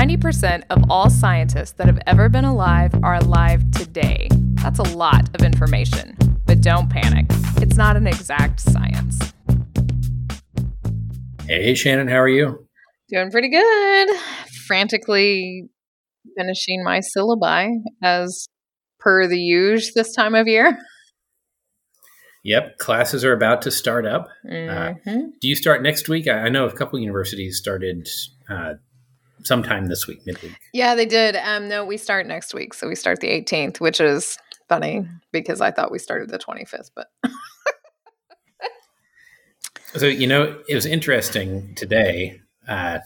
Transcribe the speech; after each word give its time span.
90% 0.00 0.62
of 0.70 0.82
all 0.88 1.10
scientists 1.10 1.72
that 1.72 1.86
have 1.86 2.00
ever 2.06 2.30
been 2.30 2.46
alive 2.46 2.90
are 3.02 3.16
alive 3.16 3.70
today. 3.72 4.28
That's 4.54 4.78
a 4.78 4.96
lot 4.96 5.28
of 5.34 5.44
information, 5.44 6.16
but 6.46 6.62
don't 6.62 6.88
panic. 6.88 7.26
It's 7.56 7.76
not 7.76 7.98
an 7.98 8.06
exact 8.06 8.60
science. 8.60 9.18
Hey, 11.46 11.74
Shannon, 11.74 12.08
how 12.08 12.16
are 12.16 12.30
you? 12.30 12.66
Doing 13.10 13.30
pretty 13.30 13.50
good. 13.50 14.08
Frantically 14.66 15.68
finishing 16.34 16.82
my 16.82 17.00
syllabi 17.00 17.68
as 18.02 18.48
per 19.00 19.28
the 19.28 19.38
usual 19.38 19.92
this 19.94 20.14
time 20.14 20.34
of 20.34 20.48
year. 20.48 20.78
Yep, 22.42 22.78
classes 22.78 23.22
are 23.22 23.34
about 23.34 23.60
to 23.60 23.70
start 23.70 24.06
up. 24.06 24.28
Mm-hmm. 24.50 25.10
Uh, 25.10 25.12
do 25.42 25.46
you 25.46 25.54
start 25.54 25.82
next 25.82 26.08
week? 26.08 26.26
I, 26.26 26.44
I 26.44 26.48
know 26.48 26.64
a 26.64 26.72
couple 26.72 26.98
universities 26.98 27.58
started 27.58 28.08
uh, 28.48 28.76
sometime 29.42 29.86
this 29.86 30.06
week, 30.06 30.20
midweek. 30.26 30.56
Yeah, 30.72 30.94
they 30.94 31.06
did. 31.06 31.36
Um, 31.36 31.68
no, 31.68 31.84
we 31.84 31.96
start 31.96 32.26
next 32.26 32.54
week, 32.54 32.74
so 32.74 32.88
we 32.88 32.94
start 32.94 33.20
the 33.20 33.28
18th, 33.28 33.80
which 33.80 34.00
is 34.00 34.38
funny 34.68 35.06
because 35.32 35.60
I 35.60 35.70
thought 35.70 35.90
we 35.90 35.98
started 35.98 36.30
the 36.30 36.38
25th, 36.38 36.90
but 36.94 37.08
So 39.94 40.06
you 40.06 40.26
know, 40.26 40.60
it 40.68 40.74
was 40.74 40.86
interesting 40.86 41.74
today. 41.74 42.40
Uh, 42.68 43.00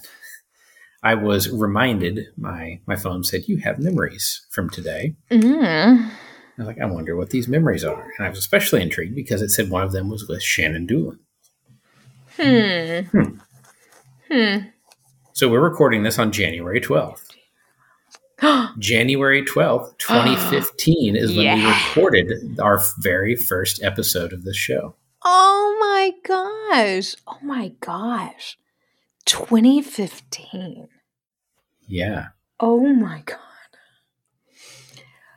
I 1.02 1.14
was 1.14 1.50
reminded 1.50 2.26
my 2.36 2.80
my 2.86 2.96
phone 2.96 3.24
said 3.24 3.48
you 3.48 3.58
have 3.58 3.78
memories 3.78 4.46
from 4.50 4.68
today. 4.68 5.16
mm. 5.30 6.10
I 6.56 6.62
was 6.62 6.66
like, 6.66 6.80
I 6.80 6.84
wonder 6.84 7.16
what 7.16 7.30
these 7.30 7.48
memories 7.48 7.84
are, 7.84 8.12
and 8.16 8.26
I 8.26 8.30
was 8.30 8.38
especially 8.38 8.82
intrigued 8.82 9.14
because 9.14 9.42
it 9.42 9.48
said 9.48 9.70
one 9.70 9.82
of 9.82 9.92
them 9.92 10.08
was 10.08 10.28
with 10.28 10.42
Shannon 10.42 10.86
Doolin. 10.86 11.18
hmm. 12.36 13.00
Hmm. 13.00 13.38
Hmm. 14.30 14.58
So 15.34 15.48
we're 15.48 15.60
recording 15.60 16.04
this 16.04 16.20
on 16.20 16.30
January 16.30 16.80
twelfth. 16.80 17.28
January 18.78 19.44
twelfth, 19.44 19.98
twenty 19.98 20.36
fifteen, 20.36 21.16
is 21.16 21.36
when 21.36 21.58
we 21.58 21.66
recorded 21.66 22.60
our 22.60 22.80
very 23.00 23.34
first 23.34 23.82
episode 23.82 24.32
of 24.32 24.44
this 24.44 24.56
show. 24.56 24.94
Oh 25.24 25.76
my 25.80 26.12
gosh. 26.24 27.16
Oh 27.26 27.38
my 27.42 27.72
gosh. 27.80 28.58
2015. 29.24 30.86
Yeah. 31.88 32.26
Oh 32.60 32.86
my 32.94 33.22
god. 33.24 33.38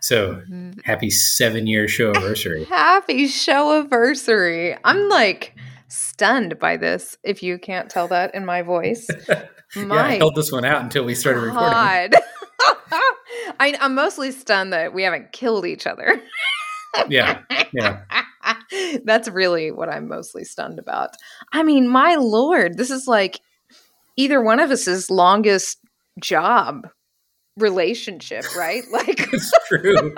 So 0.01 0.35
mm-hmm. 0.35 0.79
happy 0.83 1.09
seven 1.09 1.65
year 1.65 1.87
show 1.87 2.09
anniversary. 2.15 2.65
Happy 2.65 3.25
show 3.27 3.79
anniversary. 3.79 4.77
I'm 4.83 5.09
like 5.09 5.55
stunned 5.87 6.59
by 6.59 6.77
this, 6.77 7.17
if 7.23 7.41
you 7.41 7.57
can't 7.57 7.89
tell 7.89 8.09
that 8.09 8.35
in 8.35 8.45
my 8.45 8.61
voice. 8.61 9.07
yeah, 9.75 9.93
I 9.93 10.15
held 10.15 10.35
this 10.35 10.51
one 10.51 10.65
out 10.65 10.81
until 10.81 11.03
we 11.03 11.15
started 11.15 11.41
recording. 11.41 11.71
God. 11.71 12.13
I, 13.59 13.75
I'm 13.79 13.95
mostly 13.95 14.31
stunned 14.31 14.73
that 14.73 14.93
we 14.93 15.03
haven't 15.03 15.31
killed 15.31 15.65
each 15.65 15.87
other. 15.87 16.21
Yeah, 17.09 17.41
yeah. 17.73 18.01
That's 19.03 19.27
really 19.27 19.69
what 19.71 19.87
I'm 19.87 20.07
mostly 20.07 20.43
stunned 20.43 20.79
about. 20.79 21.11
I 21.53 21.61
mean, 21.61 21.87
my 21.87 22.15
lord, 22.15 22.75
this 22.75 22.89
is 22.89 23.05
like 23.05 23.39
either 24.15 24.41
one 24.41 24.59
of 24.59 24.71
us's 24.71 25.11
longest 25.11 25.77
job 26.19 26.87
relationship, 27.55 28.45
right? 28.55 28.81
Like 28.91 29.31
It's 29.31 29.51
true. 29.67 30.15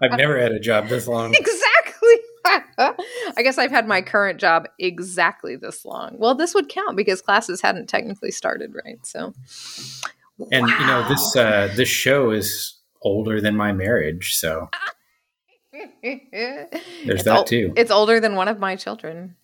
I've 0.00 0.16
never 0.16 0.40
had 0.40 0.52
a 0.52 0.60
job 0.60 0.88
this 0.88 1.06
long. 1.06 1.34
exactly. 1.34 1.65
I 2.46 3.42
guess 3.42 3.58
I've 3.58 3.70
had 3.70 3.86
my 3.88 4.00
current 4.02 4.40
job 4.40 4.66
exactly 4.78 5.56
this 5.56 5.84
long. 5.84 6.16
Well, 6.18 6.34
this 6.34 6.54
would 6.54 6.68
count 6.68 6.96
because 6.96 7.20
classes 7.22 7.60
hadn't 7.60 7.88
technically 7.88 8.30
started, 8.30 8.72
right? 8.84 9.04
So, 9.04 9.32
And 10.52 10.68
you 10.68 10.86
know, 10.86 11.06
this 11.08 11.36
uh 11.36 11.72
this 11.76 11.88
show 11.88 12.30
is 12.30 12.76
older 13.02 13.40
than 13.40 13.56
my 13.56 13.72
marriage, 13.72 14.36
so 14.36 14.68
there's 16.02 16.20
It's 17.04 17.24
that 17.24 17.36
ol- 17.38 17.44
too. 17.44 17.72
It's 17.76 17.90
older 17.90 18.20
than 18.20 18.34
one 18.36 18.48
of 18.48 18.58
my 18.58 18.76
children 18.76 19.36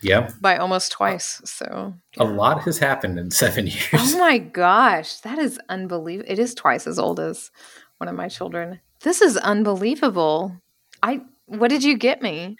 Yeah. 0.00 0.30
by 0.40 0.56
almost 0.56 0.92
twice. 0.92 1.40
So, 1.44 1.94
A 2.18 2.24
lot 2.24 2.62
has 2.62 2.78
happened 2.78 3.18
in 3.18 3.30
seven 3.30 3.66
years. 3.68 3.88
oh 3.94 4.18
my 4.18 4.38
gosh, 4.38 5.16
that 5.18 5.38
is 5.38 5.58
unbelievable. 5.68 6.30
It 6.30 6.38
is 6.38 6.54
twice 6.54 6.86
as 6.86 6.98
old 6.98 7.20
as 7.20 7.50
one 7.98 8.08
of 8.08 8.14
my 8.16 8.28
children. 8.28 8.80
This 9.00 9.20
is 9.20 9.36
unbelievable. 9.36 10.56
I 11.02 11.22
what 11.46 11.68
did 11.68 11.84
you 11.84 11.96
get 11.96 12.22
me? 12.22 12.56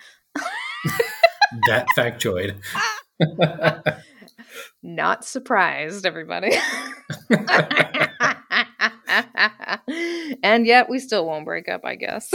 that 1.68 1.86
factoid. 1.96 2.56
Not 4.82 5.24
surprised, 5.24 6.04
everybody. 6.06 6.56
and 10.42 10.66
yet 10.66 10.88
we 10.88 10.98
still 10.98 11.26
won't 11.26 11.44
break 11.44 11.68
up, 11.68 11.82
I 11.84 11.94
guess. 11.94 12.32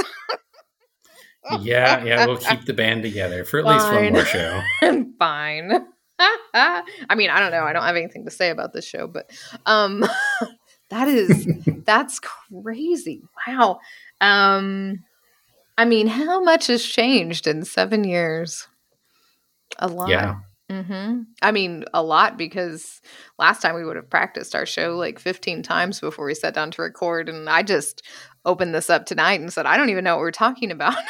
yeah, 1.60 2.04
yeah, 2.04 2.26
we'll 2.26 2.38
keep 2.38 2.66
the 2.66 2.74
band 2.74 3.04
together 3.04 3.44
for 3.44 3.60
at 3.60 3.66
least 3.66 3.92
one 3.92 4.14
more 4.14 4.26
show. 4.26 4.62
Fine. 5.20 5.86
I 6.54 6.84
mean, 7.16 7.30
I 7.30 7.40
don't 7.40 7.52
know. 7.52 7.64
I 7.64 7.74
don't 7.74 7.84
have 7.84 7.96
anything 7.96 8.26
to 8.26 8.32
say 8.32 8.50
about 8.50 8.74
this 8.74 8.86
show, 8.86 9.08
but 9.08 9.30
um 9.66 10.04
that 10.90 11.08
is 11.08 11.48
that's 11.86 12.20
crazy. 12.20 13.22
Wow. 13.48 13.80
Um 14.20 15.04
I 15.78 15.86
mean, 15.86 16.08
how 16.08 16.42
much 16.42 16.68
has 16.68 16.84
changed 16.84 17.48
in 17.48 17.64
7 17.64 18.04
years? 18.04 18.68
A 19.80 19.88
lot. 19.88 20.10
Yeah. 20.10 20.36
hmm 20.70 21.22
I 21.42 21.52
mean, 21.52 21.86
a 21.94 22.02
lot 22.02 22.38
because 22.38 23.02
last 23.38 23.62
time 23.62 23.76
we 23.76 23.86
would 23.86 23.96
have 23.96 24.10
practiced 24.10 24.56
our 24.56 24.66
show 24.66 24.98
like 24.98 25.20
15 25.20 25.62
times 25.64 26.00
before 26.00 26.26
we 26.26 26.34
sat 26.34 26.54
down 26.54 26.72
to 26.72 26.82
record. 26.82 27.30
And 27.30 27.50
I 27.50 27.64
just 27.64 28.02
opened 28.46 28.74
this 28.74 28.90
up 28.90 29.06
tonight 29.06 29.40
and 29.40 29.54
said, 29.54 29.66
I 29.66 29.78
don't 29.78 29.90
even 29.90 30.04
know 30.04 30.16
what 30.16 30.22
we're 30.22 30.32
talking 30.32 30.72
about. 30.72 30.96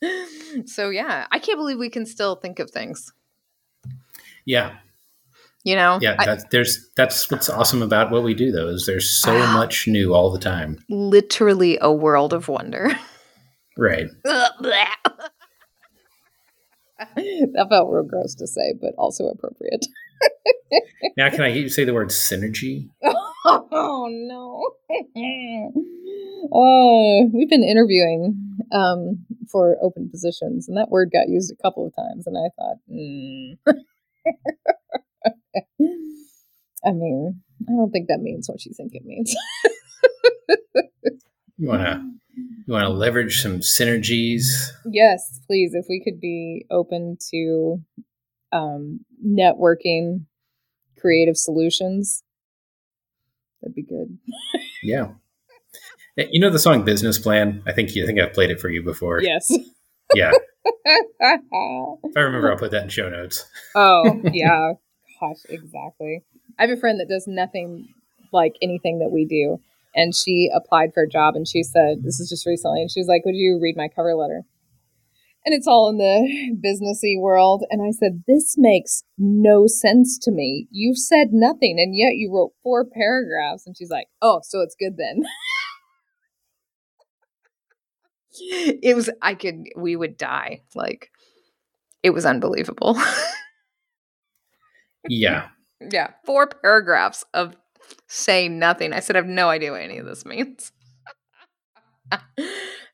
so, 0.66 0.90
yeah, 0.90 1.26
I 1.30 1.38
can't 1.38 1.58
believe 1.58 1.78
we 1.78 1.90
can 1.90 2.06
still 2.06 2.36
think 2.36 2.58
of 2.58 2.70
things, 2.70 3.12
yeah. 4.44 4.76
You 5.64 5.74
know? 5.76 5.98
Yeah. 6.02 6.16
I- 6.18 6.26
That's 6.26 6.44
there's 6.50 6.90
that's 6.96 7.30
what's 7.30 7.48
awesome 7.50 7.82
about 7.82 8.10
what 8.10 8.22
we 8.22 8.34
do 8.34 8.50
though, 8.52 8.68
is 8.68 8.86
there's 8.86 9.08
so 9.08 9.34
Wow. 9.38 9.52
much 9.54 9.86
new 9.88 10.14
all 10.14 10.30
the 10.32 10.38
time. 10.38 10.78
literally 10.88 11.78
a 11.80 11.92
world 11.92 12.32
of 12.32 12.48
wonder. 12.48 12.90
Right. 13.78 14.08
that 14.24 14.96
felt 17.70 17.90
real 17.90 18.02
gross 18.04 18.34
to 18.36 18.46
say, 18.46 18.74
but 18.80 18.92
also 18.98 19.24
appropriate. 19.28 19.86
Now 21.16 21.30
can 21.30 21.40
I 21.40 21.50
hear 21.50 21.62
you 21.62 21.68
say 21.68 21.84
the 21.84 21.92
word 21.94 22.08
synergy? 22.10 22.88
oh 23.04 24.08
no. 24.10 24.62
oh, 26.52 27.30
we've 27.34 27.50
been 27.50 27.64
interviewing 27.64 28.56
um, 28.72 29.24
for 29.50 29.76
open 29.82 30.08
positions, 30.10 30.68
and 30.68 30.76
that 30.76 30.90
word 30.90 31.10
got 31.12 31.28
used 31.28 31.50
a 31.52 31.56
couple 31.62 31.86
of 31.86 31.94
times, 31.96 32.26
and 32.26 32.36
I 32.38 32.50
thought, 32.56 32.76
hmm. 32.88 33.52
I 36.84 36.90
mean, 36.92 37.42
I 37.68 37.72
don't 37.72 37.90
think 37.90 38.08
that 38.08 38.20
means 38.20 38.48
what 38.48 38.64
you 38.64 38.72
think 38.76 38.92
it 38.94 39.04
means. 39.04 39.34
You 41.58 41.68
wanna 41.68 42.02
you 42.66 42.72
wanna 42.74 42.88
leverage 42.88 43.40
some 43.40 43.60
synergies. 43.60 44.46
yes, 44.90 45.38
please, 45.46 45.74
if 45.74 45.84
we 45.88 46.02
could 46.02 46.18
be 46.18 46.66
open 46.72 47.16
to 47.30 47.80
um, 48.50 49.00
networking 49.24 50.24
creative 50.98 51.36
solutions, 51.36 52.22
that'd 53.60 53.74
be 53.74 53.82
good. 53.84 54.18
Yeah. 54.82 55.12
Eh, 56.18 56.26
You 56.32 56.40
know 56.40 56.50
the 56.50 56.58
song 56.58 56.84
Business 56.84 57.16
Plan? 57.18 57.62
I 57.64 57.72
think 57.72 57.94
you 57.94 58.02
I 58.02 58.06
think 58.06 58.18
I've 58.18 58.32
played 58.32 58.50
it 58.50 58.58
for 58.60 58.68
you 58.68 58.82
before. 58.82 59.22
Yes. 59.22 59.48
Yeah. 60.14 60.32
If 60.64 62.16
I 62.16 62.20
remember 62.20 62.50
I'll 62.50 62.58
put 62.58 62.72
that 62.72 62.82
in 62.82 62.88
show 62.88 63.08
notes. 63.08 63.44
oh, 63.76 64.20
yeah. 64.32 64.72
Gosh, 65.22 65.36
exactly. 65.48 66.22
I 66.58 66.62
have 66.62 66.76
a 66.76 66.80
friend 66.80 66.98
that 66.98 67.08
does 67.08 67.26
nothing 67.28 67.88
like 68.32 68.56
anything 68.60 68.98
that 68.98 69.12
we 69.12 69.24
do. 69.24 69.60
And 69.94 70.14
she 70.14 70.50
applied 70.52 70.92
for 70.92 71.04
a 71.04 71.08
job 71.08 71.36
and 71.36 71.46
she 71.46 71.62
said, 71.62 72.02
This 72.02 72.18
is 72.18 72.28
just 72.28 72.46
recently. 72.46 72.80
And 72.80 72.90
she 72.90 72.98
was 72.98 73.06
like, 73.06 73.24
Would 73.24 73.36
you 73.36 73.60
read 73.62 73.76
my 73.76 73.88
cover 73.88 74.14
letter? 74.14 74.42
And 75.44 75.54
it's 75.54 75.66
all 75.68 75.88
in 75.90 75.98
the 75.98 76.56
businessy 76.64 77.20
world. 77.20 77.64
And 77.70 77.82
I 77.82 77.92
said, 77.92 78.24
This 78.26 78.56
makes 78.58 79.04
no 79.16 79.66
sense 79.68 80.18
to 80.22 80.32
me. 80.32 80.66
You've 80.72 80.98
said 80.98 81.28
nothing 81.30 81.76
and 81.78 81.96
yet 81.96 82.16
you 82.16 82.32
wrote 82.34 82.52
four 82.64 82.84
paragraphs. 82.84 83.64
And 83.66 83.76
she's 83.76 83.90
like, 83.90 84.08
Oh, 84.20 84.40
so 84.42 84.60
it's 84.60 84.76
good 84.78 84.96
then. 84.96 85.22
it 88.82 88.96
was, 88.96 89.08
I 89.20 89.34
could, 89.34 89.66
we 89.76 89.94
would 89.94 90.16
die. 90.16 90.62
Like, 90.74 91.10
it 92.02 92.10
was 92.10 92.26
unbelievable. 92.26 92.98
Yeah. 95.08 95.48
Yeah, 95.90 96.10
four 96.24 96.46
paragraphs 96.46 97.24
of 97.34 97.56
saying 98.06 98.56
nothing. 98.60 98.92
I 98.92 99.00
said, 99.00 99.16
I 99.16 99.18
have 99.18 99.26
no 99.26 99.48
idea 99.48 99.72
what 99.72 99.80
any 99.80 99.98
of 99.98 100.06
this 100.06 100.24
means. 100.24 100.70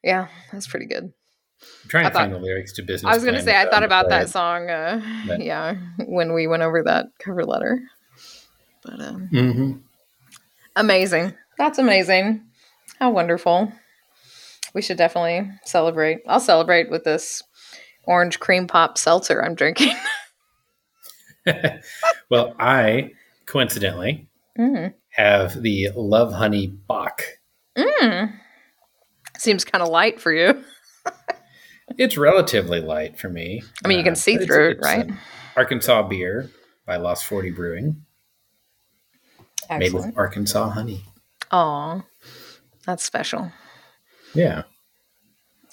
yeah, 0.03 0.29
that's 0.51 0.67
pretty 0.67 0.87
good. 0.87 1.05
I'm 1.05 1.89
trying 1.89 2.07
I 2.07 2.09
to 2.09 2.15
find 2.15 2.33
the 2.33 2.39
lyrics 2.39 2.73
to 2.75 2.83
business. 2.83 3.11
I 3.11 3.15
was 3.15 3.27
gonna 3.27 3.43
say 3.43 3.55
I 3.55 3.69
thought 3.69 3.83
about 3.83 4.09
that 4.09 4.31
song. 4.31 4.71
Uh, 4.71 5.03
But- 5.27 5.43
yeah, 5.43 5.75
when 6.07 6.33
we 6.33 6.47
went 6.47 6.63
over 6.63 6.83
that 6.85 7.09
cover 7.19 7.45
letter. 7.45 7.79
But 8.83 9.01
um, 9.03 9.29
Mhm. 9.35 9.81
amazing. 10.77 11.35
That's 11.59 11.79
amazing. 11.79 12.43
How 12.99 13.11
wonderful. 13.11 13.71
We 14.75 14.81
should 14.81 14.97
definitely 14.97 15.51
celebrate. 15.65 16.21
I'll 16.27 16.41
celebrate 16.41 16.89
with 16.91 17.05
this 17.05 17.43
orange 18.05 18.41
cream 18.41 18.67
pop 18.67 18.97
seltzer 18.97 19.45
I'm 19.45 19.55
drinking. 19.55 19.93
well, 22.31 22.55
I 22.59 23.13
coincidentally 23.47 24.29
mm. 24.59 24.93
have 25.11 25.63
the 25.63 25.91
Love 25.95 26.33
Honey 26.33 26.67
Bock. 26.67 27.23
Mm. 27.77 28.33
Seems 29.37 29.65
kind 29.65 29.83
of 29.83 29.89
light 29.89 30.21
for 30.21 30.33
you. 30.33 30.65
It's 31.97 32.19
relatively 32.19 32.81
light 32.81 33.19
for 33.19 33.29
me. 33.31 33.63
I 33.83 33.89
mean, 33.89 33.97
you 33.99 34.05
can 34.05 34.13
Uh, 34.13 34.17
see 34.17 34.35
it's- 34.35 34.47
through 34.47 34.73
it, 34.73 34.79
right? 34.83 35.11
Arkansas 35.57 36.03
beer 36.03 36.51
by 36.87 36.97
Lost 36.97 37.25
40 37.25 37.51
Brewing, 37.51 38.05
made 39.71 39.93
with 39.93 40.13
Arkansas 40.17 40.69
honey. 40.69 41.03
Aw, 41.51 42.03
that's 42.85 43.05
special. 43.05 43.51
Yeah. 44.35 44.63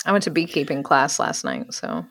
I 0.05 0.11
went 0.11 0.23
to 0.23 0.31
beekeeping 0.31 0.83
class 0.83 1.19
last 1.19 1.43
night, 1.43 1.73
so. 1.73 2.05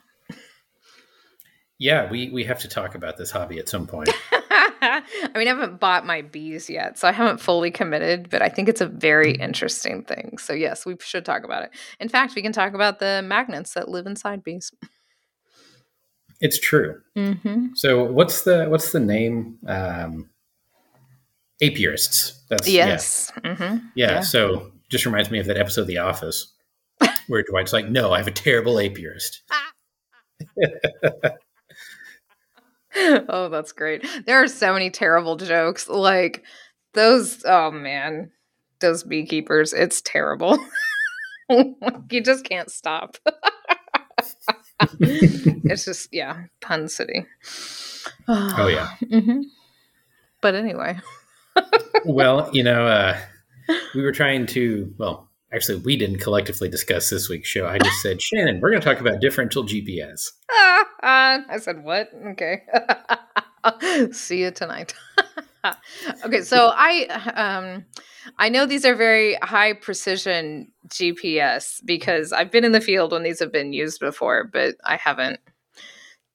Yeah, 1.77 2.09
we, 2.09 2.29
we 2.29 2.45
have 2.45 2.59
to 2.59 2.69
talk 2.69 2.95
about 2.95 3.17
this 3.17 3.31
hobby 3.31 3.59
at 3.59 3.67
some 3.67 3.85
point. 3.85 4.09
I 4.31 5.03
mean, 5.35 5.47
I 5.47 5.51
haven't 5.51 5.79
bought 5.79 6.05
my 6.05 6.21
bees 6.21 6.69
yet, 6.69 6.97
so 6.97 7.07
I 7.07 7.11
haven't 7.11 7.39
fully 7.39 7.71
committed, 7.71 8.29
but 8.29 8.41
I 8.41 8.49
think 8.49 8.69
it's 8.69 8.81
a 8.81 8.85
very 8.85 9.33
interesting 9.33 10.03
thing. 10.03 10.37
So, 10.37 10.53
yes, 10.53 10.85
we 10.85 10.95
should 10.99 11.25
talk 11.25 11.43
about 11.43 11.63
it. 11.63 11.71
In 11.99 12.07
fact, 12.07 12.35
we 12.35 12.41
can 12.41 12.53
talk 12.53 12.73
about 12.73 12.99
the 12.99 13.21
magnets 13.23 13.73
that 13.73 13.89
live 13.89 14.05
inside 14.05 14.43
bees. 14.43 14.71
it's 16.39 16.59
true. 16.59 17.01
Mm-hmm. 17.17 17.67
So 17.75 18.03
what's 18.03 18.43
the 18.43 18.65
what's 18.65 18.91
the 18.91 18.99
name? 18.99 19.57
Um, 19.67 20.29
apiarists. 21.61 22.39
That's 22.49 22.67
yeah. 22.67 22.87
Yes. 22.87 23.31
Mm-hmm. 23.43 23.87
yeah. 23.95 24.11
Yeah. 24.11 24.19
So 24.21 24.71
just 24.89 25.05
reminds 25.05 25.31
me 25.31 25.39
of 25.39 25.47
that 25.47 25.57
episode 25.57 25.81
of 25.81 25.87
The 25.87 25.97
Office 25.97 26.53
where 27.27 27.43
Dwight's 27.43 27.73
like, 27.73 27.89
"No, 27.89 28.11
I 28.11 28.17
have 28.17 28.27
a 28.27 28.31
terrible 28.31 28.75
apiarist." 28.75 29.39
oh, 33.29 33.49
that's 33.49 33.71
great. 33.71 34.05
There 34.25 34.41
are 34.41 34.47
so 34.47 34.73
many 34.73 34.89
terrible 34.89 35.35
jokes. 35.35 35.87
Like 35.87 36.43
those, 36.93 37.43
oh 37.45 37.71
man, 37.71 38.31
those 38.79 39.03
beekeepers, 39.03 39.73
it's 39.73 40.01
terrible. 40.01 40.57
you 41.49 42.21
just 42.23 42.45
can't 42.45 42.71
stop. 42.71 43.17
it's 44.99 45.85
just, 45.85 46.09
yeah, 46.13 46.43
pun 46.61 46.87
city. 46.87 47.25
Oh 48.27 48.67
yeah. 48.67 48.95
hmm 49.09 49.41
But 50.41 50.55
anyway, 50.55 50.99
well, 52.05 52.49
you 52.53 52.63
know, 52.63 52.87
uh, 52.87 53.17
we 53.93 54.01
were 54.01 54.11
trying 54.11 54.45
to. 54.47 54.93
Well, 54.97 55.29
actually, 55.55 55.77
we 55.77 55.95
didn't 55.97 56.19
collectively 56.19 56.69
discuss 56.69 57.09
this 57.09 57.29
week's 57.29 57.47
show. 57.47 57.65
I 57.65 57.79
just 57.79 58.01
said, 58.01 58.21
Shannon, 58.21 58.59
we're 58.59 58.69
going 58.71 58.81
to 58.81 58.87
talk 58.87 58.99
about 58.99 59.21
differential 59.21 59.63
GPS. 59.63 60.31
Ah, 60.51 60.83
ah. 61.01 61.39
I 61.49 61.57
said, 61.57 61.83
what? 61.83 62.09
Okay. 62.31 62.63
See 64.11 64.41
you 64.41 64.51
tonight. 64.51 64.93
okay, 66.25 66.41
so 66.41 66.71
I 66.75 67.05
um 67.35 67.85
I 68.37 68.49
know 68.49 68.67
these 68.67 68.85
are 68.85 68.93
very 68.93 69.35
high 69.41 69.73
precision 69.73 70.71
GPS 70.87 71.79
because 71.83 72.31
I've 72.31 72.51
been 72.51 72.63
in 72.63 72.71
the 72.71 72.81
field 72.81 73.11
when 73.11 73.23
these 73.23 73.39
have 73.39 73.51
been 73.51 73.73
used 73.73 73.99
before, 73.99 74.43
but 74.51 74.75
I 74.83 74.97
haven't 74.97 75.39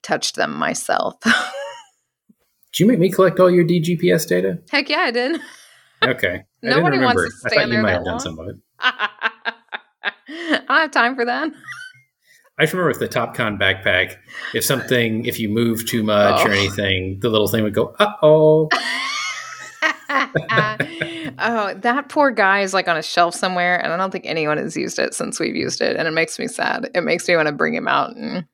touched 0.03 0.35
them 0.35 0.55
myself. 0.55 1.15
Did 1.23 2.81
you 2.81 2.87
make 2.87 2.99
me 2.99 3.11
collect 3.11 3.39
all 3.39 3.51
your 3.51 3.65
DGPS 3.65 4.27
data? 4.29 4.59
Heck 4.71 4.89
yeah, 4.89 5.01
I 5.01 5.11
did. 5.11 5.41
Okay. 6.03 6.37
I 6.37 6.45
Nobody 6.63 6.97
didn't 6.97 7.05
wants 7.05 7.17
remember. 7.17 7.29
to 7.29 7.33
I 7.45 7.49
stand 7.49 7.53
thought 7.55 7.67
you 7.67 7.73
there 7.73 7.83
might 7.83 7.91
have 7.93 8.05
done 8.05 8.13
long. 8.13 8.21
some 8.21 8.39
of 8.39 8.49
it. 8.49 8.57
I 8.83 10.13
don't 10.69 10.69
have 10.69 10.91
time 10.91 11.15
for 11.17 11.25
that. 11.25 11.51
I 12.59 12.65
just 12.65 12.73
remember 12.75 12.89
with 12.89 12.99
the 12.99 13.09
TopCon 13.09 13.59
backpack, 13.59 14.17
if 14.55 14.65
something, 14.65 15.25
if 15.25 15.39
you 15.41 15.49
move 15.49 15.87
too 15.87 16.03
much 16.03 16.45
or 16.45 16.51
Oh. 16.51 16.53
anything, 16.53 17.19
the 17.21 17.31
little 17.31 17.49
thing 17.49 17.63
would 17.63 17.75
go, 17.75 17.95
uh 17.99 18.13
oh. 18.23 18.69
oh, 21.39 21.75
that 21.75 22.07
poor 22.09 22.31
guy 22.31 22.61
is 22.61 22.75
like 22.75 22.87
on 22.89 22.97
a 22.97 23.03
shelf 23.03 23.35
somewhere, 23.35 23.83
and 23.83 23.93
I 23.93 23.97
don't 23.97 24.11
think 24.11 24.27
anyone 24.27 24.59
has 24.59 24.77
used 24.77 24.99
it 24.99 25.15
since 25.15 25.41
we've 25.41 25.57
used 25.57 25.81
it, 25.81 25.97
and 25.97 26.07
it 26.07 26.11
makes 26.13 26.39
me 26.39 26.49
sad. 26.49 26.91
It 26.95 27.03
makes 27.03 27.27
me 27.29 27.37
want 27.37 27.47
to 27.49 27.53
bring 27.53 27.75
him 27.75 27.89
out 27.89 28.15
and 28.17 28.45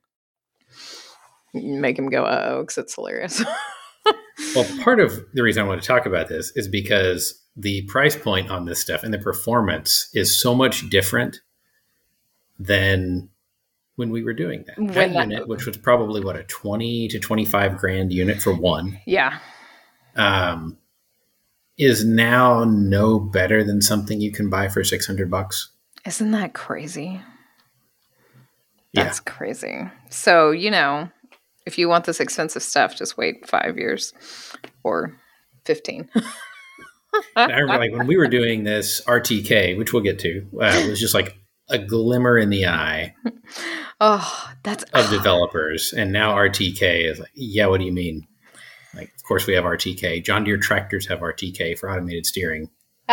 make 1.53 1.97
him 1.97 2.09
go, 2.09 2.23
uh 2.23 2.45
"Oh," 2.49 2.61
because 2.61 2.77
it's 2.77 2.95
hilarious. 2.95 3.43
Well, 4.55 4.65
part 4.83 4.99
of 5.01 5.19
the 5.33 5.41
reason 5.41 5.63
I 5.63 5.67
want 5.67 5.81
to 5.81 5.87
talk 5.87 6.05
about 6.05 6.29
this 6.29 6.51
is 6.55 6.67
because 6.67 7.43
the 7.57 7.81
price 7.83 8.15
point 8.15 8.49
on 8.51 8.65
this 8.65 8.79
stuff 8.79 9.03
and 9.03 9.13
the 9.13 9.17
performance 9.17 10.09
is 10.13 10.39
so 10.39 10.53
much 10.53 10.89
different 10.89 11.41
than 12.59 13.29
when 13.95 14.11
we 14.11 14.23
were 14.23 14.33
doing 14.33 14.63
that. 14.67 14.75
That, 14.93 15.13
that 15.13 15.29
unit, 15.29 15.47
which 15.47 15.65
was 15.65 15.75
probably 15.75 16.23
what 16.23 16.35
a 16.35 16.43
20 16.43 17.07
to 17.09 17.19
25 17.19 17.77
grand 17.77 18.13
unit 18.13 18.41
for 18.41 18.53
one. 18.53 18.99
Yeah. 19.07 19.39
Um, 20.15 20.77
is 21.77 22.05
now 22.05 22.63
no 22.63 23.19
better 23.19 23.63
than 23.63 23.81
something 23.81 24.21
you 24.21 24.31
can 24.31 24.49
buy 24.49 24.67
for 24.67 24.83
600 24.83 25.29
bucks. 25.29 25.69
Isn't 26.05 26.31
that 26.31 26.53
crazy? 26.53 27.21
That's 28.93 29.21
yeah. 29.25 29.31
crazy. 29.31 29.91
So, 30.09 30.51
you 30.51 30.71
know, 30.71 31.09
if 31.65 31.77
you 31.77 31.89
want 31.89 32.05
this 32.05 32.19
expensive 32.19 32.63
stuff, 32.63 32.95
just 32.95 33.17
wait 33.17 33.47
five 33.47 33.77
years 33.77 34.13
or 34.83 35.17
15. 35.65 36.09
I 37.35 37.59
remember 37.59 37.77
like 37.77 37.91
when 37.93 38.07
we 38.07 38.17
were 38.17 38.27
doing 38.27 38.63
this 38.63 39.01
RTK, 39.01 39.77
which 39.77 39.93
we'll 39.93 40.03
get 40.03 40.19
to, 40.19 40.47
uh, 40.61 40.65
it 40.83 40.89
was 40.89 40.99
just 40.99 41.13
like 41.13 41.37
a 41.69 41.77
glimmer 41.77 42.37
in 42.37 42.49
the 42.49 42.65
eye 42.65 43.13
oh, 43.99 44.51
that's 44.63 44.83
of 44.93 45.09
developers. 45.09 45.93
And 45.93 46.11
now 46.11 46.33
RTK 46.35 47.09
is 47.11 47.19
like, 47.19 47.31
yeah, 47.33 47.67
what 47.67 47.79
do 47.79 47.85
you 47.85 47.91
mean? 47.91 48.27
Like, 48.95 49.11
of 49.15 49.23
course 49.27 49.45
we 49.47 49.53
have 49.53 49.63
RTK. 49.63 50.23
John 50.23 50.43
Deere 50.43 50.57
tractors 50.57 51.07
have 51.07 51.19
RTK 51.19 51.77
for 51.77 51.89
automated 51.89 52.25
steering. 52.25 52.69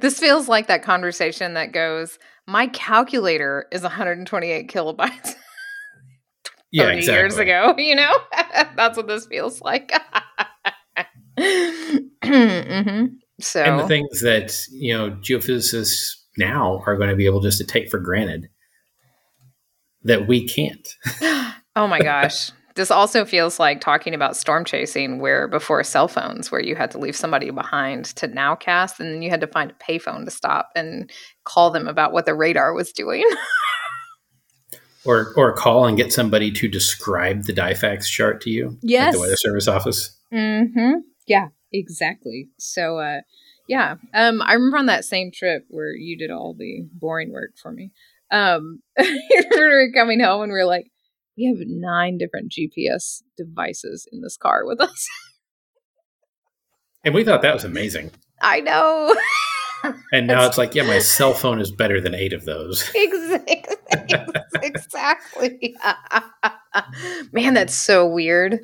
this 0.00 0.18
feels 0.18 0.48
like 0.48 0.66
that 0.68 0.82
conversation 0.82 1.54
that 1.54 1.72
goes, 1.72 2.18
My 2.46 2.66
calculator 2.68 3.66
is 3.72 3.82
128 3.82 4.70
kilobytes 4.70 5.10
30 5.24 5.36
Yeah, 6.72 6.88
exactly. 6.90 7.14
years 7.14 7.36
ago. 7.38 7.74
You 7.78 7.94
know, 7.96 8.16
that's 8.76 8.96
what 8.96 9.06
this 9.06 9.26
feels 9.26 9.60
like. 9.60 9.92
Hmm 12.24 13.06
So, 13.40 13.62
And 13.62 13.78
the 13.78 13.86
things 13.86 14.20
that, 14.22 14.56
you 14.70 14.96
know, 14.96 15.10
geophysicists 15.10 16.16
now 16.36 16.82
are 16.86 16.96
going 16.96 17.10
to 17.10 17.16
be 17.16 17.26
able 17.26 17.40
just 17.40 17.58
to 17.58 17.64
take 17.64 17.90
for 17.90 17.98
granted 17.98 18.48
that 20.04 20.26
we 20.26 20.46
can't. 20.46 20.88
oh 21.76 21.86
my 21.86 22.00
gosh. 22.00 22.50
This 22.74 22.92
also 22.92 23.24
feels 23.24 23.58
like 23.58 23.80
talking 23.80 24.14
about 24.14 24.36
storm 24.36 24.64
chasing, 24.64 25.18
where 25.18 25.48
before 25.48 25.82
cell 25.82 26.06
phones, 26.06 26.52
where 26.52 26.62
you 26.62 26.76
had 26.76 26.92
to 26.92 26.98
leave 26.98 27.16
somebody 27.16 27.50
behind 27.50 28.04
to 28.16 28.28
nowcast, 28.28 29.00
and 29.00 29.12
then 29.12 29.20
you 29.20 29.30
had 29.30 29.40
to 29.40 29.48
find 29.48 29.72
a 29.72 29.74
payphone 29.74 30.24
to 30.24 30.30
stop 30.30 30.70
and 30.76 31.10
call 31.42 31.72
them 31.72 31.88
about 31.88 32.12
what 32.12 32.24
the 32.24 32.34
radar 32.34 32.72
was 32.72 32.92
doing. 32.92 33.24
Or, 35.04 35.32
or 35.36 35.54
call 35.54 35.86
and 35.86 35.96
get 35.96 36.12
somebody 36.12 36.50
to 36.50 36.68
describe 36.68 37.44
the 37.44 37.54
DIFAX 37.54 38.04
chart 38.06 38.42
to 38.42 38.50
you 38.50 38.76
at 38.90 39.12
the 39.12 39.20
Weather 39.20 39.36
Service 39.36 39.66
office. 39.66 40.14
Mm-hmm. 40.34 40.98
Yeah, 41.28 41.48
exactly. 41.72 42.48
So, 42.58 42.98
uh, 42.98 43.20
yeah, 43.68 43.96
um, 44.14 44.40
I 44.42 44.54
remember 44.54 44.78
on 44.78 44.86
that 44.86 45.04
same 45.04 45.30
trip 45.32 45.64
where 45.68 45.92
you 45.92 46.16
did 46.16 46.30
all 46.30 46.54
the 46.58 46.88
boring 46.92 47.32
work 47.32 47.52
for 47.60 47.70
me. 47.70 47.92
Um, 48.30 48.80
we 48.98 49.46
were 49.56 49.90
coming 49.94 50.20
home 50.20 50.42
and 50.42 50.52
we 50.52 50.58
are 50.58 50.66
like, 50.66 50.90
we 51.36 51.44
have 51.46 51.66
nine 51.66 52.18
different 52.18 52.50
GPS 52.50 53.22
devices 53.36 54.08
in 54.10 54.22
this 54.22 54.36
car 54.36 54.66
with 54.66 54.80
us. 54.80 55.08
And 57.04 57.14
we 57.14 57.22
thought 57.22 57.42
that 57.42 57.54
was 57.54 57.64
amazing. 57.64 58.10
I 58.42 58.60
know. 58.60 59.14
And 60.12 60.26
now 60.26 60.44
it's 60.44 60.58
like, 60.58 60.74
yeah, 60.74 60.82
my 60.82 60.98
cell 60.98 61.32
phone 61.32 61.60
is 61.60 61.70
better 61.70 62.00
than 62.00 62.12
eight 62.12 62.32
of 62.32 62.44
those. 62.44 62.90
exactly. 62.96 63.64
exactly. 64.60 65.76
Man, 67.32 67.54
that's 67.54 67.74
so 67.74 68.04
weird. 68.04 68.58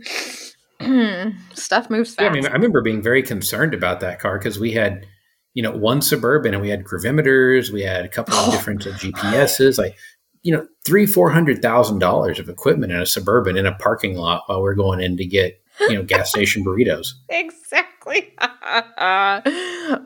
Stuff 1.55 1.91
moves 1.91 2.15
fast. 2.15 2.23
Yeah. 2.25 2.31
I 2.31 2.33
mean, 2.33 2.47
I 2.47 2.53
remember 2.53 2.83
being 2.83 3.03
very 3.03 3.23
concerned 3.23 3.75
about 3.75 4.01
that 4.01 4.19
car 4.21 4.39
because 4.39 4.59
we 4.59 4.73
had, 4.73 5.07
you 5.55 5.63
know, 5.63 5.71
one 5.73 6.03
suburban 6.03 6.53
and 6.55 6.63
we 6.63 6.69
had 6.71 6.85
gravimeters, 6.85 7.71
we 7.71 7.83
had 7.83 8.05
a 8.05 8.09
couple 8.09 8.35
of 8.35 8.49
Oh. 8.49 8.53
different 8.53 8.87
uh, 8.87 8.91
GPSs, 8.91 9.79
like, 9.79 9.97
you 10.43 10.53
know, 10.55 10.67
three, 10.85 11.07
four 11.07 11.31
hundred 11.31 11.63
thousand 11.63 12.01
dollars 12.01 12.39
of 12.39 12.49
equipment 12.49 12.93
in 12.93 13.01
a 13.01 13.07
suburban 13.07 13.57
in 13.57 13.65
a 13.67 13.75
parking 13.77 14.17
lot 14.17 14.43
while 14.47 14.61
we're 14.61 14.75
going 14.75 15.01
in 15.01 15.17
to 15.17 15.25
get, 15.25 15.59
you 15.89 15.95
know, 15.95 16.03
gas 16.03 16.29
station 16.31 16.65
burritos. 16.65 17.09
Exactly. 17.31 18.35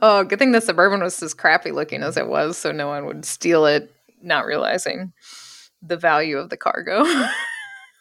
oh, 0.01 0.25
good 0.27 0.39
thing 0.39 0.51
the 0.53 0.61
suburban 0.61 1.01
was 1.01 1.21
as 1.21 1.33
crappy 1.33 1.71
looking 1.71 2.01
as 2.03 2.15
it 2.17 2.27
was, 2.27 2.57
so 2.57 2.71
no 2.71 2.87
one 2.87 3.05
would 3.05 3.25
steal 3.25 3.65
it, 3.65 3.93
not 4.21 4.45
realizing. 4.45 5.11
the 5.81 5.97
value 5.97 6.37
of 6.37 6.49
the 6.49 6.57
cargo. 6.57 7.03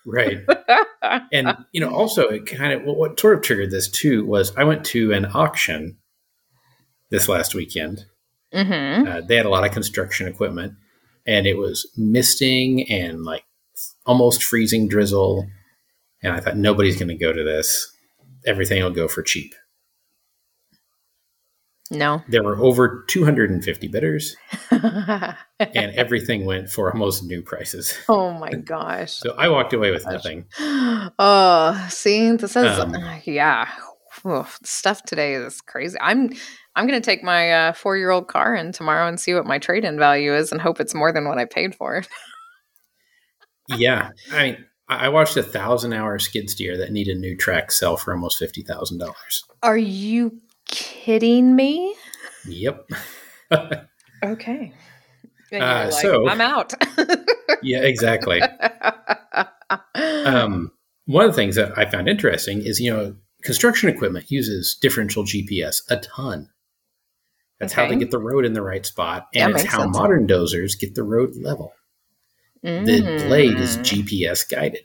right. 0.08 0.44
And, 1.32 1.56
you 1.72 1.80
know, 1.80 1.94
also 1.94 2.28
it 2.28 2.46
kind 2.46 2.72
of, 2.72 2.82
what 2.82 3.18
sort 3.18 3.36
of 3.36 3.42
triggered 3.42 3.70
this 3.70 3.88
too 3.88 4.26
was 4.26 4.54
I 4.56 4.64
went 4.64 4.84
to 4.86 5.12
an 5.12 5.26
auction 5.26 5.96
this 7.10 7.28
last 7.28 7.54
weekend. 7.54 8.04
mm-hmm. 8.52 9.08
Uh, 9.08 9.20
they 9.22 9.36
had 9.36 9.46
a 9.46 9.50
lot 9.50 9.64
of 9.64 9.72
construction 9.72 10.26
equipment 10.26 10.74
and 11.26 11.46
it 11.46 11.56
was 11.56 11.86
misting 11.96 12.90
and 12.90 13.24
like 13.24 13.44
almost 14.04 14.42
freezing 14.42 14.88
drizzle. 14.88 15.46
And 16.22 16.32
I 16.32 16.40
thought 16.40 16.56
nobody's 16.56 16.96
going 16.98 17.08
to 17.08 17.14
go 17.14 17.32
to 17.32 17.44
this. 17.44 17.90
Everything 18.44 18.82
will 18.82 18.90
go 18.90 19.08
for 19.08 19.22
cheap. 19.22 19.54
No. 21.90 22.22
There 22.28 22.42
were 22.42 22.56
over 22.58 23.04
250 23.08 23.88
bidders, 23.88 24.36
and 24.70 25.34
everything 25.94 26.44
went 26.44 26.68
for 26.70 26.92
almost 26.92 27.24
new 27.24 27.40
prices. 27.42 27.96
oh 28.08 28.32
my 28.32 28.50
gosh. 28.64 29.12
So 29.14 29.34
I 29.38 29.48
walked 29.48 29.72
away 29.72 29.90
with 29.90 30.04
Gosh. 30.04 30.12
nothing. 30.14 30.44
Oh, 31.18 31.86
see, 31.90 32.32
this 32.32 32.54
is 32.56 32.78
Um, 32.78 32.94
yeah. 33.24 33.68
Oof, 34.26 34.58
stuff 34.64 35.02
today 35.04 35.34
is 35.34 35.60
crazy. 35.60 35.96
I'm 36.00 36.30
I'm 36.74 36.86
gonna 36.86 37.00
take 37.00 37.22
my 37.22 37.52
uh, 37.52 37.72
four 37.72 37.96
year 37.96 38.10
old 38.10 38.28
car 38.28 38.54
in 38.54 38.72
tomorrow 38.72 39.06
and 39.08 39.18
see 39.18 39.32
what 39.32 39.46
my 39.46 39.58
trade 39.58 39.84
in 39.84 39.98
value 39.98 40.34
is, 40.34 40.50
and 40.52 40.60
hope 40.60 40.80
it's 40.80 40.94
more 40.94 41.12
than 41.12 41.26
what 41.26 41.38
I 41.38 41.44
paid 41.44 41.74
for 41.74 41.96
it. 41.96 42.08
Yeah, 43.76 44.10
I 44.32 44.42
mean, 44.44 44.64
I 44.88 45.10
watched 45.10 45.36
a 45.36 45.42
thousand 45.42 45.92
hour 45.92 46.18
skid 46.18 46.48
steer 46.48 46.78
that 46.78 46.90
needed 46.90 47.18
new 47.18 47.36
track 47.36 47.70
sell 47.70 47.96
for 47.98 48.12
almost 48.14 48.38
fifty 48.38 48.62
thousand 48.62 48.96
dollars. 48.98 49.44
Are 49.62 49.76
you 49.76 50.40
kidding 50.68 51.54
me? 51.56 51.94
Yep. 52.46 52.88
Okay. 54.24 54.72
Uh, 55.50 55.88
like, 55.90 55.92
so- 55.92 56.28
I'm 56.28 56.42
out. 56.42 56.74
yeah, 57.62 57.78
exactly. 57.80 58.42
Um, 59.94 60.70
one 61.06 61.24
of 61.24 61.30
the 61.30 61.36
things 61.36 61.56
that 61.56 61.72
I 61.78 61.86
found 61.90 62.06
interesting 62.06 62.60
is 62.60 62.80
you 62.80 62.92
know 62.94 63.16
construction 63.42 63.88
equipment 63.88 64.30
uses 64.30 64.76
differential 64.78 65.24
GPS 65.24 65.80
a 65.88 65.96
ton. 65.96 66.50
That's 67.60 67.72
how 67.72 67.88
they 67.88 67.96
get 67.96 68.10
the 68.10 68.18
road 68.18 68.44
in 68.44 68.52
the 68.52 68.60
right 68.60 68.84
spot, 68.84 69.28
Yeah, 69.32 69.46
and 69.46 69.54
it's 69.56 69.64
how 69.64 69.84
sense. 69.84 69.96
modern 69.96 70.26
dozers 70.26 70.78
get 70.78 70.94
the 70.94 71.02
road 71.02 71.30
level. 71.36 71.72
The 72.62 73.24
blade 73.26 73.58
is 73.58 73.78
Mm. 73.78 73.84
GPS 74.04 74.46
guided. 74.48 74.84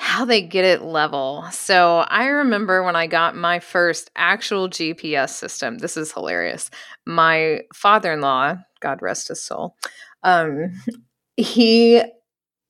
How 0.00 0.24
they 0.24 0.40
get 0.40 0.64
it 0.64 0.80
level. 0.80 1.44
So 1.52 1.98
I 2.08 2.28
remember 2.28 2.82
when 2.82 2.96
I 2.96 3.06
got 3.06 3.36
my 3.36 3.60
first 3.60 4.10
actual 4.16 4.66
GPS 4.66 5.28
system. 5.28 5.76
This 5.76 5.94
is 5.94 6.10
hilarious. 6.10 6.70
My 7.04 7.60
father-in-law, 7.74 8.56
God 8.80 9.02
rest 9.02 9.28
his 9.28 9.42
soul, 9.42 9.76
um, 10.22 10.72
he 11.36 12.02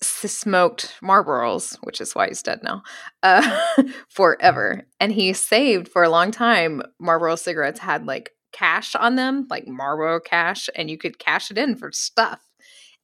smoked 0.03 0.97
Marlboros, 1.05 1.77
which 1.83 2.01
is 2.01 2.17
why 2.17 2.27
he's 2.27 2.43
dead 2.43 2.65
now, 2.65 2.83
uh, 3.23 3.61
forever. 4.09 4.83
And 4.99 5.13
he 5.13 5.33
saved 5.33 5.87
for 5.87 6.03
a 6.03 6.11
long 6.11 6.33
time. 6.33 6.83
Marlboro 6.99 7.37
cigarettes 7.37 7.79
had 7.79 8.07
like 8.07 8.33
cash 8.51 8.97
on 8.97 9.15
them, 9.15 9.47
like 9.49 9.69
Marlboro 9.69 10.19
cash, 10.19 10.69
and 10.75 10.91
you 10.91 10.99
could 10.99 11.21
cash 11.21 11.53
it 11.53 11.59
in 11.59 11.77
for 11.77 11.93
stuff. 11.93 12.41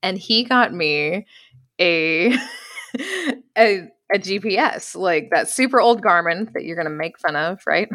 And 0.02 0.18
he 0.18 0.42
got 0.42 0.74
me 0.74 1.26
a 1.80 2.36
a, 3.56 3.88
a 4.14 4.18
GPS, 4.18 4.94
like 4.94 5.30
that 5.32 5.48
super 5.48 5.80
old 5.80 6.02
Garmin 6.02 6.52
that 6.54 6.64
you're 6.64 6.76
gonna 6.76 6.90
make 6.90 7.18
fun 7.18 7.36
of, 7.36 7.60
right? 7.66 7.88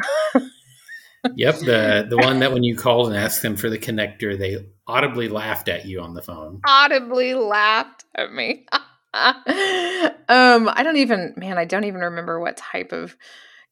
Yep, 1.36 1.58
the 1.60 2.06
the 2.10 2.16
one 2.18 2.40
that 2.40 2.52
when 2.52 2.62
you 2.64 2.76
called 2.76 3.08
and 3.08 3.16
asked 3.16 3.42
them 3.42 3.56
for 3.56 3.70
the 3.70 3.78
connector, 3.78 4.38
they 4.38 4.58
audibly 4.86 5.28
laughed 5.28 5.68
at 5.68 5.86
you 5.86 6.00
on 6.00 6.14
the 6.14 6.22
phone. 6.22 6.60
Audibly 6.66 7.34
laughed 7.34 8.04
at 8.14 8.32
me. 8.32 8.66
um, 9.14 10.68
I 10.68 10.80
don't 10.82 10.96
even, 10.96 11.34
man, 11.36 11.58
I 11.58 11.64
don't 11.64 11.84
even 11.84 12.00
remember 12.00 12.40
what 12.40 12.56
type 12.56 12.92
of 12.92 13.16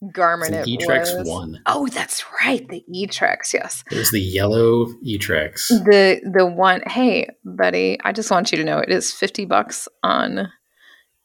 Garmin 0.03 0.51
it 0.53 0.67
eTrex 0.67 1.19
was. 1.19 1.29
one. 1.29 1.61
Oh, 1.67 1.87
that's 1.89 2.25
right, 2.43 2.67
the 2.69 2.83
eTrex. 2.95 3.53
Yes, 3.53 3.85
It 3.91 3.99
was 3.99 4.11
the 4.11 4.21
yellow 4.21 4.87
eTrex. 5.07 5.69
the 5.69 6.21
the 6.33 6.47
one. 6.47 6.83
Hey, 6.87 7.29
buddy, 7.45 7.99
I 8.03 8.13
just 8.13 8.31
want 8.31 8.51
you 8.53 8.59
to 8.59 8.65
know 8.65 8.79
it 8.79 8.91
is 8.91 9.13
fifty 9.13 9.45
bucks 9.45 9.89
on 10.03 10.51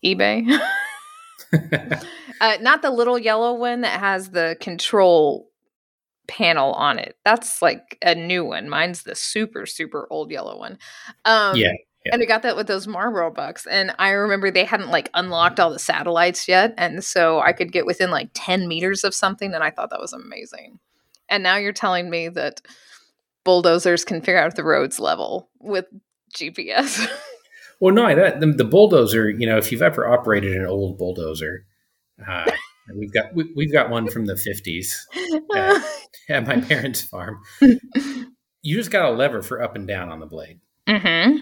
eBay. 0.04 0.60
Uh, 2.42 2.58
not 2.60 2.82
the 2.82 2.92
little 2.92 3.18
yellow 3.18 3.54
one 3.54 3.82
that 3.82 4.00
has 4.00 4.32
the 4.32 4.58
control 4.60 5.50
panel 6.28 6.74
on 6.74 7.00
it. 7.00 7.16
That's 7.24 7.62
like 7.62 7.98
a 8.02 8.16
new 8.16 8.44
one. 8.44 8.68
Mine's 8.68 9.04
the 9.04 9.16
super 9.16 9.66
super 9.66 10.08
old 10.10 10.32
yellow 10.32 10.58
one. 10.58 10.78
Um, 11.24 11.56
Yeah, 11.56 11.72
yeah. 12.06 12.14
And 12.14 12.22
I 12.22 12.26
got 12.26 12.44
that 12.44 12.56
with 12.56 12.68
those 12.68 12.88
Marlboro 12.88 13.32
bucks. 13.32 13.66
And 13.66 13.96
I 13.98 14.10
remember 14.12 14.52
they 14.52 14.66
hadn't 14.66 14.90
like 14.90 15.10
unlocked 15.14 15.60
all 15.60 15.72
the 15.72 15.80
satellites 15.80 16.48
yet, 16.48 16.74
and 16.78 17.04
so 17.04 17.40
I 17.40 17.54
could 17.54 17.72
get 17.72 17.86
within 17.86 18.12
like 18.12 18.30
ten 18.34 18.68
meters 18.68 19.04
of 19.04 19.16
something, 19.16 19.54
and 19.54 19.64
I 19.64 19.72
thought 19.72 19.90
that 19.92 20.02
was 20.02 20.14
amazing. 20.14 20.80
And 21.30 21.42
now 21.42 21.56
you're 21.56 21.74
telling 21.74 22.10
me 22.10 22.28
that 22.30 22.62
bulldozers 23.44 24.04
can 24.06 24.22
figure 24.22 24.40
out 24.40 24.56
the 24.56 24.64
roads 24.64 25.00
level 25.00 25.50
with 25.60 25.86
GPS. 26.36 27.08
Well, 27.80 27.94
no, 27.94 28.14
that 28.16 28.40
the, 28.40 28.48
the 28.48 28.64
bulldozer. 28.64 29.30
You 29.30 29.48
know, 29.48 29.58
if 29.58 29.72
you've 29.72 29.82
ever 29.82 30.08
operated 30.08 30.56
an 30.56 30.66
old 30.66 30.98
bulldozer, 30.98 31.66
uh, 32.28 32.50
we've 32.96 33.14
got 33.14 33.34
we, 33.34 33.52
we've 33.56 33.72
got 33.72 33.90
one 33.90 34.10
from 34.10 34.26
the 34.26 34.38
fifties 34.38 35.08
at 36.30 36.48
my 36.48 36.62
parents' 36.62 37.02
farm. 37.02 37.40
You 37.62 38.76
just 38.76 38.92
got 38.92 39.10
a 39.10 39.12
lever 39.12 39.42
for 39.42 39.62
up 39.62 39.76
and 39.76 39.88
down 39.88 40.10
on 40.10 40.20
the 40.20 40.26
blade. 40.26 40.60
mm-hmm. 40.88 41.38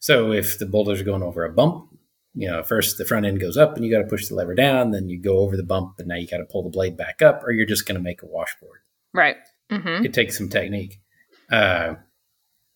So 0.00 0.32
if 0.32 0.58
the 0.58 0.66
bulldozer's 0.66 1.04
going 1.04 1.22
over 1.22 1.44
a 1.44 1.52
bump, 1.52 1.88
you 2.34 2.48
know, 2.48 2.62
first 2.62 2.98
the 2.98 3.04
front 3.04 3.26
end 3.26 3.40
goes 3.40 3.56
up 3.56 3.76
and 3.76 3.84
you 3.84 3.90
got 3.90 4.02
to 4.02 4.08
push 4.08 4.28
the 4.28 4.34
lever 4.34 4.54
down, 4.54 4.90
then 4.90 5.08
you 5.08 5.20
go 5.20 5.38
over 5.38 5.56
the 5.56 5.62
bump, 5.62 5.94
and 5.98 6.08
now 6.08 6.16
you 6.16 6.26
got 6.26 6.38
to 6.38 6.44
pull 6.44 6.62
the 6.62 6.70
blade 6.70 6.96
back 6.96 7.22
up, 7.22 7.42
or 7.44 7.52
you're 7.52 7.64
just 7.64 7.86
going 7.86 7.96
to 7.96 8.02
make 8.02 8.22
a 8.22 8.26
washboard. 8.26 8.80
Right. 9.12 9.36
Mm-hmm. 9.70 10.04
It 10.04 10.12
takes 10.12 10.36
some 10.36 10.48
technique. 10.48 11.00
Uh, 11.50 11.94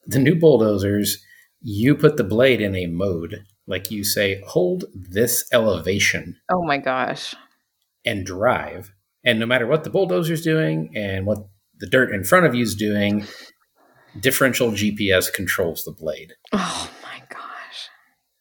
the 0.07 0.21
new 0.21 0.37
bulldozers, 0.37 1.23
you 1.71 1.95
put 1.95 2.17
the 2.17 2.25
blade 2.25 2.61
in 2.63 2.75
a 2.75 2.87
mode, 2.87 3.45
like 3.67 3.91
you 3.91 4.03
say, 4.03 4.41
hold 4.47 4.85
this 4.95 5.47
elevation 5.53 6.37
Oh 6.51 6.63
my 6.65 6.79
gosh. 6.79 7.35
and 8.07 8.25
drive. 8.25 8.93
And 9.25 9.39
no 9.39 9.45
matter 9.47 9.67
what 9.67 9.85
the 9.85 9.91
bulldozer's 9.91 10.43
doing 10.43 10.91
and 10.97 11.27
what 11.27 11.47
the 11.79 11.87
dirt 11.87 12.15
in 12.15 12.25
front 12.25 12.47
of 12.47 12.55
you 12.55 12.63
is 12.63 12.75
doing, 12.75 13.27
differential 14.19 14.71
GPS 14.71 15.31
controls 15.33 15.85
the 15.85 15.93
blade. 15.93 16.33
Oh 16.53 16.91
my 17.03 17.23
gosh. 17.29 17.89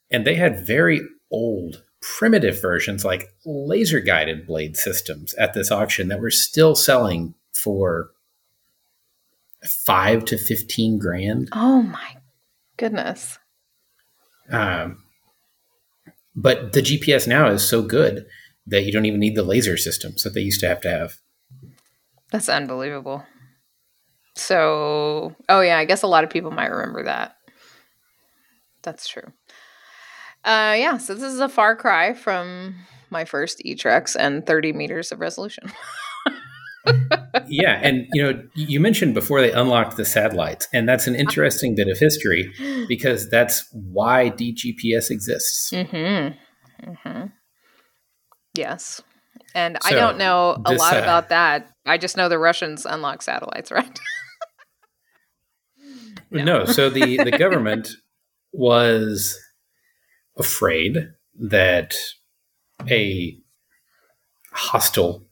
And 0.10 0.25
they 0.25 0.36
had 0.36 0.65
very 0.65 1.01
old, 1.29 1.84
primitive 2.01 2.62
versions 2.62 3.03
like 3.03 3.34
laser 3.46 4.00
guided 4.00 4.48
blade 4.48 4.77
systems 4.77 5.34
at 5.34 5.53
this 5.53 5.69
auction 5.69 6.07
that 6.07 6.22
were 6.22 6.31
still 6.31 6.75
selling 6.75 7.34
for 7.53 8.12
five 9.65 10.24
to 10.25 10.38
15 10.38 10.98
grand. 11.00 11.50
Oh 11.51 11.81
my 11.81 12.15
goodness. 12.77 13.39
Um, 14.51 15.03
but 16.36 16.74
the 16.74 16.81
GPS 16.81 17.27
now 17.27 17.48
is 17.50 17.67
so 17.67 17.81
good 17.81 18.25
that 18.67 18.84
you 18.84 18.91
don't 18.91 19.05
even 19.05 19.19
need 19.19 19.36
the 19.36 19.43
laser 19.43 19.77
systems 19.77 20.24
that 20.24 20.34
they 20.34 20.41
used 20.41 20.60
to 20.62 20.67
have 20.67 20.81
to 20.81 20.89
have. 20.89 21.17
That's 22.31 22.50
unbelievable. 22.50 23.25
So, 24.36 25.36
oh 25.50 25.62
yeah, 25.62 25.77
I 25.77 25.86
guess 25.86 26.03
a 26.03 26.07
lot 26.07 26.24
of 26.24 26.29
people 26.29 26.51
might 26.51 26.72
remember 26.72 27.03
that. 27.03 27.36
That's 28.84 29.07
true. 29.07 29.34
Uh, 30.43 30.75
yeah, 30.77 30.98
so 30.98 31.15
this 31.15 31.34
is 31.34 31.39
a 31.39 31.50
far 31.50 31.75
cry 31.75 32.13
from 32.13 32.75
my 33.10 33.25
first 33.25 33.62
eTrex 33.65 34.15
and 34.17 34.46
30 34.46 34.74
meters 34.74 35.12
of 35.12 35.19
resolution. 35.19 35.72
yeah, 37.48 37.79
and 37.82 38.08
you 38.13 38.24
know, 38.24 38.44
you 38.56 38.79
mentioned 38.79 39.13
before 39.13 39.41
they 39.41 39.51
unlocked 39.51 39.98
the 39.98 40.06
satellites, 40.06 40.67
and 40.74 40.88
that's 40.88 41.08
an 41.08 41.15
interesting 41.15 41.75
bit 41.75 41.88
of 41.88 41.98
history 41.98 42.51
because 42.88 43.29
that's 43.29 43.67
why 43.72 44.32
DGPS 44.32 45.10
exists. 45.12 45.72
Mm-hmm. 45.72 46.89
Mm-hmm. 46.89 47.25
Yes. 48.53 49.01
And 49.56 49.77
I 49.84 49.91
don't 49.91 50.17
know 50.17 50.62
a 50.65 50.72
this, 50.72 50.79
lot 50.79 50.98
uh, 50.98 51.00
about 51.00 51.29
that. 51.29 51.70
I 51.86 51.98
just 51.98 52.17
know 52.17 52.29
the 52.29 52.38
Russians 52.38 52.86
unlock 52.86 53.22
satellites, 53.22 53.72
right? 53.72 54.00
No. 56.29 56.44
No, 56.44 56.65
so 56.65 56.89
the 56.89 57.17
the 57.24 57.32
government 57.32 57.89
was 58.51 59.38
afraid 60.38 61.10
that 61.39 61.96
a 62.89 63.38
hostile 64.51 65.25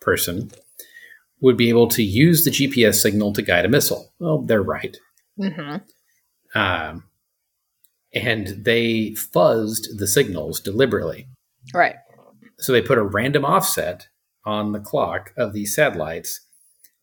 person 0.00 0.50
would 1.42 1.56
be 1.56 1.68
able 1.68 1.88
to 1.88 2.02
use 2.02 2.44
the 2.44 2.50
GPS 2.50 2.94
signal 2.94 3.32
to 3.34 3.42
guide 3.42 3.64
a 3.64 3.68
missile. 3.68 4.12
Well, 4.18 4.42
they're 4.42 4.62
right. 4.62 4.96
mm-hmm. 5.38 5.78
Um, 6.58 7.04
and 8.14 8.46
they 8.64 9.10
fuzzed 9.12 9.98
the 9.98 10.06
signals 10.06 10.60
deliberately. 10.60 11.28
Right. 11.74 11.96
So 12.58 12.72
they 12.72 12.82
put 12.82 12.98
a 12.98 13.02
random 13.02 13.44
offset 13.44 14.08
on 14.44 14.72
the 14.72 14.80
clock 14.80 15.32
of 15.36 15.52
these 15.52 15.74
satellites 15.74 16.40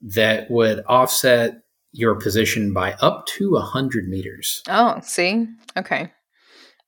that 0.02 0.50
would 0.50 0.84
offset 0.88 1.62
your 1.92 2.16
position 2.16 2.74
by 2.74 2.94
up 3.02 3.26
to 3.26 3.54
100 3.54 4.08
meters. 4.08 4.62
Oh, 4.70 5.00
see? 5.02 5.48
Okay. 5.76 6.12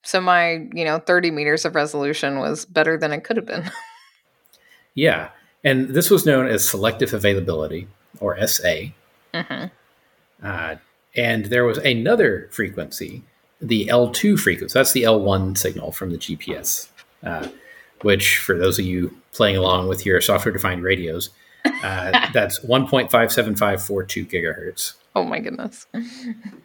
So 0.04 0.22
my, 0.22 0.68
you 0.74 0.86
know, 0.86 1.00
30 1.00 1.32
meters 1.32 1.66
of 1.66 1.76
resolution 1.76 2.40
was 2.40 2.66
better 2.66 2.98
than 2.98 3.12
it 3.12 3.24
could 3.24 3.38
have 3.38 3.46
been. 3.46 3.70
Yeah. 4.94 5.30
And 5.64 5.90
this 5.90 6.10
was 6.10 6.26
known 6.26 6.48
as 6.48 6.68
selective 6.68 7.14
availability, 7.14 7.88
or 8.20 8.36
SA. 8.48 8.76
hmm 9.34 9.66
Uh, 10.44 10.76
and 11.16 11.46
there 11.46 11.66
was 11.66 11.78
another 11.80 12.50
frequency, 12.52 13.24
the 13.62 13.88
L2 13.88 14.40
frequency. 14.40 14.74
That's 14.74 14.94
the 14.94 15.04
L1 15.04 15.58
signal 15.58 15.92
from 15.92 16.12
the 16.12 16.18
GPS, 16.18 16.88
uh, 17.24 17.50
which, 18.02 18.38
for 18.38 18.58
those 18.58 18.80
of 18.80 18.86
you 18.86 19.16
playing 19.34 19.58
along 19.58 19.88
with 19.88 20.06
your 20.06 20.20
software 20.22 20.54
defined 20.54 20.84
radios, 20.84 21.30
uh, 21.66 22.30
that's 22.34 22.60
1.57542 22.60 24.28
gigahertz. 24.30 24.94
Oh 25.16 25.24
my 25.24 25.40
goodness. 25.40 25.86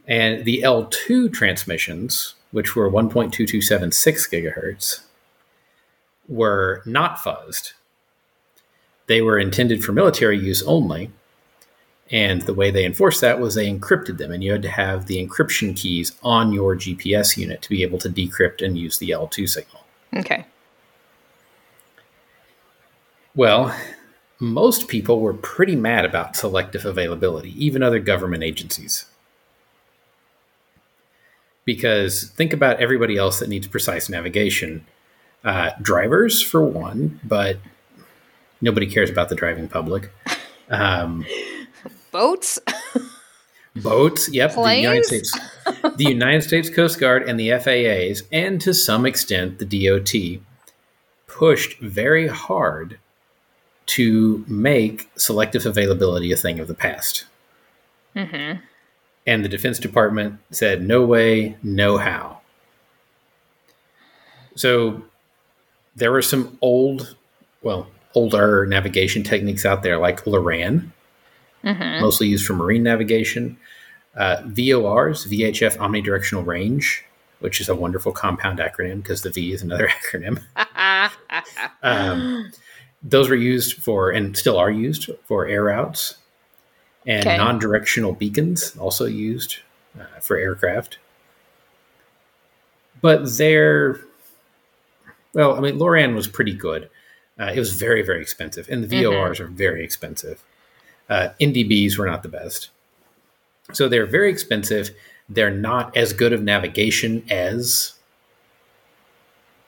And 0.09 0.45
the 0.45 0.63
L2 0.63 1.33
transmissions, 1.33 2.35
which 2.53 2.77
were 2.77 2.89
1.2276 2.89 4.31
gigahertz, 4.31 5.01
were 6.29 6.81
not 6.87 7.19
fuzzed. 7.19 7.73
They 9.07 9.23
were 9.23 9.39
intended 9.39 9.85
for 9.85 9.93
military 9.93 10.39
use 10.39 10.63
only. 10.65 11.11
And 12.11 12.43
the 12.43 12.55
way 12.55 12.71
they 12.71 12.85
enforced 12.85 13.21
that 13.21 13.41
was 13.41 13.57
they 13.57 13.69
encrypted 13.69 14.19
them, 14.19 14.31
and 14.31 14.43
you 14.43 14.53
had 14.53 14.63
to 14.63 14.69
have 14.69 15.07
the 15.07 15.25
encryption 15.25 15.77
keys 15.77 16.13
on 16.23 16.53
your 16.53 16.77
GPS 16.77 17.37
unit 17.37 17.63
to 17.63 17.69
be 17.69 17.83
able 17.83 17.99
to 17.99 18.09
decrypt 18.09 18.65
and 18.65 18.79
use 18.79 18.99
the 18.99 19.11
L2 19.11 19.49
signal. 19.49 19.83
Okay. 20.15 20.47
Well, 23.35 23.77
most 24.39 24.87
people 24.87 25.21
were 25.21 25.35
pretty 25.35 25.75
mad 25.75 26.05
about 26.05 26.37
selective 26.37 26.85
availability, 26.85 27.53
even 27.63 27.83
other 27.83 27.99
government 27.99 28.45
agencies. 28.45 29.07
Because 31.65 32.31
think 32.31 32.53
about 32.53 32.81
everybody 32.81 33.17
else 33.17 33.41
that 33.41 33.49
needs 33.49 33.67
precise 33.67 34.09
navigation. 34.09 34.87
Uh, 35.45 35.71
drivers, 35.83 36.41
for 36.41 36.63
one, 36.63 37.21
but 37.25 37.59
nobody 38.61 38.87
cares 38.87 39.11
about 39.11 39.29
the 39.29 39.35
driving 39.35 39.69
public. 39.69 40.11
Um, 40.69 41.25
Boats? 42.11 42.59
boats, 43.77 44.29
yep. 44.31 44.55
The 44.55 44.77
United 44.77 45.05
States, 45.05 45.39
the 45.97 46.05
United 46.05 46.43
States 46.43 46.71
Coast 46.71 46.99
Guard 46.99 47.29
and 47.29 47.39
the 47.39 47.51
FAA's, 47.59 48.23
and 48.33 48.61
to 48.61 48.73
some 48.73 49.07
extent 49.07 49.59
the 49.59 49.87
DOT, 49.87 50.41
pushed 51.27 51.79
very 51.81 52.29
hard 52.29 52.99
to 53.87 54.45
make 54.49 55.11
selective 55.17 55.67
availability 55.67 56.33
a 56.33 56.37
thing 56.37 56.59
of 56.59 56.69
the 56.69 56.75
past. 56.75 57.27
hmm 58.15 58.53
And 59.27 59.45
the 59.45 59.49
Defense 59.49 59.79
Department 59.79 60.41
said, 60.51 60.83
no 60.83 61.05
way, 61.05 61.57
no 61.63 61.99
how. 61.99 62.41
So 64.57 65.03
there 65.95 66.11
were 66.11 66.23
some 66.23 66.59
old, 66.61 67.17
well, 67.63 67.89
older 68.17 68.67
navigation 68.67 69.23
techniques 69.23 69.65
out 69.65 69.85
there 69.85 69.99
like 69.99 70.27
LORAN, 70.27 70.93
hmm 71.63 72.01
mostly 72.01 72.27
used 72.29 72.45
for 72.47 72.55
marine 72.55 72.83
navigation. 72.83 73.57
Uh, 74.17 74.43
VORs, 74.47 75.27
VHF 75.29 75.77
Omnidirectional 75.77 76.45
Range, 76.47 77.05
which 77.41 77.61
is 77.61 77.69
a 77.69 77.75
wonderful 77.75 78.13
compound 78.13 78.59
acronym 78.59 79.03
because 79.03 79.23
the 79.23 79.31
V 79.31 79.53
is 79.53 79.63
another 79.63 79.89
acronym. 80.13 80.43
Um, 81.83 82.51
those 83.03 83.29
were 83.29 83.37
used 83.37 83.75
for, 83.83 84.11
and 84.11 84.37
still 84.37 84.59
are 84.59 84.71
used 84.71 85.11
for 85.25 85.47
air 85.47 85.65
routes, 85.65 86.17
and 87.07 87.27
Okay. 87.29 87.37
non 87.37 87.59
directional 87.59 88.13
beacons, 88.13 88.77
also 88.79 89.05
used 89.05 89.59
uh, 90.01 90.05
for 90.21 90.37
aircraft. 90.37 90.99
But 93.01 93.37
they're, 93.37 94.01
well, 95.35 95.55
I 95.55 95.61
mean, 95.61 95.79
Loran 95.79 96.15
was 96.15 96.27
pretty 96.27 96.55
good. 96.55 96.89
Uh, 97.39 97.53
it 97.55 97.59
was 97.59 97.73
very, 97.73 98.03
very 98.03 98.23
expensive, 98.23 98.69
and 98.69 98.85
the. 98.85 99.03
VORs 99.03 99.41
are 99.41 99.47
very 99.47 99.85
expensive. 99.85 100.43
Uh, 101.09 101.29
NDBs 101.41 101.99
were 101.99 102.07
not 102.07 102.23
the 102.23 102.29
best. 102.29 102.71
So 103.73 103.89
they're 103.89 104.07
very 104.07 104.31
expensive. 104.31 104.91
They're 105.29 105.51
not 105.51 105.97
as 105.97 106.13
good 106.13 106.33
of 106.33 106.43
navigation 106.43 107.25
as 107.31 107.95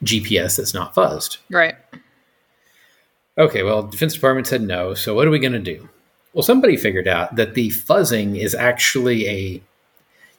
GPS 0.05 0.57
that's 0.57 0.75
not 0.75 0.95
fuzzed. 0.95 1.39
right. 1.51 1.75
Okay, 3.37 3.63
well, 3.63 3.85
Defense 3.85 4.15
Department 4.15 4.49
said 4.49 4.63
no. 4.63 4.95
So 4.95 5.15
what 5.15 5.29
are 5.29 5.31
we 5.31 5.39
going 5.39 5.53
to 5.53 5.61
do? 5.61 5.89
Well, 6.33 6.43
somebody 6.43 6.77
figured 6.77 7.07
out 7.07 7.37
that 7.37 7.55
the 7.55 7.69
fuzzing 7.69 8.37
is 8.37 8.55
actually 8.55 9.29
a. 9.29 9.63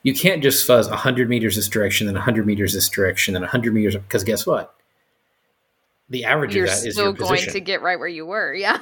You 0.02 0.14
can't 0.14 0.42
just 0.42 0.66
fuzz 0.66 0.88
100 0.88 1.28
meters 1.28 1.56
this 1.56 1.68
direction, 1.68 2.06
then 2.06 2.14
100 2.14 2.46
meters 2.46 2.74
this 2.74 2.88
direction, 2.90 3.32
then 3.34 3.42
100 3.42 3.72
meters. 3.72 3.94
Because 3.96 4.22
guess 4.24 4.46
what? 4.46 4.74
The 6.10 6.24
average 6.24 6.54
You're 6.54 6.64
of 6.64 6.70
that 6.70 6.86
is 6.86 6.94
still 6.94 7.06
your 7.06 7.12
going 7.12 7.36
position. 7.36 7.52
to 7.54 7.60
get 7.60 7.82
right 7.82 7.98
where 7.98 8.08
you 8.08 8.26
were. 8.26 8.52
Yeah. 8.52 8.78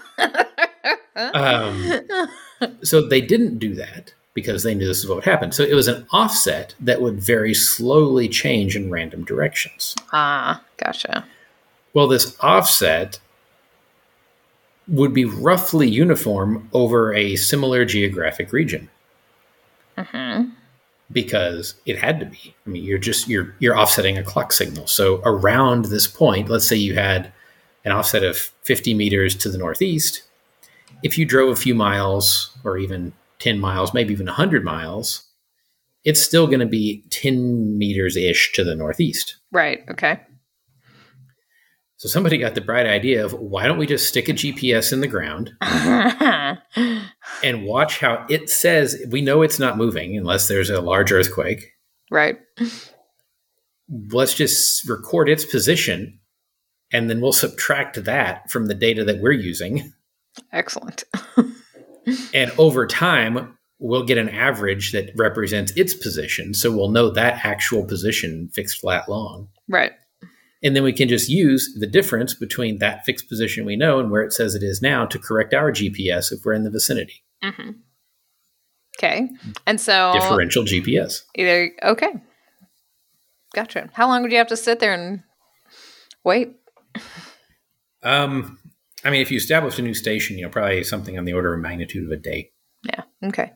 Um, 1.17 2.01
so 2.83 3.07
they 3.07 3.21
didn't 3.21 3.59
do 3.59 3.75
that 3.75 4.15
because 4.35 4.63
they 4.63 4.75
knew 4.75 4.87
this 4.87 4.99
is 4.99 5.09
what 5.09 5.17
would 5.17 5.25
happen. 5.25 5.53
So 5.53 5.63
it 5.63 5.75
was 5.75 5.89
an 5.89 6.07
offset 6.13 6.75
that 6.81 7.03
would 7.03 7.21
very 7.21 7.55
slowly 7.55 8.29
change 8.29 8.77
in 8.77 8.91
random 8.91 9.25
directions. 9.25 9.95
ah, 10.13 10.63
gotcha. 10.77 11.25
Well, 11.93 12.07
this 12.07 12.37
offset 12.41 13.19
would 14.87 15.13
be 15.13 15.25
roughly 15.25 15.89
uniform 15.89 16.69
over 16.73 17.13
a 17.13 17.37
similar 17.37 17.85
geographic 17.85 18.53
region 18.53 18.89
hmm 20.07 20.45
because 21.11 21.75
it 21.87 21.99
had 21.99 22.21
to 22.21 22.27
be. 22.27 22.55
I 22.67 22.71
mean, 22.71 22.85
you're 22.85 22.99
just 22.99 23.29
you're 23.29 23.55
you're 23.59 23.79
offsetting 23.79 24.19
a 24.19 24.23
clock 24.23 24.53
signal. 24.53 24.87
So 24.87 25.23
around 25.25 25.87
this 25.87 26.07
point, 26.07 26.49
let's 26.49 26.69
say 26.69 26.77
you 26.77 26.95
had 26.95 27.33
an 27.85 27.93
offset 27.93 28.23
of 28.23 28.37
50 28.63 28.95
meters 28.95 29.35
to 29.37 29.49
the 29.49 29.59
northeast. 29.59 30.23
If 31.03 31.17
you 31.17 31.25
drove 31.25 31.51
a 31.51 31.57
few 31.57 31.75
miles 31.75 32.57
or 32.65 32.77
even 32.77 33.13
10 33.39 33.61
miles, 33.61 33.95
maybe 33.95 34.13
even 34.13 34.27
100 34.27 34.65
miles, 34.65 35.23
it's 36.05 36.23
still 36.23 36.47
going 36.47 36.61
to 36.61 36.67
be 36.67 37.05
10 37.11 37.79
meters 37.79 38.17
ish 38.17 38.53
to 38.55 38.65
the 38.65 38.75
northeast. 38.75 39.37
Right. 39.53 39.81
Okay. 39.91 40.21
So 41.97 42.09
somebody 42.09 42.39
got 42.39 42.55
the 42.55 42.61
bright 42.61 42.87
idea 42.87 43.25
of 43.25 43.33
why 43.33 43.67
don't 43.67 43.79
we 43.79 43.87
just 43.87 44.07
stick 44.07 44.29
a 44.29 44.33
GPS 44.33 44.93
in 44.93 45.01
the 45.01 45.09
ground 45.09 45.53
and 47.43 47.65
watch 47.65 47.99
how 47.99 48.25
it 48.29 48.51
says 48.51 49.03
we 49.11 49.21
know 49.21 49.43
it's 49.43 49.59
not 49.59 49.77
moving 49.77 50.17
unless 50.17 50.49
there's 50.49 50.71
a 50.71 50.81
large 50.81 51.13
earthquake. 51.13 51.73
right. 52.11 52.39
Let's 54.13 54.35
just 54.35 54.87
record 54.89 55.29
its 55.29 55.45
position 55.45 56.19
and 56.93 57.09
then 57.09 57.21
we'll 57.21 57.33
subtract 57.33 58.05
that 58.05 58.51
from 58.51 58.67
the 58.67 58.75
data 58.75 59.05
that 59.05 59.21
we're 59.21 59.33
using. 59.33 59.93
Excellent. 60.53 61.05
And 62.33 62.51
over 62.59 62.87
time, 62.87 63.59
we'll 63.79 64.05
get 64.05 64.19
an 64.19 64.31
average 64.31 64.93
that 64.93 65.11
represents 65.15 65.73
its 65.77 65.93
position. 65.95 66.55
So 66.55 66.71
we'll 66.71 66.91
know 66.91 67.11
that 67.11 67.45
actual 67.45 67.85
position 67.85 68.49
fixed 68.49 68.81
flat 68.81 69.09
long. 69.09 69.49
Right. 69.69 69.93
And 70.63 70.75
then 70.75 70.83
we 70.83 70.93
can 70.93 71.09
just 71.09 71.29
use 71.29 71.77
the 71.79 71.87
difference 71.87 72.35
between 72.35 72.79
that 72.79 73.05
fixed 73.05 73.29
position 73.29 73.65
we 73.65 73.77
know 73.77 74.01
and 74.01 74.11
where 74.11 74.23
it 74.23 74.33
says 74.33 74.55
it 74.55 74.63
is 74.63 74.83
now 74.83 75.07
to 75.07 75.19
correct 75.19 75.55
our 75.55 75.71
GPS 75.71 76.33
if 76.33 76.45
we're 76.45 76.55
in 76.55 76.65
the 76.65 76.71
vicinity. 76.71 77.23
Hmm 77.43 77.71
Okay. 78.99 79.29
And 79.67 79.81
so 79.81 80.13
Differential 80.13 80.65
GPS. 80.65 81.23
either 81.37 81.71
okay. 81.85 82.13
Gotcha. 83.55 83.89
How 83.93 84.09
long 84.09 84.23
would 84.23 84.33
you 84.33 84.39
have 84.39 84.49
to 84.49 84.57
sit 84.57 84.81
there 84.81 84.93
and 84.93 85.23
wait? 86.25 86.57
Um, 88.03 88.59
I 89.05 89.11
mean, 89.11 89.23
if 89.23 89.31
you 89.31 89.37
establish 89.37 89.79
a 89.79 89.83
new 89.83 89.95
station, 89.95 90.37
you 90.37 90.43
know, 90.45 90.51
probably 90.51 90.83
something 90.85 91.17
on 91.17 91.25
the 91.25 91.33
order 91.33 91.55
of 91.55 91.61
magnitude 91.61 92.05
of 92.07 92.11
a 92.11 92.21
day. 92.21 92.51
Yeah. 92.83 93.03
Okay. 93.25 93.53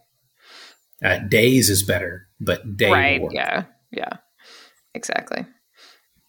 Uh, 1.05 1.19
days 1.19 1.69
is 1.71 1.83
better, 1.83 2.29
but 2.41 2.77
day 2.77 2.91
right. 2.91 3.21
will 3.21 3.27
work. 3.27 3.35
Yeah. 3.35 3.65
Yeah. 3.91 4.17
Exactly. 4.95 5.45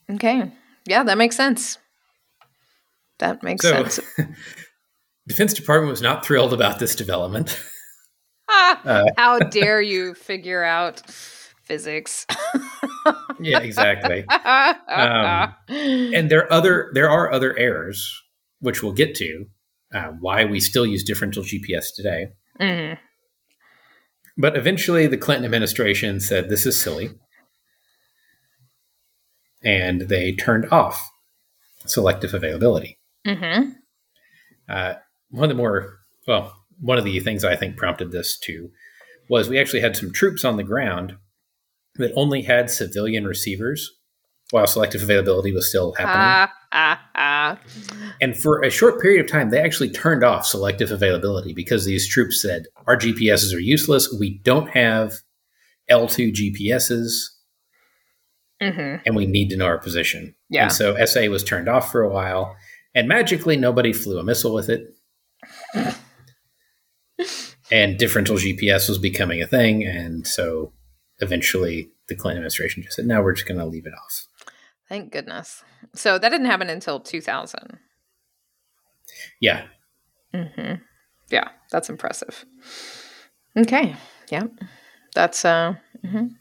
Okay. 0.09 0.51
Yeah, 0.85 1.03
that 1.03 1.17
makes 1.17 1.35
sense. 1.35 1.77
That 3.19 3.43
makes 3.43 3.61
So- 3.63 3.83
sense. 3.85 3.99
Defense 5.27 5.53
Department 5.53 5.89
was 5.91 6.01
not 6.01 6.25
thrilled 6.25 6.53
about 6.53 6.79
this 6.79 6.95
development. 6.95 7.59
Ah, 8.49 8.81
Uh, 8.85 9.05
how 9.17 9.39
dare 9.39 9.81
you 9.81 10.13
figure 10.13 10.63
out 10.63 11.01
physics? 11.63 12.25
yeah, 13.39 13.59
exactly. 13.59 14.25
Um, 14.27 15.53
And 15.69 16.29
there 16.29 16.41
are 16.41 16.51
other 16.53 16.91
there 16.93 17.09
are 17.09 17.31
other 17.31 17.57
errors 17.57 18.21
which 18.59 18.83
we'll 18.83 18.91
get 18.93 19.15
to. 19.15 19.45
Uh, 19.93 20.09
why 20.19 20.43
we 20.45 20.59
still 20.59 20.85
use 20.85 21.03
differential 21.03 21.43
GPS 21.43 21.93
today. 21.95 22.27
Mhm. 22.59 22.97
But 24.37 24.57
eventually, 24.57 25.05
the 25.07 25.17
Clinton 25.17 25.45
administration 25.45 26.19
said 26.19 26.49
this 26.49 26.65
is 26.65 26.79
silly, 26.81 27.11
and 29.63 30.01
they 30.09 30.33
turned 30.33 30.65
off 30.71 31.09
selective 31.85 32.33
availability. 32.33 32.99
Mhm. 33.25 33.75
Uh, 34.67 34.95
one 35.33 35.43
of 35.43 35.49
the 35.49 35.61
more 35.61 35.97
well, 36.27 36.55
one 36.79 36.97
of 36.97 37.03
the 37.03 37.19
things 37.19 37.43
I 37.43 37.55
think 37.55 37.75
prompted 37.75 38.11
this 38.11 38.37
too 38.37 38.71
was 39.29 39.49
we 39.49 39.59
actually 39.59 39.81
had 39.81 39.97
some 39.97 40.11
troops 40.11 40.45
on 40.45 40.57
the 40.57 40.63
ground 40.63 41.15
that 41.95 42.13
only 42.15 42.43
had 42.43 42.69
civilian 42.69 43.25
receivers 43.25 43.91
while 44.51 44.67
selective 44.67 45.01
availability 45.01 45.51
was 45.51 45.67
still 45.67 45.93
happening. 45.93 46.15
Ah, 46.15 46.53
ah, 46.71 47.09
ah. 47.15 47.59
And 48.21 48.37
for 48.37 48.61
a 48.61 48.69
short 48.69 49.01
period 49.01 49.25
of 49.25 49.31
time, 49.31 49.49
they 49.49 49.59
actually 49.59 49.89
turned 49.89 50.23
off 50.23 50.45
selective 50.45 50.91
availability 50.91 51.53
because 51.53 51.85
these 51.85 52.07
troops 52.07 52.41
said, 52.41 52.65
Our 52.85 52.97
GPSs 52.97 53.55
are 53.55 53.59
useless. 53.59 54.15
We 54.19 54.39
don't 54.43 54.69
have 54.69 55.13
L2 55.89 56.33
GPSs, 56.33 57.29
hmm 58.61 58.95
and 59.05 59.15
we 59.15 59.25
need 59.25 59.49
to 59.49 59.57
know 59.57 59.65
our 59.65 59.79
position. 59.79 60.35
Yeah. 60.49 60.63
And 60.63 60.71
so 60.71 61.03
SA 61.05 61.25
was 61.25 61.43
turned 61.43 61.67
off 61.67 61.91
for 61.91 62.03
a 62.03 62.09
while, 62.09 62.55
and 62.93 63.07
magically 63.07 63.57
nobody 63.57 63.91
flew 63.91 64.19
a 64.19 64.23
missile 64.23 64.53
with 64.53 64.69
it. 64.69 64.83
And 67.71 67.97
differential 67.97 68.35
GPS 68.37 68.89
was 68.89 68.97
becoming 68.97 69.41
a 69.41 69.47
thing. 69.47 69.83
And 69.83 70.27
so 70.27 70.73
eventually 71.19 71.89
the 72.07 72.15
Clinton 72.15 72.39
administration 72.39 72.83
just 72.83 72.95
said, 72.95 73.05
"Now 73.05 73.21
we're 73.21 73.33
just 73.33 73.47
going 73.47 73.59
to 73.59 73.65
leave 73.65 73.85
it 73.85 73.93
off. 73.93 74.27
Thank 74.89 75.11
goodness. 75.11 75.63
So 75.95 76.19
that 76.19 76.29
didn't 76.29 76.47
happen 76.47 76.69
until 76.69 76.99
2000. 76.99 77.79
Yeah. 79.39 79.65
hmm 80.33 80.73
Yeah, 81.29 81.49
that's 81.71 81.89
impressive. 81.89 82.45
Okay. 83.57 83.95
Yeah. 84.29 84.47
That's 85.15 85.45
uh 85.45 85.75
mhm. 86.05 86.31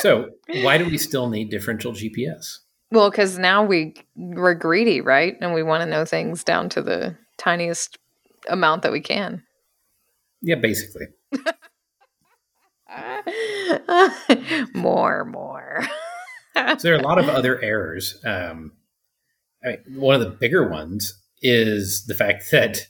So 0.00 0.30
why 0.62 0.78
do 0.78 0.84
we 0.84 0.96
still 0.96 1.28
need 1.28 1.50
differential 1.50 1.92
GPS? 1.92 2.58
Well 2.90 3.10
cuz 3.10 3.38
now 3.38 3.64
we 3.64 3.94
we're 4.16 4.54
greedy, 4.54 5.00
right? 5.00 5.36
And 5.40 5.54
we 5.54 5.62
want 5.62 5.82
to 5.82 5.86
know 5.86 6.04
things 6.04 6.44
down 6.44 6.68
to 6.70 6.82
the 6.82 7.16
tiniest 7.36 7.98
amount 8.48 8.82
that 8.82 8.92
we 8.92 9.00
can. 9.00 9.42
Yeah, 10.42 10.56
basically. 10.56 11.06
more, 14.74 15.24
more. 15.24 15.80
So 16.56 16.76
there 16.82 16.94
are 16.94 16.98
a 16.98 17.02
lot 17.02 17.18
of 17.18 17.28
other 17.28 17.60
errors. 17.62 18.18
Um, 18.24 18.72
I 19.64 19.68
mean, 19.68 19.78
one 20.00 20.14
of 20.14 20.20
the 20.20 20.30
bigger 20.30 20.68
ones 20.68 21.14
is 21.42 22.06
the 22.06 22.14
fact 22.14 22.44
that 22.52 22.86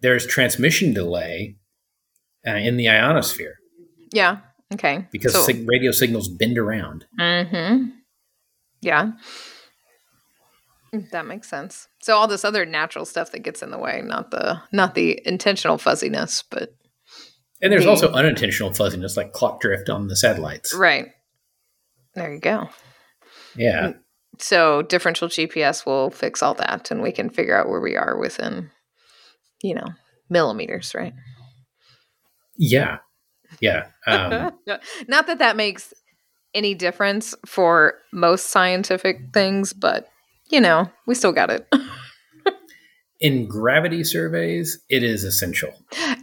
there's 0.00 0.26
transmission 0.26 0.92
delay 0.94 1.56
uh, 2.46 2.52
in 2.52 2.76
the 2.76 2.88
ionosphere 2.88 3.56
yeah. 4.12 4.38
Okay. 4.74 5.06
because 5.10 5.32
So- 5.32 5.42
sig- 5.42 5.66
radio 5.68 5.90
signals 5.90 6.28
bend 6.28 6.58
around. 6.58 7.06
Mm-hmm. 7.18 7.86
Yeah. 8.82 9.12
That 11.10 11.24
makes 11.26 11.48
sense. 11.48 11.88
So 12.02 12.16
all 12.16 12.28
this 12.28 12.44
other 12.44 12.66
natural 12.66 13.06
stuff 13.06 13.32
that 13.32 13.38
gets 13.42 13.62
in 13.62 13.70
the 13.70 13.78
way, 13.78 14.02
not 14.04 14.30
the 14.30 14.60
not 14.72 14.94
the 14.94 15.20
intentional 15.24 15.78
fuzziness, 15.78 16.42
but 16.50 16.74
And 17.62 17.72
there's 17.72 17.84
The- 17.84 17.90
also 17.90 18.12
unintentional 18.12 18.74
fuzziness 18.74 19.16
like 19.16 19.32
clock 19.32 19.60
drift 19.60 19.88
on 19.88 20.08
the 20.08 20.16
satellites. 20.16 20.74
right. 20.74 21.06
There 22.14 22.34
you 22.34 22.40
go. 22.40 22.68
Yeah. 23.56 23.92
So 24.38 24.82
differential 24.82 25.28
GPS 25.28 25.86
will 25.86 26.10
fix 26.10 26.42
all 26.42 26.54
that 26.54 26.90
and 26.90 27.00
we 27.00 27.12
can 27.12 27.30
figure 27.30 27.56
out 27.58 27.68
where 27.70 27.80
we 27.80 27.96
are 27.96 28.18
within, 28.18 28.70
you 29.62 29.74
know, 29.74 29.86
millimeters, 30.28 30.94
right? 30.94 31.14
Yeah. 32.56 32.98
Yeah. 33.60 33.86
Um, 34.06 34.52
Not 35.08 35.26
that 35.26 35.38
that 35.38 35.56
makes 35.56 35.94
any 36.54 36.74
difference 36.74 37.34
for 37.46 37.94
most 38.12 38.50
scientific 38.50 39.32
things, 39.32 39.72
but 39.72 40.08
you 40.50 40.60
know, 40.60 40.90
we 41.06 41.14
still 41.14 41.32
got 41.32 41.50
it. 41.50 41.66
in 43.20 43.46
gravity 43.48 44.04
surveys, 44.04 44.78
it 44.90 45.02
is 45.02 45.24
essential. 45.24 45.72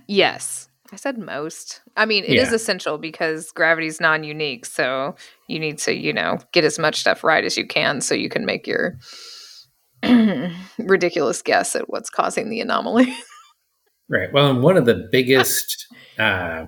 Yes. 0.07 0.67
I 0.91 0.95
said 0.95 1.17
most. 1.19 1.81
I 1.95 2.05
mean, 2.05 2.23
it 2.23 2.33
is 2.33 2.49
Yeah. 2.49 2.55
essential 2.55 2.97
because 2.97 3.51
gravity's 3.51 3.99
non 4.01 4.23
unique. 4.23 4.65
So 4.65 5.15
you 5.47 5.59
need 5.59 5.77
to, 5.79 5.95
you 5.95 6.11
know, 6.13 6.39
get 6.51 6.63
as 6.63 6.79
much 6.79 6.99
stuff 6.99 7.23
right 7.23 7.43
as 7.43 7.57
you 7.57 7.67
can 7.67 8.01
so 8.01 8.15
you 8.15 8.29
can 8.29 8.43
make 8.45 8.65
your 8.65 8.97
ridiculous 10.79 11.41
guess 11.41 11.75
at 11.75 11.89
what's 11.89 12.09
causing 12.09 12.49
the 12.49 12.59
anomaly. 12.61 13.13
Right. 14.11 14.33
Well, 14.33 14.49
and 14.49 14.63
one 14.63 14.75
of 14.75 14.85
the 14.87 15.07
biggest, 15.11 15.85
uh, 16.17 16.65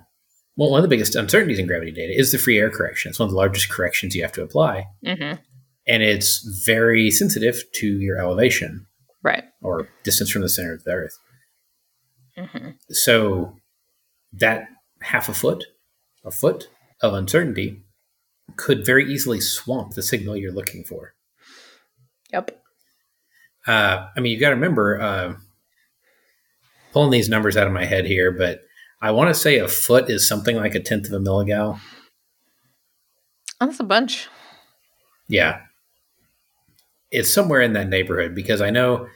well, 0.62 0.70
one 0.70 0.78
of 0.80 0.84
the 0.84 0.96
biggest 0.96 1.16
uncertainties 1.16 1.58
in 1.58 1.66
gravity 1.66 1.92
data 1.92 2.14
is 2.16 2.32
the 2.32 2.38
free 2.38 2.60
air 2.60 2.70
correction. 2.70 3.10
It's 3.10 3.18
one 3.18 3.26
of 3.26 3.32
the 3.32 3.38
largest 3.38 3.70
corrections 3.72 4.16
you 4.16 4.22
have 4.22 4.32
to 4.34 4.44
apply, 4.44 4.86
hmm 5.04 5.34
and 5.88 6.04
it's 6.04 6.48
very 6.64 7.10
sensitive 7.10 7.64
to 7.74 7.88
your 8.00 8.20
elevation 8.20 8.86
Right. 9.24 9.44
or 9.64 9.90
distance 10.04 10.30
from 10.30 10.44
the 10.44 10.50
center 10.50 10.76
of 10.76 10.84
the 10.84 10.92
Earth. 10.92 11.18
hmm 12.38 12.70
So 12.90 13.58
that 14.34 14.68
half 15.02 15.28
a 15.28 15.34
foot, 15.34 15.66
a 16.24 16.30
foot 16.30 16.70
of 17.02 17.16
uncertainty 17.16 17.82
could 18.56 18.86
very 18.86 19.12
easily 19.12 19.42
swamp 19.42 19.94
the 19.96 20.04
signal 20.04 20.38
you're 20.38 20.52
looking 20.54 20.84
for. 20.84 21.16
Yep. 22.32 22.62
Uh, 23.66 24.08
I 24.16 24.20
mean, 24.20 24.32
you've 24.32 24.42
got 24.42 24.50
to 24.50 24.56
remember, 24.56 25.02
uh, 25.02 25.34
pulling 26.94 27.10
these 27.12 27.30
numbers 27.30 27.58
out 27.58 27.66
of 27.68 27.74
my 27.74 27.86
head 27.86 28.06
here, 28.06 28.32
but 28.32 28.62
I 29.02 29.12
want 29.12 29.30
to 29.30 29.34
say 29.40 29.58
a 29.58 29.68
foot 29.68 30.10
is 30.10 30.28
something 30.28 30.56
like 30.56 30.76
a 30.76 30.80
tenth 30.80 31.08
of 31.08 31.14
a 31.14 31.20
milligal. 31.20 31.80
That's 33.60 33.80
a 33.80 33.84
bunch. 33.84 34.28
Yeah. 35.28 35.62
It's 37.12 37.34
somewhere 37.34 37.62
in 37.62 37.74
that 37.74 37.90
neighborhood 37.90 38.36
because 38.36 38.62
I 38.62 38.70
know 38.70 39.08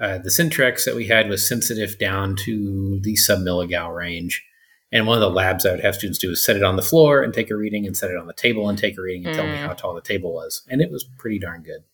uh, 0.00 0.18
the 0.18 0.30
Scintrex 0.30 0.84
that 0.84 0.94
we 0.94 1.06
had 1.06 1.28
was 1.28 1.46
sensitive 1.48 1.98
down 1.98 2.36
to 2.44 3.00
the 3.00 3.16
sub 3.16 3.40
milligal 3.40 3.90
range. 3.90 4.44
And 4.90 5.06
one 5.06 5.16
of 5.16 5.22
the 5.22 5.30
labs 5.30 5.64
I 5.64 5.70
would 5.70 5.80
have 5.80 5.94
students 5.94 6.18
do 6.18 6.30
is 6.32 6.44
set 6.44 6.56
it 6.56 6.62
on 6.62 6.76
the 6.76 6.82
floor 6.82 7.22
and 7.22 7.32
take 7.32 7.50
a 7.50 7.56
reading 7.56 7.86
and 7.86 7.96
set 7.96 8.10
it 8.10 8.16
on 8.18 8.26
the 8.26 8.34
table 8.34 8.68
and 8.68 8.76
take 8.78 8.98
a 8.98 9.00
reading 9.00 9.24
and 9.26 9.34
tell 9.34 9.46
me 9.46 9.52
Mm. 9.52 9.66
how 9.66 9.72
tall 9.72 9.94
the 9.94 10.02
table 10.02 10.34
was. 10.34 10.62
And 10.68 10.82
it 10.82 10.90
was 10.90 11.04
pretty 11.18 11.38
darn 11.38 11.62
good. 11.62 11.84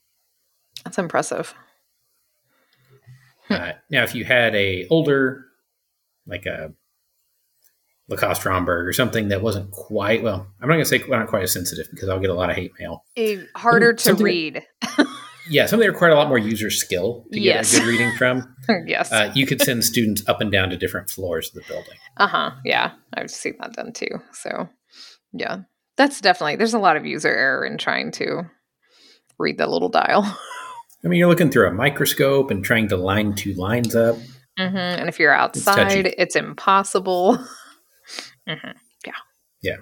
That's 0.84 0.98
impressive. 0.98 1.54
Uh, 3.48 3.72
now, 3.90 4.02
if 4.02 4.14
you 4.14 4.24
had 4.24 4.54
a 4.54 4.86
older, 4.88 5.46
like 6.26 6.44
a 6.46 6.72
Lacoste 8.08 8.44
Romberg 8.46 8.86
or 8.86 8.92
something 8.92 9.28
that 9.28 9.42
wasn't 9.42 9.70
quite 9.70 10.22
well, 10.22 10.46
I'm 10.60 10.68
not 10.68 10.74
going 10.76 10.84
to 10.84 10.88
say 10.88 11.02
not 11.08 11.28
quite 11.28 11.42
as 11.42 11.52
sensitive 11.52 11.88
because 11.90 12.08
I'll 12.08 12.18
get 12.20 12.30
a 12.30 12.34
lot 12.34 12.50
of 12.50 12.56
hate 12.56 12.72
mail. 12.80 13.04
Eh, 13.16 13.42
harder 13.54 13.92
to 13.92 14.02
something 14.02 14.24
that- 14.24 14.24
read. 14.24 14.66
Yeah, 15.50 15.64
something 15.64 15.86
that 15.86 15.92
required 15.94 16.10
a 16.12 16.16
lot 16.16 16.28
more 16.28 16.36
user 16.36 16.68
skill 16.68 17.24
to 17.32 17.40
Yes. 17.40 17.72
get 17.72 17.80
a 17.80 17.84
good 17.86 17.90
reading 17.90 18.12
from. 18.18 18.54
yes. 18.86 19.10
Uh, 19.10 19.32
you 19.34 19.46
could 19.46 19.62
send 19.62 19.82
students 19.82 20.22
up 20.28 20.42
and 20.42 20.52
down 20.52 20.68
to 20.68 20.76
different 20.76 21.08
floors 21.08 21.48
of 21.48 21.54
the 21.54 21.62
building. 21.66 21.94
Uh 22.18 22.26
huh. 22.26 22.50
Yeah, 22.66 22.90
I've 23.14 23.30
seen 23.30 23.54
that 23.60 23.72
done 23.72 23.94
too. 23.94 24.08
So, 24.34 24.68
yeah, 25.32 25.60
that's 25.96 26.20
definitely 26.20 26.56
there's 26.56 26.74
a 26.74 26.78
lot 26.78 26.98
of 26.98 27.06
user 27.06 27.30
error 27.34 27.64
in 27.64 27.78
trying 27.78 28.10
to 28.12 28.42
read 29.38 29.56
that 29.56 29.70
little 29.70 29.88
dial. 29.88 30.22
I 31.04 31.08
mean, 31.08 31.18
you're 31.18 31.28
looking 31.30 31.50
through 31.50 31.68
a 31.68 31.72
microscope 31.72 32.50
and 32.50 32.62
trying 32.62 32.88
to 32.88 32.98
line 32.98 33.34
two 33.34 33.54
lines 33.54 33.96
up. 33.96 34.16
hmm 34.58 34.76
And 34.76 35.08
if 35.08 35.18
you're 35.18 35.32
It's 35.32 35.66
outside, 35.66 36.14
it's, 36.18 36.36
impossible. 36.36 37.38
Hmm 38.48 38.70
Yeah. 39.06 39.12
Yeah. 39.62 39.76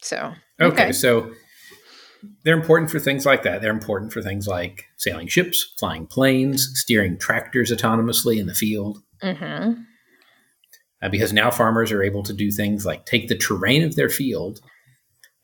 So 0.00 0.34
Okay, 0.60 0.82
Okay. 0.84 0.92
so 0.92 1.32
they're 2.44 2.56
important 2.56 2.90
for 2.90 2.98
things 3.00 3.26
like 3.26 3.42
that. 3.42 3.62
They're 3.62 3.72
important 3.72 4.12
for 4.12 4.22
things 4.22 4.46
like 4.46 4.84
sailing 4.96 5.26
ships, 5.26 5.72
flying 5.78 6.06
planes, 6.06 6.68
steering 6.74 7.18
tractors 7.18 7.72
autonomously 7.72 8.38
in 8.38 8.46
the 8.46 8.54
field. 8.54 9.02
hmm 9.22 9.72
uh, 11.02 11.08
because 11.08 11.32
now 11.32 11.50
farmers 11.50 11.90
are 11.90 12.02
able 12.04 12.22
to 12.22 12.32
do 12.32 12.52
things 12.52 12.86
like 12.86 13.04
take 13.06 13.26
the 13.26 13.36
terrain 13.36 13.82
of 13.82 13.96
their 13.96 14.08
field 14.08 14.60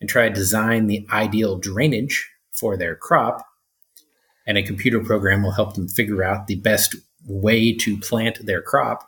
and 0.00 0.08
try 0.08 0.28
to 0.28 0.34
design 0.34 0.86
the 0.86 1.04
ideal 1.12 1.58
drainage 1.58 2.30
for 2.52 2.76
their 2.76 2.94
crop. 2.94 3.44
And 4.46 4.56
a 4.56 4.62
computer 4.62 5.00
program 5.00 5.42
will 5.42 5.50
help 5.50 5.74
them 5.74 5.88
figure 5.88 6.22
out 6.22 6.46
the 6.46 6.54
best 6.54 6.94
way 7.26 7.74
to 7.74 7.98
plant 7.98 8.46
their 8.46 8.62
crop. 8.62 9.07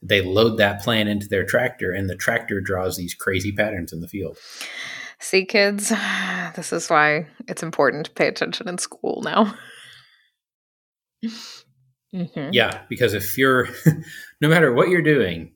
They 0.00 0.22
load 0.22 0.58
that 0.58 0.82
plan 0.82 1.08
into 1.08 1.28
their 1.28 1.44
tractor, 1.44 1.90
and 1.92 2.08
the 2.08 2.16
tractor 2.16 2.60
draws 2.60 2.96
these 2.96 3.14
crazy 3.14 3.52
patterns 3.52 3.92
in 3.92 4.00
the 4.00 4.08
field. 4.08 4.38
see, 5.18 5.44
kids, 5.44 5.88
this 6.56 6.72
is 6.72 6.88
why 6.88 7.26
it's 7.48 7.62
important 7.62 8.06
to 8.06 8.12
pay 8.12 8.28
attention 8.28 8.68
in 8.68 8.78
school 8.78 9.22
now. 9.24 9.54
hmm 12.12 12.50
Yeah, 12.52 12.82
because 12.88 13.14
if 13.14 13.36
you're, 13.36 13.68
no 14.40 14.48
matter 14.48 14.72
what 14.72 14.88
you're 14.88 15.02
doing, 15.02 15.52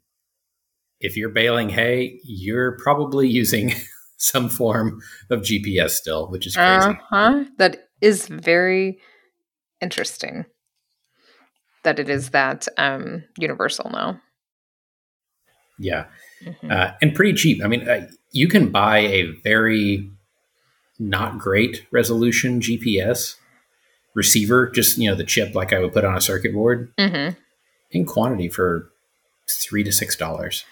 if 1.00 1.16
you're 1.16 1.30
baling 1.30 1.68
hay, 1.68 2.20
you're 2.24 2.78
probably 2.78 3.28
using 3.28 3.72
some 4.16 4.48
form 4.48 5.00
of 5.30 5.42
GPS 5.42 5.90
still, 5.90 6.30
which 6.30 6.46
is 6.46 6.56
crazy. 6.56 6.70
Uh 6.70 6.94
huh. 7.10 7.44
That 7.58 7.88
is 8.00 8.28
very 8.28 8.98
interesting. 9.80 10.46
That 11.82 11.98
it 11.98 12.08
is 12.08 12.30
that 12.30 12.68
um, 12.78 13.24
universal 13.36 13.90
now. 13.90 14.20
Yeah. 15.82 16.04
Mhm. 16.44 16.70
uh, 16.72 16.92
and 17.00 17.14
pretty 17.14 17.34
cheap. 17.34 17.62
I 17.62 17.68
mean, 17.68 17.88
uh, 17.88 18.08
you 18.32 18.48
can 18.48 18.70
buy 18.70 18.98
a 18.98 19.26
very 19.44 20.10
not 20.98 21.38
great 21.38 21.86
resolution 21.90 22.60
GPS 22.60 23.36
receiver, 24.14 24.68
just 24.70 24.98
you 24.98 25.08
know 25.10 25.14
the 25.16 25.24
chip 25.24 25.54
like 25.54 25.72
I 25.72 25.78
would 25.78 25.92
put 25.92 26.04
on 26.04 26.16
a 26.16 26.20
circuit 26.20 26.52
board 26.52 26.92
Mhm. 26.98 27.36
in 27.90 28.04
quantity 28.06 28.48
for 28.48 28.90
three 29.48 29.84
to 29.84 29.92
six 29.92 30.16
dollars. 30.16 30.64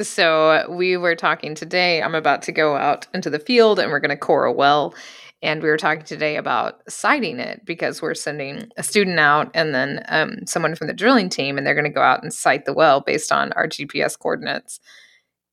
So 0.00 0.64
we 0.70 0.96
were 0.96 1.16
talking 1.16 1.54
today. 1.56 2.00
I'm 2.00 2.14
about 2.14 2.42
to 2.42 2.52
go 2.52 2.76
out 2.76 3.08
into 3.12 3.30
the 3.30 3.40
field 3.40 3.80
and 3.80 3.90
we're 3.90 3.98
going 3.98 4.10
to 4.10 4.16
core 4.16 4.44
a 4.44 4.52
well. 4.52 4.94
And 5.40 5.62
we 5.62 5.68
were 5.68 5.76
talking 5.76 6.04
today 6.04 6.36
about 6.36 6.82
siting 6.88 7.38
it 7.38 7.64
because 7.64 8.02
we're 8.02 8.14
sending 8.14 8.70
a 8.76 8.82
student 8.82 9.20
out 9.20 9.50
and 9.54 9.72
then 9.72 10.04
um, 10.08 10.46
someone 10.46 10.74
from 10.74 10.88
the 10.88 10.92
drilling 10.92 11.28
team, 11.28 11.56
and 11.56 11.66
they're 11.66 11.74
going 11.74 11.84
to 11.84 11.90
go 11.90 12.02
out 12.02 12.22
and 12.22 12.34
site 12.34 12.64
the 12.64 12.72
well 12.72 13.00
based 13.00 13.30
on 13.30 13.52
our 13.52 13.68
GPS 13.68 14.18
coordinates. 14.18 14.80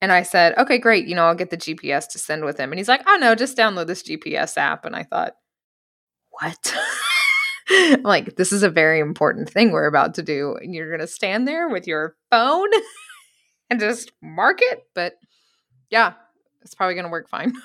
And 0.01 0.11
I 0.11 0.23
said, 0.23 0.57
okay, 0.57 0.77
great. 0.77 1.07
You 1.07 1.15
know, 1.15 1.25
I'll 1.25 1.35
get 1.35 1.51
the 1.51 1.57
GPS 1.57 2.07
to 2.09 2.19
send 2.19 2.45
with 2.45 2.59
him. 2.59 2.71
And 2.71 2.79
he's 2.79 2.87
like, 2.87 3.03
oh, 3.07 3.17
no, 3.19 3.35
just 3.35 3.57
download 3.57 3.87
this 3.87 4.03
GPS 4.03 4.57
app. 4.57 4.85
And 4.85 4.95
I 4.95 5.03
thought, 5.03 5.33
what? 6.31 6.75
like, 8.03 8.35
this 8.35 8.51
is 8.51 8.63
a 8.63 8.69
very 8.69 8.99
important 8.99 9.49
thing 9.49 9.71
we're 9.71 9.87
about 9.87 10.15
to 10.15 10.23
do. 10.23 10.55
And 10.61 10.73
you're 10.73 10.89
going 10.89 10.99
to 10.99 11.07
stand 11.07 11.47
there 11.47 11.69
with 11.69 11.87
your 11.87 12.15
phone 12.29 12.69
and 13.69 13.79
just 13.79 14.11
mark 14.21 14.59
it. 14.61 14.83
But 14.93 15.13
yeah, 15.89 16.13
it's 16.61 16.75
probably 16.75 16.95
going 16.95 17.05
to 17.05 17.11
work 17.11 17.29
fine. 17.29 17.53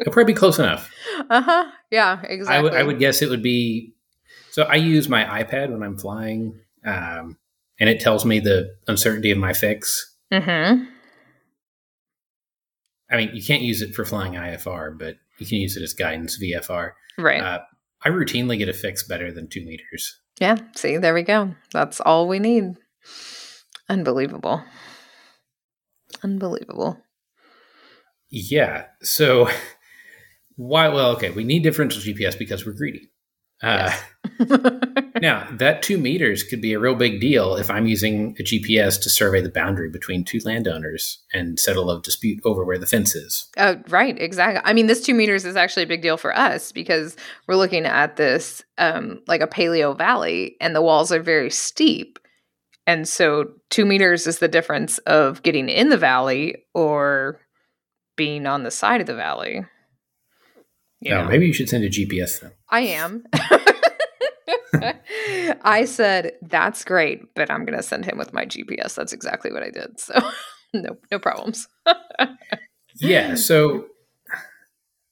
It'll 0.00 0.12
probably 0.12 0.32
be 0.32 0.38
close 0.38 0.58
enough. 0.58 0.90
Uh 1.28 1.42
huh. 1.42 1.70
Yeah, 1.90 2.20
exactly. 2.22 2.56
I 2.56 2.82
would, 2.82 2.86
would 2.86 2.98
guess 2.98 3.22
it 3.22 3.28
would 3.28 3.42
be. 3.42 3.94
So 4.52 4.62
I 4.62 4.76
use 4.76 5.08
my 5.08 5.24
iPad 5.42 5.70
when 5.70 5.82
I'm 5.82 5.96
flying, 5.96 6.58
um, 6.84 7.36
and 7.78 7.88
it 7.88 8.00
tells 8.00 8.24
me 8.24 8.40
the 8.40 8.74
uncertainty 8.88 9.30
of 9.30 9.38
my 9.38 9.52
fix. 9.52 10.16
Mm-hmm. 10.32 10.84
I 13.10 13.16
mean, 13.16 13.30
you 13.34 13.42
can't 13.42 13.62
use 13.62 13.82
it 13.82 13.94
for 13.94 14.04
flying 14.04 14.34
IFR, 14.34 14.96
but 14.98 15.16
you 15.38 15.46
can 15.46 15.58
use 15.58 15.76
it 15.76 15.82
as 15.82 15.92
guidance 15.92 16.38
VFR. 16.40 16.92
Right. 17.18 17.40
Uh, 17.40 17.60
I 18.02 18.08
routinely 18.08 18.56
get 18.58 18.68
a 18.68 18.72
fix 18.72 19.02
better 19.02 19.32
than 19.32 19.48
two 19.48 19.64
meters. 19.64 20.20
Yeah. 20.40 20.56
See, 20.76 20.96
there 20.96 21.14
we 21.14 21.22
go. 21.22 21.54
That's 21.72 22.00
all 22.00 22.28
we 22.28 22.38
need. 22.38 22.76
Unbelievable. 23.88 24.62
Unbelievable. 26.22 26.98
Yeah. 28.30 28.86
So 29.02 29.48
why? 30.60 30.88
Well, 30.88 31.12
okay, 31.12 31.30
we 31.30 31.42
need 31.42 31.62
differential 31.62 32.02
GPS 32.02 32.38
because 32.38 32.66
we're 32.66 32.72
greedy. 32.72 33.10
Uh, 33.62 33.94
now, 35.20 35.48
that 35.52 35.82
two 35.82 35.96
meters 35.96 36.42
could 36.42 36.60
be 36.60 36.74
a 36.74 36.78
real 36.78 36.94
big 36.94 37.20
deal 37.20 37.56
if 37.56 37.70
I'm 37.70 37.86
using 37.86 38.36
a 38.38 38.42
GPS 38.42 39.00
to 39.02 39.10
survey 39.10 39.40
the 39.40 39.50
boundary 39.50 39.88
between 39.90 40.24
two 40.24 40.40
landowners 40.44 41.22
and 41.32 41.58
settle 41.58 41.90
a 41.90 42.00
dispute 42.02 42.40
over 42.44 42.64
where 42.64 42.78
the 42.78 42.86
fence 42.86 43.14
is. 43.14 43.48
Uh, 43.56 43.76
right, 43.88 44.20
exactly. 44.20 44.60
I 44.64 44.74
mean, 44.74 44.86
this 44.86 45.02
two 45.02 45.14
meters 45.14 45.46
is 45.46 45.56
actually 45.56 45.84
a 45.84 45.88
big 45.88 46.02
deal 46.02 46.18
for 46.18 46.36
us 46.36 46.72
because 46.72 47.16
we're 47.46 47.56
looking 47.56 47.86
at 47.86 48.16
this 48.16 48.62
um, 48.76 49.22
like 49.26 49.40
a 49.40 49.46
paleo 49.46 49.96
valley, 49.96 50.56
and 50.60 50.76
the 50.76 50.82
walls 50.82 51.10
are 51.10 51.22
very 51.22 51.50
steep. 51.50 52.18
And 52.86 53.08
so, 53.08 53.50
two 53.70 53.86
meters 53.86 54.26
is 54.26 54.40
the 54.40 54.48
difference 54.48 54.98
of 54.98 55.42
getting 55.42 55.70
in 55.70 55.88
the 55.88 55.98
valley 55.98 56.64
or 56.74 57.40
being 58.16 58.46
on 58.46 58.62
the 58.62 58.70
side 58.70 59.00
of 59.00 59.06
the 59.06 59.14
valley. 59.14 59.64
You 61.00 61.14
know? 61.14 61.28
maybe 61.28 61.46
you 61.46 61.52
should 61.52 61.68
send 61.68 61.84
a 61.84 61.88
GPS 61.88 62.40
then. 62.40 62.52
I 62.68 62.80
am. 62.80 63.24
I 65.62 65.84
said, 65.84 66.32
that's 66.42 66.84
great, 66.84 67.34
but 67.34 67.50
I'm 67.50 67.64
going 67.64 67.76
to 67.76 67.82
send 67.82 68.04
him 68.04 68.18
with 68.18 68.32
my 68.32 68.44
GPS. 68.44 68.94
That's 68.94 69.12
exactly 69.12 69.52
what 69.52 69.62
I 69.62 69.70
did. 69.70 69.98
So, 69.98 70.14
no, 70.74 70.96
no 71.10 71.18
problems. 71.18 71.68
yeah. 73.00 73.34
So, 73.34 73.86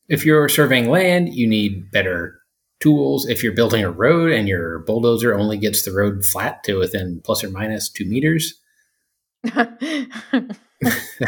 if 0.09 0.24
you're 0.24 0.48
surveying 0.48 0.88
land, 0.88 1.35
you 1.35 1.46
need 1.46 1.90
better 1.90 2.40
tools. 2.81 3.27
If 3.29 3.42
you're 3.42 3.55
building 3.55 3.85
a 3.85 3.90
road 3.90 4.33
and 4.33 4.48
your 4.48 4.81
bulldozer 4.81 5.35
only 5.35 5.59
gets 5.59 5.83
the 5.83 5.92
road 5.92 6.24
flat 6.24 6.64
to 6.64 6.77
within 6.77 7.20
plus 7.24 7.44
or 7.44 7.51
minus 7.51 7.90
two 7.90 8.07
meters, 8.07 8.55
that 9.42 9.79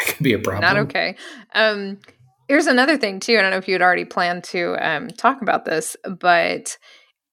could 0.07 0.23
be 0.23 0.33
a 0.33 0.39
problem. 0.39 0.61
Not 0.61 0.77
okay. 0.77 1.15
Um, 1.53 1.99
here's 2.51 2.67
another 2.67 2.97
thing 2.97 3.21
too. 3.21 3.37
I 3.37 3.41
don't 3.41 3.51
know 3.51 3.57
if 3.57 3.69
you 3.69 3.75
had 3.75 3.81
already 3.81 4.03
planned 4.03 4.43
to 4.45 4.75
um, 4.85 5.07
talk 5.07 5.41
about 5.41 5.63
this, 5.63 5.95
but 6.19 6.77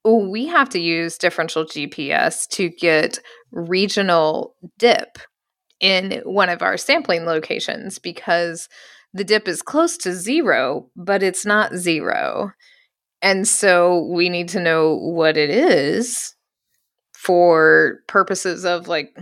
we 0.05 0.47
have 0.47 0.69
to 0.69 0.81
use 0.81 1.19
differential 1.19 1.65
GPS 1.65 2.47
to 2.51 2.69
get 2.69 3.19
regional 3.51 4.55
dip 4.79 5.19
in 5.81 6.23
one 6.25 6.49
of 6.49 6.63
our 6.63 6.77
sampling 6.77 7.25
locations 7.25 7.99
because 7.99 8.69
the 9.13 9.25
dip 9.25 9.49
is 9.49 9.61
close 9.61 9.97
to 9.97 10.13
zero, 10.13 10.89
but 10.95 11.25
it's 11.25 11.45
not 11.45 11.75
zero. 11.75 12.53
And 13.21 13.49
so 13.49 14.09
we 14.13 14.29
need 14.29 14.49
to 14.51 14.61
know 14.61 14.95
what 14.95 15.37
it 15.37 15.51
is 15.51 16.37
for 17.29 18.01
purposes 18.07 18.65
of 18.65 18.89
like 18.89 19.15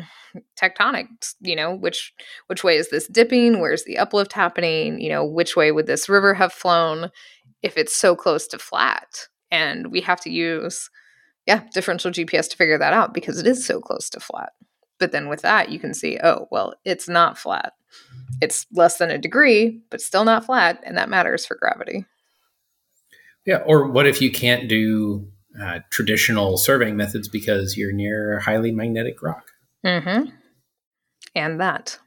tectonics 0.57 1.35
you 1.41 1.57
know 1.57 1.75
which 1.75 2.15
which 2.47 2.63
way 2.63 2.77
is 2.77 2.89
this 2.89 3.09
dipping? 3.09 3.59
Where's 3.59 3.83
the 3.83 3.99
uplift 3.99 4.33
happening? 4.33 5.01
You 5.01 5.09
know 5.09 5.25
which 5.25 5.57
way 5.57 5.73
would 5.73 5.89
this 5.89 6.09
river 6.09 6.33
have 6.33 6.53
flown 6.53 7.11
if 7.65 7.77
it's 7.77 7.97
so 7.97 8.15
close 8.15 8.47
to 8.49 8.61
flat? 8.61 9.27
And 9.51 9.91
we 9.91 10.01
have 10.03 10.21
to 10.21 10.31
use 10.31 10.89
yeah 11.47 11.65
differential 11.75 12.13
gps 12.13 12.49
to 12.51 12.57
figure 12.57 12.79
that 12.79 12.93
out 12.93 13.13
because 13.13 13.41
it 13.41 13.47
is 13.49 13.67
so 13.67 13.81
close 13.81 14.09
to 14.11 14.21
flat. 14.21 14.53
But 15.01 15.11
then 15.11 15.29
with 15.29 15.43
that 15.43 15.71
you 15.71 15.81
can 15.81 15.93
see 15.93 16.17
oh 16.23 16.47
well 16.53 16.75
it's 16.85 17.09
not 17.09 17.37
flat. 17.37 17.73
It's 18.41 18.67
less 18.73 18.99
than 18.99 19.11
a 19.11 19.19
degree 19.19 19.81
but 19.91 20.01
still 20.01 20.25
not 20.25 20.47
flat 20.47 20.81
and 20.85 20.97
that 20.97 21.09
matters 21.09 21.45
for 21.45 21.57
gravity. 21.57 22.07
Yeah 23.45 23.65
or 23.67 23.89
what 23.91 24.07
if 24.07 24.23
you 24.23 24.31
can't 24.31 24.69
do 24.69 25.27
uh, 25.61 25.81
traditional 25.91 26.57
surveying 26.57 26.97
methods 26.97 27.29
because 27.29 27.77
you're 27.77 27.93
near 27.93 28.41
highly 28.41 28.73
magnetic 28.73 29.23
rock 29.23 29.51
Mm-hmm. 29.87 30.31
And 31.35 31.61
that, 31.61 31.99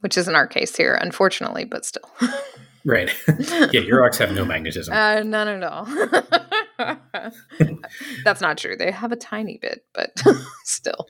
which 0.00 0.16
isn't 0.16 0.34
our 0.34 0.46
case 0.46 0.76
here, 0.76 0.94
unfortunately, 0.94 1.64
but 1.64 1.84
still. 1.84 2.08
right. 2.84 3.10
yeah, 3.72 3.80
your 3.80 4.00
rocks 4.00 4.18
have 4.18 4.32
no 4.32 4.44
magnetism. 4.44 4.94
Uh, 4.94 5.22
none 5.22 5.48
at 5.48 5.62
all. 5.62 5.84
That's 8.24 8.40
not 8.40 8.56
true. 8.56 8.76
They 8.76 8.90
have 8.90 9.12
a 9.12 9.16
tiny 9.16 9.58
bit, 9.60 9.84
but 9.92 10.22
still. 10.64 11.06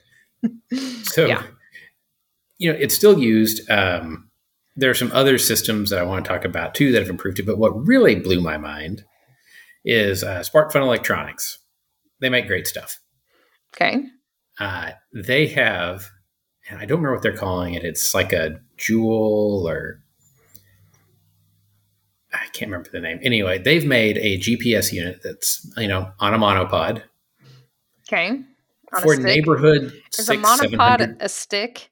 So, 1.03 1.27
yeah. 1.27 1.43
you 2.57 2.71
know, 2.71 2.77
it's 2.77 2.95
still 2.95 3.17
used. 3.17 3.69
Um, 3.69 4.29
there 4.75 4.89
are 4.89 4.95
some 4.95 5.11
other 5.13 5.37
systems 5.37 5.91
that 5.91 5.99
I 5.99 6.03
want 6.03 6.25
to 6.25 6.29
talk 6.29 6.43
about 6.43 6.75
too 6.75 6.91
that 6.91 7.01
have 7.01 7.09
improved 7.09 7.39
it. 7.39 7.45
But 7.45 7.59
what 7.59 7.87
really 7.87 8.15
blew 8.15 8.41
my 8.41 8.57
mind 8.57 9.05
is 9.83 10.23
uh, 10.23 10.39
SparkFun 10.39 10.81
Electronics. 10.81 11.59
They 12.19 12.29
make 12.29 12.47
great 12.47 12.67
stuff. 12.67 12.99
Okay 13.75 14.03
uh, 14.61 14.91
they 15.11 15.47
have, 15.47 16.11
and 16.69 16.79
I 16.79 16.85
don't 16.85 16.99
remember 16.99 17.15
what 17.15 17.23
they're 17.23 17.35
calling 17.35 17.73
it. 17.73 17.83
It's 17.83 18.13
like 18.13 18.31
a 18.31 18.59
jewel 18.77 19.67
or 19.67 19.99
I 22.33 22.45
can't 22.53 22.71
remember 22.71 22.89
the 22.91 23.01
name. 23.01 23.19
Anyway, 23.23 23.57
they've 23.57 23.85
made 23.85 24.17
a 24.17 24.37
GPS 24.37 24.93
unit 24.93 25.21
that's 25.23 25.67
you 25.77 25.87
know 25.87 26.11
on 26.19 26.33
a 26.33 26.37
monopod. 26.37 27.03
Okay. 28.07 28.41
On 28.93 29.01
for 29.01 29.15
neighborhood 29.15 29.93
is 30.17 30.25
six, 30.25 30.29
a 30.29 30.35
monopod 30.35 31.17
a 31.19 31.29
stick? 31.29 31.89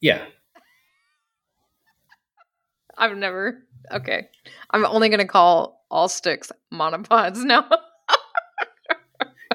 Yeah. 0.00 0.24
I've 2.96 3.16
never. 3.16 3.62
Okay, 3.90 4.28
I'm 4.70 4.86
only 4.86 5.08
going 5.08 5.20
to 5.20 5.26
call 5.26 5.81
all 5.92 6.08
sticks 6.08 6.50
monopods 6.72 7.36
now. 7.44 7.68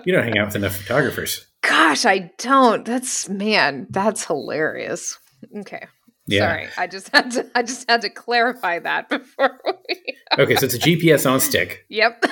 you 0.06 0.13
don't 0.13 0.23
hang 0.23 0.38
out 0.38 0.47
with 0.47 0.56
enough 0.56 0.78
photographers. 0.78 1.45
Gosh, 1.62 2.06
I 2.06 2.32
don't. 2.38 2.86
That's 2.86 3.28
man, 3.28 3.88
that's 3.89 4.23
hilarious. 4.23 5.19
Okay. 5.58 5.88
Yeah. 6.28 6.50
Sorry, 6.50 6.67
I 6.78 6.88
just 6.88 7.10
had 7.10 7.32
to. 7.32 7.50
I 7.56 7.63
just 7.63 7.89
had 7.89 8.02
to 8.02 8.10
clarify 8.10 8.80
that 8.80 9.10
before 9.10 9.60
we. 9.65 10.15
okay, 10.38 10.56
so 10.56 10.65
it's 10.65 10.76
a 10.76 10.80
GPS 10.80 11.30
on 11.30 11.39
stick. 11.39 11.86
Yep. 11.89 12.23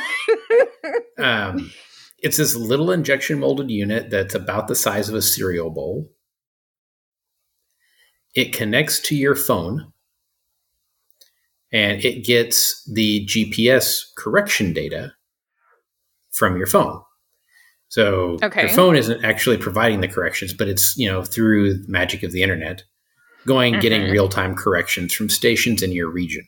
um, 1.18 1.72
it's 2.20 2.38
this 2.38 2.56
little 2.56 2.91
injection 2.91 3.39
molded 3.39 3.72
unit 3.72 4.10
that's 4.10 4.36
about 4.36 4.68
the 4.68 4.76
size 4.76 5.10
of 5.10 5.15
a 5.15 5.22
cereal 5.22 5.70
bowl. 5.70 6.12
It 8.36 8.52
connects 8.52 9.00
to 9.08 9.15
your 9.15 9.36
phone, 9.36 9.94
and 11.76 12.04
it 12.06 12.24
gets 12.24 12.90
the 12.90 13.26
GPS 13.26 14.04
correction 14.16 14.72
data 14.72 15.14
from 16.32 16.56
your 16.56 16.68
phone. 16.68 17.02
So 17.90 18.38
okay. 18.42 18.62
your 18.62 18.70
phone 18.70 18.96
isn't 18.96 19.26
actually 19.26 19.58
providing 19.58 20.00
the 20.00 20.08
corrections, 20.08 20.54
but 20.54 20.70
it's, 20.70 20.96
you 20.96 21.12
know, 21.12 21.22
through 21.26 21.84
magic 21.86 22.24
of 22.24 22.32
the 22.32 22.42
internet, 22.42 22.84
going 23.46 23.74
mm-hmm. 23.74 23.82
getting 23.82 24.04
real 24.04 24.30
time 24.30 24.56
corrections 24.56 25.14
from 25.14 25.30
stations 25.30 25.84
in 25.84 25.92
your 25.92 26.10
region. 26.10 26.48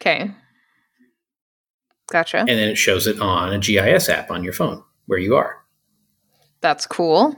Okay. 0.00 0.30
Gotcha. 2.08 2.38
And 2.38 2.50
then 2.50 2.68
it 2.68 2.78
shows 2.78 3.08
it 3.08 3.20
on 3.20 3.52
a 3.52 3.58
GIS 3.58 4.08
app 4.08 4.30
on 4.30 4.44
your 4.44 4.52
phone 4.52 4.84
where 5.06 5.18
you 5.18 5.34
are. 5.34 5.56
That's 6.60 6.86
cool. 6.86 7.34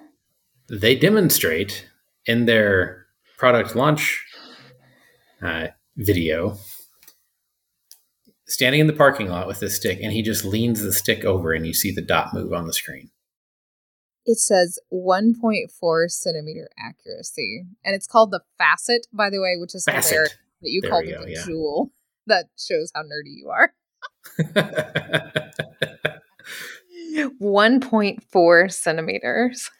They 0.68 0.94
demonstrate 0.94 1.88
in 2.26 2.44
their 2.44 3.06
product 3.38 3.74
launch 3.74 4.22
uh, 5.40 5.68
video 5.96 6.56
standing 8.46 8.80
in 8.80 8.86
the 8.86 8.92
parking 8.92 9.28
lot 9.28 9.46
with 9.46 9.60
this 9.60 9.76
stick, 9.76 9.98
and 10.02 10.12
he 10.12 10.22
just 10.22 10.44
leans 10.44 10.82
the 10.82 10.92
stick 10.92 11.24
over, 11.24 11.52
and 11.52 11.66
you 11.66 11.72
see 11.74 11.90
the 11.90 12.02
dot 12.02 12.34
move 12.34 12.52
on 12.52 12.66
the 12.66 12.72
screen. 12.74 13.10
It 14.26 14.38
says 14.38 14.78
1.4 14.92 16.10
centimeter 16.10 16.68
accuracy, 16.78 17.64
and 17.84 17.94
it's 17.94 18.06
called 18.06 18.30
the 18.30 18.40
facet, 18.58 19.06
by 19.12 19.30
the 19.30 19.40
way, 19.40 19.54
which 19.58 19.74
is 19.74 19.84
Facet. 19.84 20.10
hilarious 20.10 20.34
that 20.62 20.70
you 20.70 20.80
There 20.80 20.90
called 20.90 21.04
it 21.04 21.18
go, 21.18 21.24
the 21.24 21.30
yeah. 21.32 21.44
jewel. 21.44 21.92
That 22.26 22.46
shows 22.58 22.90
how 22.94 23.02
nerdy 23.02 23.34
you 23.36 23.50
are. 23.50 23.74
1.4 27.40 28.72
centimeters. 28.72 29.70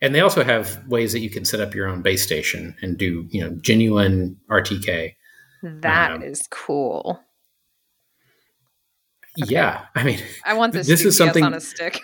and 0.00 0.14
they 0.14 0.20
also 0.20 0.44
have 0.44 0.86
ways 0.88 1.12
that 1.12 1.20
you 1.20 1.30
can 1.30 1.44
set 1.44 1.60
up 1.60 1.74
your 1.74 1.86
own 1.86 2.02
base 2.02 2.22
station 2.22 2.76
and 2.82 2.98
do, 2.98 3.26
you 3.30 3.40
know, 3.42 3.56
genuine 3.60 4.36
RTK. 4.50 5.14
That 5.62 6.12
Um, 6.12 6.22
is 6.22 6.46
cool. 6.50 7.20
Yeah. 9.36 9.86
I 9.94 10.02
mean, 10.04 10.20
I 10.44 10.54
want 10.54 10.72
this, 10.72 10.86
this 10.86 11.04
is 11.04 11.16
something- 11.16 11.44
on 11.44 11.54
a 11.54 11.60
stick. 11.60 12.00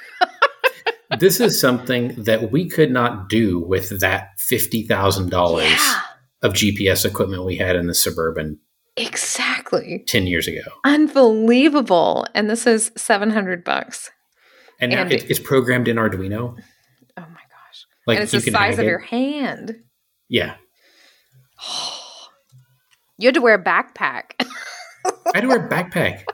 this 1.19 1.41
is 1.41 1.59
something 1.61 2.09
that 2.25 2.51
we 2.53 2.69
could 2.69 2.91
not 2.91 3.29
do 3.29 3.61
with 3.61 4.01
that 4.01 4.31
$50,000 4.51 5.95
of 6.43 6.53
GPS 6.53 7.05
equipment 7.05 7.45
we 7.45 7.57
had 7.57 7.77
in 7.77 7.87
the 7.87 7.95
Suburban 7.95 8.59
exactly. 8.97 10.05
10 10.07 10.27
years 10.27 10.47
ago. 10.49 10.61
Unbelievable. 10.85 12.27
And 12.35 12.51
this 12.51 12.67
is 12.67 12.93
700 12.97 13.65
bucks. 13.65 14.11
And 14.81 14.93
And- 14.93 15.13
it, 15.13 15.31
it's 15.31 15.39
programmed 15.41 15.89
in 15.89 15.97
Arduino. 15.97 16.57
Oh 17.17 17.21
my 17.21 17.25
gosh. 17.27 17.87
Like 18.07 18.19
and 18.19 18.25
it's 18.25 18.33
the 18.45 18.51
size 18.51 18.75
of 18.79 18.85
it. 18.85 18.89
your 18.89 18.99
hand. 18.99 19.77
Yeah. 20.29 20.57
You 23.23 23.29
had 23.29 23.35
to 23.35 23.41
wear 23.41 23.55
a 23.55 23.63
backpack. 23.63 24.33
I 25.07 25.13
had 25.33 25.43
to 25.43 25.47
wear 25.47 25.65
a 25.65 25.69
backpack. 25.69 26.25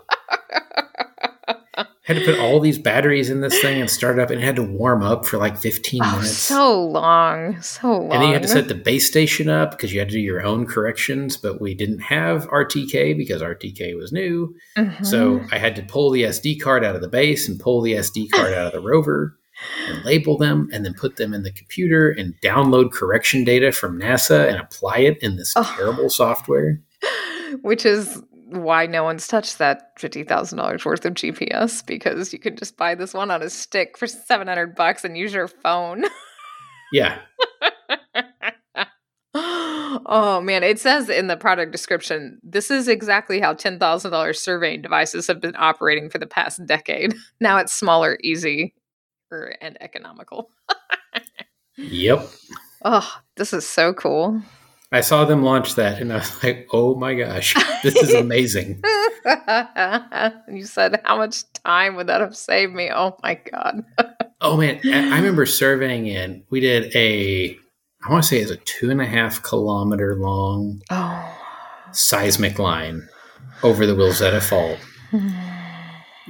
had 2.02 2.16
to 2.16 2.24
put 2.24 2.38
all 2.38 2.60
these 2.60 2.78
batteries 2.78 3.28
in 3.28 3.42
this 3.42 3.60
thing 3.60 3.78
and 3.78 3.90
start 3.90 4.18
it 4.18 4.22
up 4.22 4.30
and 4.30 4.40
it 4.40 4.44
had 4.44 4.56
to 4.56 4.62
warm 4.62 5.02
up 5.02 5.26
for 5.26 5.36
like 5.36 5.58
15 5.58 6.00
oh, 6.02 6.12
minutes. 6.12 6.30
so 6.30 6.82
long. 6.82 7.60
So 7.60 7.88
long. 7.88 8.12
and 8.12 8.22
then 8.22 8.28
you 8.28 8.32
had 8.32 8.42
to 8.42 8.48
set 8.48 8.68
the 8.68 8.74
base 8.74 9.06
station 9.06 9.50
up 9.50 9.72
because 9.72 9.92
you 9.92 9.98
had 9.98 10.08
to 10.08 10.14
do 10.14 10.18
your 10.18 10.42
own 10.42 10.64
corrections, 10.64 11.36
but 11.36 11.60
we 11.60 11.74
didn't 11.74 11.98
have 11.98 12.48
RTK 12.48 13.18
because 13.18 13.42
RTK 13.42 13.94
was 13.94 14.10
new. 14.10 14.54
Mhm. 14.78 15.04
So 15.04 15.44
I 15.52 15.58
had 15.58 15.76
to 15.76 15.82
pull 15.82 16.10
the 16.10 16.22
SD 16.22 16.58
card 16.58 16.86
out 16.86 16.94
of 16.96 17.02
the 17.02 17.08
base 17.08 17.50
and 17.50 17.60
pull 17.60 17.82
the 17.82 17.96
SD 17.96 18.30
card 18.30 18.54
out 18.54 18.68
of 18.68 18.72
the 18.72 18.80
rover 18.80 19.36
and 19.88 20.04
label 20.04 20.36
them 20.38 20.68
and 20.72 20.84
then 20.84 20.94
put 20.94 21.16
them 21.16 21.34
in 21.34 21.42
the 21.42 21.52
computer 21.52 22.10
and 22.10 22.34
download 22.40 22.92
correction 22.92 23.44
data 23.44 23.72
from 23.72 23.98
NASA 24.00 24.48
and 24.48 24.56
apply 24.58 24.98
it 24.98 25.18
in 25.22 25.36
this 25.36 25.52
Oh. 25.56 25.74
terrible 25.76 26.08
software. 26.10 26.80
which 27.62 27.84
is 27.86 28.22
why 28.50 28.86
no 28.86 29.04
one's 29.04 29.28
touched 29.28 29.58
that 29.58 29.92
fifty 29.98 30.24
thousand 30.24 30.58
dollars 30.58 30.84
worth 30.84 31.04
of 31.04 31.14
GPS 31.14 31.84
because 31.84 32.32
you 32.32 32.38
could 32.38 32.56
just 32.56 32.76
buy 32.76 32.94
this 32.94 33.12
one 33.14 33.30
on 33.30 33.42
a 33.42 33.50
stick 33.50 33.98
for 33.98 34.06
seven 34.06 34.48
hundred 34.48 34.74
bucks 34.74 35.04
and 35.04 35.16
use 35.18 35.32
your 35.34 35.48
phone. 35.48 36.04
Yeah. 36.92 37.18
oh 39.34 40.40
man, 40.42 40.62
it 40.62 40.78
says 40.80 41.08
in 41.08 41.26
the 41.26 41.36
product 41.36 41.72
description 41.72 42.38
this 42.42 42.70
is 42.70 42.88
exactly 42.88 43.40
how 43.40 43.52
ten 43.54 43.78
thousand 43.78 44.10
dollars 44.12 44.40
surveying 44.40 44.80
devices 44.82 45.26
have 45.26 45.40
been 45.40 45.54
operating 45.56 46.08
for 46.08 46.18
the 46.18 46.26
past 46.26 46.64
decade. 46.66 47.14
Now 47.40 47.58
it's 47.58 47.72
smaller, 47.74 48.18
easy, 48.22 48.74
and 49.60 49.76
economical. 49.80 50.50
Yep. 51.80 52.26
Oh, 52.84 53.20
this 53.36 53.52
is 53.52 53.64
so 53.64 53.92
cool. 53.94 54.42
I 54.90 55.00
saw 55.00 55.24
them 55.24 55.44
launch 55.44 55.76
that 55.76 56.00
and 56.00 56.12
I 56.12 56.16
was 56.16 56.42
like, 56.42 56.66
oh 56.72 56.96
my 56.96 57.14
gosh, 57.14 57.54
this 57.84 57.94
is 57.94 58.14
amazing. 58.14 58.82
you 60.48 60.64
said 60.64 61.00
how 61.04 61.16
much 61.18 61.44
time 61.52 61.94
would 61.94 62.08
that 62.08 62.20
have 62.20 62.36
saved 62.36 62.74
me? 62.74 62.90
Oh 62.92 63.16
my 63.22 63.34
god. 63.52 63.84
Oh 64.40 64.56
man, 64.56 64.80
I 64.84 65.12
I 65.12 65.16
remember 65.18 65.46
surveying 65.46 66.08
in. 66.08 66.42
We 66.50 66.58
did 66.58 66.90
a, 66.96 67.56
I 68.04 68.10
want 68.10 68.24
to 68.24 68.28
say 68.28 68.38
it's 68.38 68.50
a 68.50 68.56
two 68.56 68.90
and 68.90 69.00
a 69.00 69.06
half 69.06 69.42
kilometer 69.44 70.16
long 70.16 70.82
Oh. 70.90 71.36
seismic 71.92 72.58
line 72.58 73.08
over 73.62 73.86
the 73.86 73.94
Wilzetta 73.94 74.42
Fault 74.42 74.80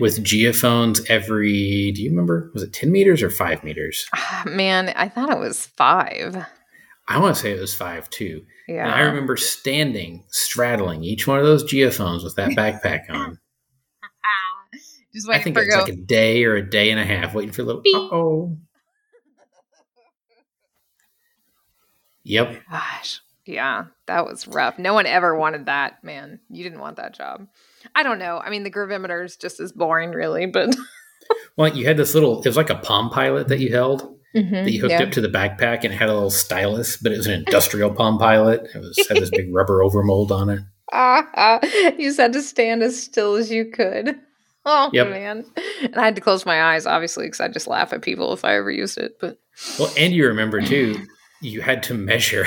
with 0.01 0.25
geophones 0.25 1.05
every. 1.09 1.93
Do 1.93 2.03
you 2.03 2.11
remember? 2.11 2.51
Was 2.55 2.63
it 2.63 2.73
ten 2.73 2.91
meters 2.93 3.23
or 3.23 3.31
five 3.31 3.63
meters? 3.65 4.07
Ah, 4.15 4.45
Man, 4.47 4.91
I 4.91 5.09
thought 5.09 5.31
it 5.31 5.39
was 5.39 5.67
five. 5.67 6.37
I 7.11 7.19
want 7.19 7.35
to 7.37 7.41
say 7.43 7.53
it 7.53 7.61
was 7.61 7.75
five 7.75 8.11
too. 8.11 8.45
Yeah. 8.69 8.85
And 8.85 8.95
I 8.95 9.01
remember 9.01 9.37
standing, 9.37 10.25
straddling 10.29 11.03
each 11.05 11.27
one 11.27 11.39
of 11.39 11.45
those 11.47 11.65
geophones 11.65 12.23
with 12.23 12.37
that 12.37 12.51
backpack 12.51 13.05
on. 13.11 13.39
Just 15.15 15.27
waiting 15.27 15.41
I 15.41 15.45
think 15.45 15.57
for 15.57 15.63
it's 15.63 15.75
go. 15.75 15.83
like 15.83 15.93
a 15.93 15.97
day 15.97 16.45
or 16.45 16.57
a 16.57 16.69
day 16.69 16.91
and 16.91 17.01
a 17.01 17.05
half 17.05 17.35
waiting 17.35 17.53
for 17.53 17.63
a 17.63 17.65
little. 17.65 17.83
Oh. 17.87 18.59
Yep. 22.25 22.63
Gosh, 22.71 23.21
yeah, 23.47 23.87
that 24.07 24.27
was 24.27 24.47
rough. 24.47 24.79
No 24.79 24.93
one 24.93 25.07
ever 25.07 25.35
wanted 25.35 25.65
that, 25.67 26.05
man. 26.05 26.41
You 26.51 26.63
didn't 26.63 26.81
want 26.81 26.97
that 26.99 27.15
job. 27.15 27.49
I 27.95 28.03
don't 28.03 28.19
know. 28.19 28.39
I 28.39 28.51
mean, 28.51 28.63
the 28.65 28.71
gravimeter 28.71 29.25
is 29.25 29.37
just 29.37 29.61
as 29.61 29.73
boring, 29.73 30.11
really, 30.11 30.47
but 30.47 30.75
Well, 31.57 31.77
you 31.77 31.87
had 31.87 31.97
this 31.97 32.15
little. 32.15 32.41
It 32.41 32.47
was 32.47 32.57
like 32.57 32.71
a 32.71 32.77
Palm 32.77 33.11
Pilot 33.11 33.49
that 33.49 33.59
you 33.61 33.71
held. 33.73 34.17
that 34.35 34.71
you 34.71 34.81
hooked 34.81 34.93
yeah. 34.93 35.03
up 35.03 35.11
to 35.13 35.21
the 35.21 35.29
backpack 35.29 35.83
and 35.85 35.93
it 35.93 35.97
had 35.97 36.09
a 36.09 36.15
little 36.15 36.31
stylus, 36.31 36.97
but 36.97 37.13
it 37.13 37.17
was 37.17 37.27
an 37.27 37.33
industrial 37.35 37.91
Palm 37.91 38.19
Pilot. 38.19 38.69
It 38.75 38.79
was 38.79 38.97
had 39.09 39.19
this 39.19 39.31
big 39.31 39.53
rubber 39.53 39.81
overmold 39.83 40.31
on 40.31 40.49
it. 40.51 40.61
Ah, 40.91 41.61
you 41.99 42.09
just 42.09 42.19
had 42.19 42.33
to 42.33 42.41
stand 42.41 42.83
as 42.83 42.99
still 43.03 43.35
as 43.35 43.51
you 43.51 43.67
could. 43.67 44.19
Oh 44.65 44.89
Yep. 44.95 45.09
man, 45.11 45.45
and 45.83 45.95
I 45.97 46.05
had 46.07 46.15
to 46.15 46.23
close 46.23 46.47
my 46.47 46.63
eyes, 46.73 46.87
obviously, 46.87 47.27
because 47.27 47.41
I 47.41 47.49
just 47.49 47.67
laugh 47.67 47.93
at 47.93 48.01
people 48.01 48.33
if 48.33 48.43
I 48.43 48.55
ever 48.57 48.71
used 48.71 48.97
it. 48.97 49.19
But 49.21 49.39
Well, 49.79 49.93
and 49.99 50.15
you 50.15 50.27
remember 50.27 50.63
too, 50.63 50.97
you 51.43 51.61
had 51.61 51.83
to 51.85 51.95
measure 51.95 52.47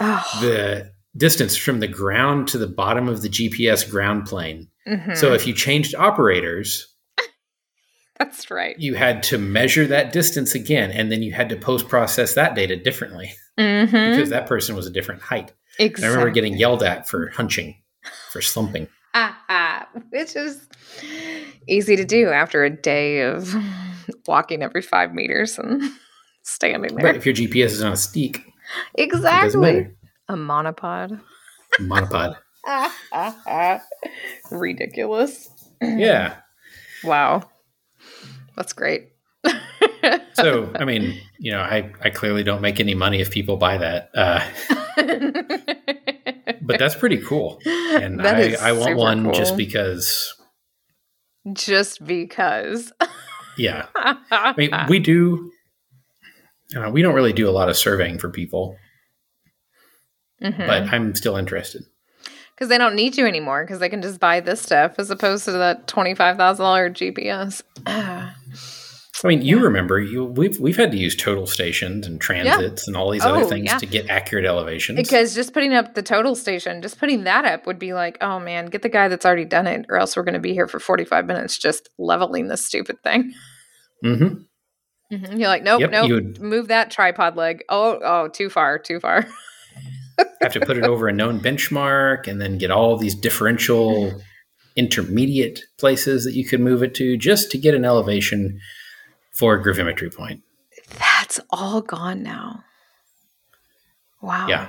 oh, 0.00 0.24
the 0.40 0.93
distance 1.16 1.56
from 1.56 1.80
the 1.80 1.88
ground 1.88 2.48
to 2.48 2.58
the 2.58 2.66
bottom 2.66 3.08
of 3.08 3.22
the 3.22 3.28
GPS 3.28 3.88
ground 3.88 4.26
plane. 4.26 4.68
mhm. 4.86 5.16
So 5.16 5.32
if 5.32 5.46
you 5.46 5.52
changed 5.54 5.94
operators, 5.94 6.92
that's 8.18 8.50
right. 8.50 8.78
you 8.78 8.94
had 8.94 9.22
to 9.24 9.38
measure 9.38 9.86
that 9.86 10.12
distance 10.12 10.54
again, 10.54 10.90
and 10.90 11.10
then 11.10 11.22
you 11.22 11.32
had 11.32 11.48
to 11.50 11.56
post 11.56 11.88
process 11.88 12.34
that 12.34 12.54
data 12.54 12.76
differently 12.76 13.32
Mm-hmm. 13.58 14.10
because 14.10 14.30
that 14.30 14.46
person 14.48 14.74
was 14.74 14.86
a 14.86 14.90
different 14.90 15.22
height. 15.22 15.52
And 15.78 15.96
I 16.04 16.08
remember 16.08 16.30
getting 16.30 16.56
yelled 16.56 16.82
at 16.82 17.08
for 17.08 17.28
hunching, 17.30 17.76
for 18.32 18.40
slumping. 18.42 18.88
which 20.10 20.34
is 20.34 20.66
easy 21.68 21.94
to 21.94 22.04
do 22.04 22.30
after 22.30 22.64
a 22.64 22.70
day 22.70 23.20
of 23.22 23.54
walking 24.26 24.60
every 24.62 24.82
five 24.82 25.14
meters 25.14 25.56
and 25.56 25.82
standing 26.42 26.94
But 26.96 27.02
there. 27.02 27.14
if 27.14 27.24
your 27.26 27.34
GPS 27.34 27.66
is 27.66 27.82
on 27.82 27.92
a 27.92 27.96
stake, 27.96 28.38
it 28.96 29.02
Exactly. 29.04 29.88
Matter. 30.28 31.20
A 31.78 31.82
monopod. 31.82 32.36
Monopod. 32.66 33.80
Ridiculous. 34.50 35.48
Yeah. 35.82 36.36
Wow. 37.02 37.48
That's 38.56 38.72
great. 38.72 39.10
So, 40.34 40.70
I 40.74 40.84
mean, 40.84 41.18
you 41.38 41.52
know, 41.52 41.60
I, 41.60 41.92
I 42.02 42.10
clearly 42.10 42.42
don't 42.42 42.60
make 42.60 42.80
any 42.80 42.94
money 42.94 43.20
if 43.20 43.30
people 43.30 43.56
buy 43.56 43.78
that. 43.78 44.10
Uh, 44.14 44.40
but 46.60 46.78
that's 46.78 46.96
pretty 46.96 47.18
cool. 47.18 47.60
And 47.64 48.18
That 48.20 48.36
I, 48.36 48.40
is 48.40 48.60
I 48.60 48.72
want 48.72 48.84
super 48.84 48.96
one 48.96 49.32
just 49.32 49.56
because, 49.56 50.34
just 51.52 52.04
because. 52.04 52.92
yeah. 53.56 53.86
I 53.94 54.54
mean, 54.58 54.72
we 54.88 54.98
do, 54.98 55.52
uh, 56.76 56.90
we 56.90 57.00
don't 57.00 57.14
really 57.14 57.32
do 57.32 57.48
a 57.48 57.52
lot 57.52 57.68
of 57.68 57.76
surveying 57.76 58.18
for 58.18 58.28
people, 58.28 58.76
Mhm. 60.42 60.66
but 60.66 60.92
I'm 60.92 61.14
still 61.14 61.36
interested. 61.36 61.82
because 62.54 62.68
they 62.68 62.78
don't 62.78 62.94
need 62.94 63.16
you 63.16 63.26
anymore 63.26 63.64
because 63.64 63.80
they 63.80 63.88
can 63.88 64.00
just 64.02 64.20
buy 64.20 64.40
this 64.40 64.60
stuff 64.62 64.94
as 64.98 65.10
opposed 65.10 65.44
to 65.46 65.52
that 65.52 65.86
twenty-five 65.88 66.36
thousand 66.36 66.62
dollar 66.64 66.88
GPS. 66.90 67.62
I 67.86 69.28
mean, 69.28 69.42
you 69.42 69.58
remember 69.60 70.00
you 70.00 70.24
we've 70.24 70.58
we've 70.60 70.76
had 70.76 70.90
to 70.90 70.98
use 70.98 71.16
total 71.16 71.46
stations 71.46 72.06
and 72.06 72.20
transits 72.20 72.86
and 72.86 72.96
all 72.96 73.10
these 73.10 73.24
other 73.24 73.44
Oh, 73.44 73.48
things 73.48 73.66
yeah. 73.66 73.78
to 73.78 73.86
get 73.86 74.10
accurate 74.10 74.44
elevations. 74.44 74.96
because 74.98 75.34
just 75.34 75.54
putting 75.54 75.72
up 75.72 75.94
the 75.94 76.02
total 76.02 76.34
station, 76.34 76.82
just 76.82 76.98
putting 76.98 77.24
that 77.24 77.44
up 77.46 77.66
would 77.66 77.78
be 77.78 77.94
like, 77.94 78.18
oh 78.20 78.38
man, 78.38 78.66
get 78.66 78.82
the 78.82 78.88
guy 78.90 79.08
that's 79.08 79.24
already 79.24 79.44
done 79.46 79.66
it, 79.66 79.86
or 79.88 79.96
else 79.96 80.14
we're 80.16 80.24
going 80.24 80.34
to 80.34 80.40
be 80.40 80.52
here 80.52 80.68
for 80.68 80.78
forty-five 80.78 81.26
minutes 81.26 81.56
just 81.56 81.88
leveling 81.98 82.48
this 82.48 82.64
stupid 82.64 83.02
thing. 83.02 83.32
hmm 84.02 84.26
Mhm. 85.12 85.38
You're 85.38 85.48
like, 85.48 85.62
nope, 85.62 85.80
Yep, 85.80 85.90
nope, 85.90 86.10
would- 86.10 86.40
move 86.40 86.68
that 86.68 86.90
tripod 86.90 87.36
leg. 87.36 87.62
Oh, 87.68 87.98
oh, 88.02 88.28
too 88.28 88.48
far, 88.50 88.78
too 88.78 89.00
far. 89.00 89.26
Have 90.44 90.52
to 90.52 90.60
put 90.60 90.76
it 90.76 90.84
over 90.84 91.08
a 91.08 91.12
known 91.12 91.40
benchmark 91.40 92.28
and 92.28 92.40
then 92.40 92.58
get 92.58 92.70
all 92.70 92.96
these 92.96 93.14
differential 93.14 94.20
intermediate 94.76 95.60
places 95.78 96.24
that 96.24 96.34
you 96.34 96.44
could 96.44 96.60
move 96.60 96.82
it 96.82 96.94
to 96.94 97.16
just 97.16 97.50
to 97.50 97.58
get 97.58 97.74
an 97.74 97.84
elevation 97.84 98.60
for 99.32 99.54
a 99.54 99.62
gravimetry 99.62 100.14
point. 100.14 100.42
That's 100.98 101.40
all 101.50 101.80
gone 101.80 102.22
now. 102.22 102.64
Wow. 104.22 104.46
Yeah, 104.48 104.68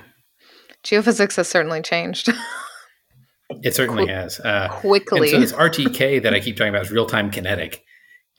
Geophysics 0.83 1.35
has 1.37 1.47
certainly 1.47 1.81
changed 1.81 2.29
it 3.63 3.75
certainly 3.75 4.07
has. 4.07 4.39
Uh, 4.39 4.69
quickly. 4.69 5.29
so 5.29 5.39
this 5.39 5.53
RTK 5.53 6.23
that 6.23 6.33
I 6.33 6.39
keep 6.39 6.57
talking 6.57 6.69
about 6.69 6.83
is 6.83 6.91
real 6.91 7.05
time 7.05 7.31
kinetic. 7.31 7.83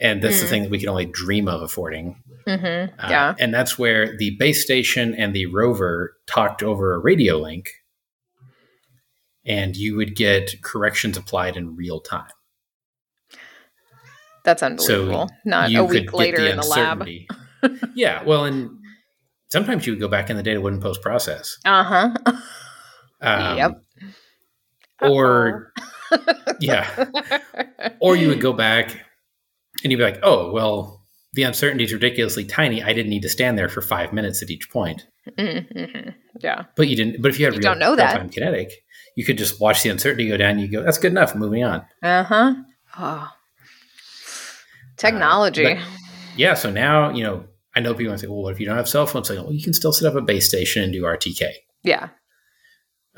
And 0.00 0.22
that's 0.22 0.40
the 0.40 0.46
Mm. 0.46 0.50
thing 0.50 0.62
that 0.62 0.70
we 0.70 0.78
can 0.78 0.88
only 0.88 1.06
dream 1.06 1.48
of 1.48 1.62
affording. 1.62 2.22
Mm-hmm. 2.46 2.98
Uh, 3.04 3.08
yeah. 3.10 3.34
and 3.38 3.52
that's 3.52 3.78
where 3.78 4.16
the 4.16 4.36
base 4.38 4.62
station 4.62 5.14
and 5.14 5.34
the 5.34 5.46
rover 5.46 6.16
talked 6.26 6.62
over 6.62 6.94
a 6.94 6.98
radio 6.98 7.38
link, 7.38 7.70
and 9.44 9.76
you 9.76 9.96
would 9.96 10.14
get 10.14 10.62
corrections 10.62 11.16
applied 11.16 11.56
in 11.56 11.74
real 11.76 12.00
time. 12.00 12.30
That's 14.44 14.62
unbelievable. 14.62 15.28
So 15.28 15.34
Not 15.44 15.74
a 15.74 15.82
week 15.84 16.12
later 16.12 16.38
the 16.42 16.50
in 16.50 16.56
the 16.58 16.66
lab. 16.66 17.08
yeah, 17.96 18.22
well, 18.22 18.44
and 18.44 18.70
sometimes 19.50 19.86
you 19.86 19.92
would 19.92 20.00
go 20.00 20.06
back 20.08 20.30
in 20.30 20.36
the 20.36 20.42
data 20.42 20.60
wouldn't 20.60 20.82
post 20.82 21.02
process. 21.02 21.58
Uh 21.64 21.82
huh. 21.82 22.14
Um, 23.20 23.56
Yep. 23.56 23.82
Or 25.02 25.72
yeah, 26.60 27.06
or 28.00 28.14
you 28.16 28.28
would 28.28 28.40
go 28.40 28.52
back 28.52 29.04
and 29.82 29.90
you'd 29.92 29.98
be 29.98 30.02
like, 30.04 30.20
oh, 30.22 30.52
well, 30.52 31.02
the 31.34 31.42
uncertainty 31.42 31.84
is 31.84 31.92
ridiculously 31.92 32.44
tiny. 32.44 32.82
I 32.82 32.92
didn't 32.92 33.10
need 33.10 33.22
to 33.22 33.28
stand 33.28 33.58
there 33.58 33.68
for 33.68 33.82
five 33.82 34.12
minutes 34.12 34.42
at 34.42 34.50
each 34.50 34.70
point. 34.70 35.06
mm-hmm. 35.38 36.10
Yeah. 36.40 36.64
But 36.76 36.88
you 36.88 36.96
didn't. 36.96 37.20
But 37.22 37.30
if 37.30 37.38
you 37.38 37.44
had 37.46 37.54
You 37.54 37.58
real, 37.60 37.70
don't 37.72 37.78
know 37.78 37.96
that. 37.96 38.12
real-time 38.12 38.30
kinetic, 38.30 38.72
you 39.16 39.24
could 39.24 39.38
just 39.38 39.60
watch 39.60 39.82
the 39.82 39.90
uncertainty 39.90 40.28
go 40.28 40.36
down. 40.36 40.58
You 40.58 40.68
go, 40.68 40.82
that's 40.82 40.98
good 40.98 41.12
enough. 41.12 41.34
Moving 41.34 41.64
on. 41.64 41.82
Uh 42.02 42.22
huh. 42.24 42.54
Oh. 42.98 43.28
Technology. 44.96 45.66
Uh, 45.66 45.80
Yeah. 46.36 46.54
So 46.54 46.70
now 46.70 47.10
you 47.10 47.22
know. 47.24 47.44
I 47.74 47.80
know 47.80 47.92
people 47.92 48.16
say, 48.16 48.26
well, 48.26 48.40
what 48.40 48.54
if 48.54 48.60
you 48.60 48.64
don't 48.64 48.78
have 48.78 48.88
cell 48.88 49.06
phones? 49.06 49.28
Like, 49.28 49.38
well, 49.38 49.52
you 49.52 49.62
can 49.62 49.74
still 49.74 49.92
set 49.92 50.08
up 50.08 50.14
a 50.16 50.22
base 50.22 50.48
station 50.48 50.82
and 50.82 50.94
do 50.94 51.02
RTK. 51.02 51.50
yeah. 51.82 52.08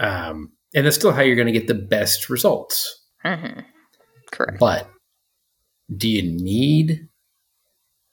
Um, 0.00 0.50
and 0.74 0.84
that's 0.84 0.96
still 0.96 1.12
how 1.12 1.22
you're 1.22 1.36
going 1.36 1.46
to 1.46 1.52
get 1.52 1.68
the 1.68 1.74
best 1.74 2.28
results. 2.28 3.04
hmm 3.22 3.60
Correct. 4.32 4.58
But 4.58 4.90
do 5.94 6.08
you 6.08 6.22
need, 6.22 7.08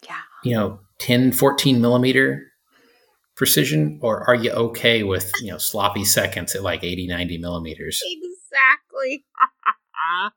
Yeah. 0.08 0.22
you 0.44 0.56
know, 0.56 0.80
10, 1.00 1.32
14 1.32 1.82
millimeter 1.82 2.52
precision? 3.36 4.00
Or 4.02 4.24
are 4.28 4.36
you 4.36 4.52
okay 4.52 5.04
with, 5.04 5.32
you 5.42 5.52
know, 5.52 5.58
sloppy 5.58 6.06
seconds 6.06 6.56
at 6.56 6.64
like 6.64 6.84
80, 6.84 7.08
90 7.08 7.38
millimeters? 7.38 8.02
Exactly. 8.06 9.26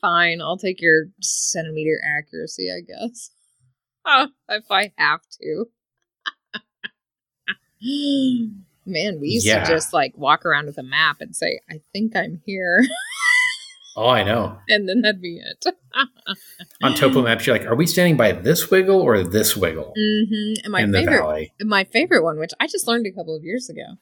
Fine, 0.00 0.40
I'll 0.40 0.56
take 0.56 0.80
your 0.80 1.06
centimeter 1.20 2.00
accuracy, 2.04 2.68
I 2.70 2.80
guess. 2.80 3.30
Uh, 4.04 4.26
if 4.48 4.64
I 4.70 4.92
have 4.96 5.20
to. 5.40 5.66
Man, 8.86 9.20
we 9.20 9.28
used 9.28 9.46
Yeah. 9.46 9.62
to 9.64 9.70
just 9.70 9.92
like 9.92 10.16
walk 10.16 10.44
around 10.44 10.66
with 10.66 10.78
a 10.78 10.82
map 10.82 11.18
and 11.20 11.34
say, 11.36 11.60
I 11.70 11.80
think 11.92 12.16
I'm 12.16 12.40
here. 12.44 12.82
Oh, 13.96 14.08
I 14.08 14.22
know. 14.22 14.58
and 14.68 14.88
then 14.88 15.02
that'd 15.02 15.20
be 15.20 15.38
it. 15.38 15.64
On 16.82 16.94
topo 16.94 17.22
maps, 17.22 17.46
you're 17.46 17.56
like, 17.56 17.66
are 17.66 17.74
we 17.74 17.86
standing 17.86 18.16
by 18.16 18.32
this 18.32 18.70
wiggle 18.70 19.00
or 19.00 19.22
this 19.22 19.56
wiggle 19.56 19.94
hmm 19.96 20.52
And 20.64 20.72
my 20.72 20.82
in 20.82 20.92
the 20.92 20.98
favorite 20.98 21.18
valley? 21.18 21.52
my 21.60 21.84
favorite 21.84 22.22
one, 22.22 22.38
which 22.38 22.52
I 22.60 22.66
just 22.66 22.86
learned 22.86 23.06
a 23.06 23.12
couple 23.12 23.36
of 23.36 23.42
years 23.42 23.68
ago, 23.68 23.96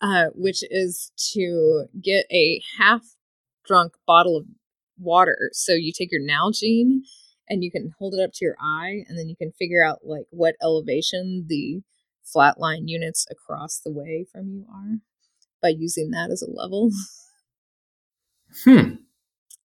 uh, 0.00 0.26
which 0.34 0.62
is 0.70 1.12
to 1.32 1.86
get 2.02 2.26
a 2.30 2.60
half 2.78 3.02
drunk 3.64 3.92
bottle 4.06 4.36
of 4.36 4.46
water. 4.98 5.50
So 5.52 5.72
you 5.72 5.92
take 5.96 6.10
your 6.12 6.20
Nalgene 6.20 7.00
and 7.48 7.62
you 7.62 7.70
can 7.70 7.92
hold 7.98 8.14
it 8.14 8.22
up 8.22 8.30
to 8.34 8.44
your 8.44 8.56
eye, 8.60 9.04
and 9.08 9.18
then 9.18 9.28
you 9.28 9.36
can 9.36 9.52
figure 9.52 9.84
out 9.84 10.00
like 10.04 10.24
what 10.30 10.54
elevation 10.62 11.46
the 11.48 11.82
flatline 12.24 12.82
units 12.86 13.26
across 13.30 13.78
the 13.78 13.92
way 13.92 14.26
from 14.30 14.48
you 14.48 14.64
are 14.72 14.98
by 15.60 15.68
using 15.68 16.10
that 16.10 16.30
as 16.30 16.42
a 16.42 16.50
level. 16.50 16.90
Hmm. 18.64 18.94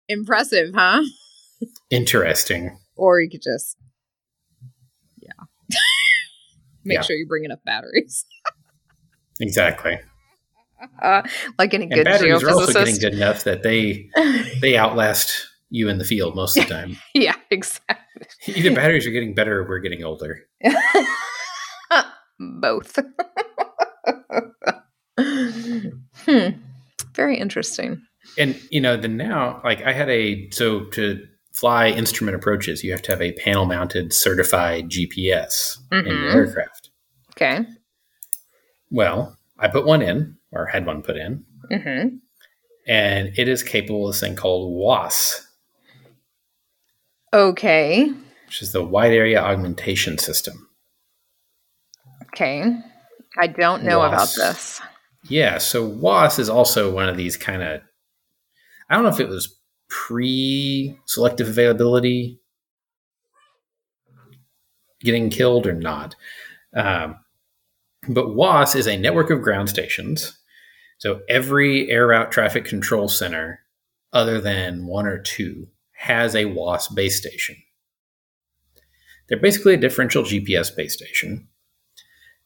Impressive, 0.10 0.72
huh? 0.76 1.04
Interesting. 1.90 2.78
Or 2.96 3.20
you 3.20 3.30
could 3.30 3.42
just, 3.42 3.78
yeah, 5.22 5.32
make 6.84 6.96
Yeah. 6.98 7.02
sure 7.02 7.16
you 7.16 7.28
bring 7.28 7.46
enough 7.46 7.60
batteries. 7.66 8.26
Exactly. 9.40 10.00
Uh, 11.00 11.22
like 11.60 11.72
any 11.76 11.84
And 11.84 11.94
good 11.94 12.06
batteries 12.06 12.42
are 12.42 12.50
also 12.50 12.74
getting 12.74 12.96
good 12.98 13.14
enough 13.14 13.44
that 13.44 13.62
they 13.62 14.10
they 14.62 14.76
outlast 14.76 15.48
you 15.70 15.90
in 15.90 16.00
the 16.00 16.04
field 16.04 16.36
most 16.36 16.58
of 16.58 16.68
the 16.68 16.74
time. 16.74 16.98
yeah, 17.14 17.36
exactly. 17.52 18.26
Either 18.48 18.74
batteries 18.74 19.06
are 19.06 19.12
getting 19.12 19.36
better 19.36 19.60
or 19.60 19.68
we're 19.68 19.78
getting 19.78 20.04
older. 20.04 20.40
Both. 22.40 22.98
hmm. 25.20 26.50
Very 27.16 27.38
interesting. 27.38 28.02
And 28.38 28.60
you 28.70 28.82
know, 28.82 28.98
the 28.98 29.08
now 29.08 29.62
like 29.64 29.82
I 29.84 29.94
had 29.94 30.10
a 30.10 30.50
so 30.52 30.86
to 30.92 31.26
fly 31.54 31.90
instrument 31.90 32.36
approaches, 32.36 32.84
you 32.84 32.92
have 32.92 33.02
to 33.04 33.12
have 33.12 33.22
a 33.22 33.32
panel 33.34 33.66
mounted 33.66 34.14
certified 34.14 34.90
GPS 34.90 35.78
in 35.92 36.06
your 36.06 36.16
Mhm. 36.32 36.34
aircraft. 36.36 36.90
Okay. 37.32 37.66
Well, 38.92 39.38
I 39.60 39.68
put 39.68 39.86
one 39.86 40.02
in, 40.02 40.38
or 40.52 40.68
had 40.68 40.86
one 40.86 41.02
put 41.02 41.18
in, 41.18 41.46
hmm 41.72 42.18
and 42.88 43.38
it 43.38 43.48
is 43.50 43.64
capable 43.64 44.08
of 44.08 44.14
this 44.14 44.22
thing 44.22 44.36
called 44.36 44.72
WAAS, 44.80 45.46
Okay. 47.34 48.08
which 48.46 48.62
is 48.62 48.72
the 48.72 48.84
Wide 48.84 49.12
Area 49.12 49.42
Augmentation 49.42 50.18
System. 50.18 50.70
Okay. 52.28 52.64
I 53.38 53.48
don't 53.48 53.84
know 53.84 54.02
about 54.04 54.30
this. 54.36 54.80
Yeah, 55.24 55.58
so 55.58 55.86
WAAS 55.90 56.40
is 56.40 56.50
also 56.50 56.92
one 56.92 57.10
of 57.10 57.18
these 57.18 57.36
kind 57.36 57.62
of 57.62 57.82
I 58.90 58.96
don't 58.96 59.04
know 59.04 59.10
if 59.10 59.20
it 59.20 59.30
was 59.30 59.58
pre-selective 59.90 61.48
availability 61.48 62.40
getting 65.02 65.30
killed 65.30 65.68
or 65.68 65.74
not. 65.74 66.16
Um, 66.76 67.18
but 68.08 68.28
WAAS 68.28 68.76
is 68.76 68.88
a 68.88 68.98
network 68.98 69.30
of 69.30 69.42
ground 69.42 69.70
stations. 69.70 70.38
So 70.98 71.22
every 71.30 71.90
air 71.92 72.08
route 72.08 72.32
traffic 72.32 72.66
control 72.66 73.08
center, 73.08 73.60
other 74.14 74.42
than 74.42 74.88
one 74.88 75.06
or 75.06 75.20
two, 75.20 75.68
has 75.92 76.36
a 76.36 76.46
WAAS 76.46 76.94
base 76.94 77.18
station. 77.18 77.58
They're 79.28 79.40
basically 79.40 79.74
a 79.74 79.78
differential 79.78 80.24
GPS 80.24 80.76
base 80.76 80.94
station. 80.94 81.50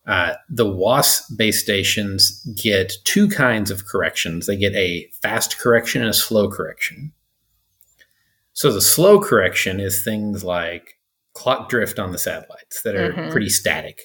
Uh, 0.07 0.33
the 0.49 0.65
WAAS 0.65 1.21
base 1.37 1.59
stations 1.61 2.43
get 2.61 2.91
two 3.03 3.27
kinds 3.29 3.69
of 3.69 3.85
corrections. 3.85 4.47
They 4.47 4.55
get 4.57 4.73
a 4.73 5.07
fast 5.21 5.59
correction 5.59 6.01
and 6.01 6.09
a 6.09 6.13
slow 6.13 6.49
correction. 6.49 7.11
So 8.53 8.71
the 8.71 8.81
slow 8.81 9.19
correction 9.21 9.79
is 9.79 10.03
things 10.03 10.43
like 10.43 10.97
clock 11.33 11.69
drift 11.69 11.99
on 11.99 12.11
the 12.11 12.17
satellites 12.17 12.81
that 12.81 12.95
are 12.95 13.13
Mhm. 13.13 13.31
pretty 13.31 13.49
static. 13.49 14.01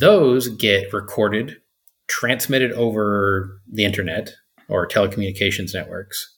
Those 0.00 0.48
get 0.48 0.92
recorded, 0.92 1.60
transmitted 2.06 2.72
over 2.72 3.60
the 3.70 3.84
internet 3.84 4.34
or 4.68 4.86
telecommunications 4.86 5.74
networks, 5.74 6.36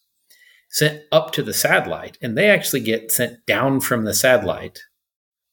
sent 0.71 1.03
up 1.13 1.33
to 1.33 1.43
the 1.43 1.53
satellite, 1.55 2.17
and 2.23 2.37
they 2.37 2.49
actually 2.49 2.81
get 2.81 3.13
sent 3.13 3.45
down 3.47 3.81
from 3.81 4.05
the 4.05 4.15
satellite 4.15 4.81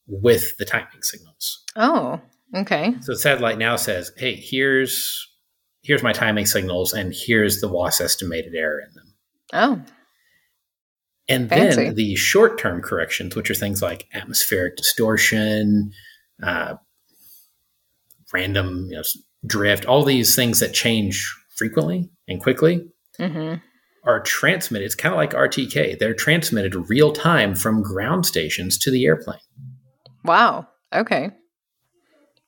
with 0.08 0.58
the 0.58 0.66
timing 0.66 1.02
signals. 1.04 1.64
Oh, 1.76 2.20
okay. 2.56 2.96
So 3.02 3.14
the 3.14 3.20
satellite 3.20 3.58
now 3.58 3.76
says, 3.76 4.12
"Hey, 4.18 4.36
here's 4.36 5.28
here's 5.84 6.04
my 6.04 6.14
timing 6.14 6.46
signals, 6.46 6.94
and 6.94 7.14
here's 7.16 7.62
the 7.62 7.68
WAAS 7.68 8.02
estimated 8.02 8.54
error 8.56 8.80
in 8.80 8.94
them." 8.94 9.14
Oh, 9.54 9.82
And 11.28 11.50
Fancy. 11.50 11.86
then 11.86 11.96
the 11.96 12.16
short 12.16 12.58
term 12.58 12.82
corrections, 12.82 13.36
which 13.36 13.50
are 13.50 13.56
things 13.56 13.82
like 13.82 14.08
atmospheric 14.14 14.76
distortion, 14.78 15.92
uh, 16.44 16.76
random 18.34 18.88
you 18.90 18.98
know, 18.98 19.04
drift, 19.46 19.86
all 19.86 20.04
these 20.04 20.36
things 20.36 20.60
that 20.60 20.74
change 20.74 21.34
frequently 21.56 22.10
and 22.28 22.42
quickly, 22.42 22.88
hmm 23.18 23.56
are 24.04 24.20
transmitted. 24.22 24.84
It's 24.84 24.96
kind 24.96 25.14
of 25.14 25.18
like 25.18 25.34
RTK. 25.36 26.00
They're 26.00 26.16
transmitted 26.16 26.74
real 26.90 27.14
time 27.14 27.54
from 27.54 27.84
ground 27.84 28.26
stations 28.26 28.80
to 28.80 28.90
the 28.90 29.06
airplane. 29.06 29.38
Wow. 30.24 30.68
Okay. 30.94 31.32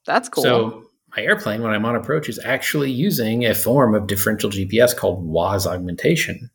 That's 0.06 0.30
cool. 0.30 0.44
So 0.44 0.84
my 1.16 1.24
airplane, 1.24 1.62
when 1.62 1.72
I'm 1.72 1.86
on 1.86 1.96
approach, 1.96 2.30
is 2.30 2.40
actually 2.44 2.92
using 2.92 3.46
a 3.46 3.56
form 3.56 3.96
of 3.96 4.08
differential 4.08 4.50
GPS 4.50 4.96
called 4.96 5.26
WAAS 5.26 5.66
augmentation 5.66 6.50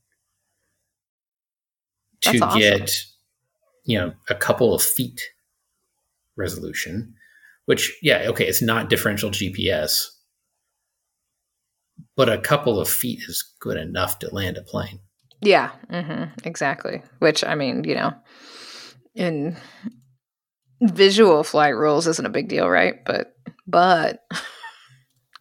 to 2.23 2.39
awesome. 2.41 2.61
get, 2.61 2.91
you 3.85 3.99
know, 3.99 4.12
a 4.29 4.35
couple 4.35 4.75
of 4.75 4.83
feet 4.83 5.23
resolution. 6.37 7.14
Which, 7.66 7.99
yeah, 8.03 8.25
okay, 8.29 8.47
it's 8.47 8.62
not 8.62 8.89
differential 8.89 9.31
GPS, 9.31 10.07
but 12.16 12.29
a 12.29 12.39
couple 12.39 12.81
of 12.81 12.89
feet 12.89 13.21
is 13.29 13.45
good 13.61 13.77
enough 13.77 14.19
to 14.21 14.35
land 14.35 14.57
a 14.57 14.62
plane. 14.62 15.01
yeah, 15.43 15.71
mm-hmm, 15.91 16.33
exactly. 16.45 17.03
Which 17.19 17.45
I 17.45 17.55
mean, 17.55 17.85
you 17.85 17.95
know, 17.95 18.12
in 19.14 19.57
visual 20.81 21.43
flight 21.45 21.74
rules 21.74 22.07
isn't 22.07 22.26
a 22.26 22.31
big 22.31 22.49
deal, 22.49 22.68
right? 22.68 23.05
But 23.05 23.35
but 23.66 24.24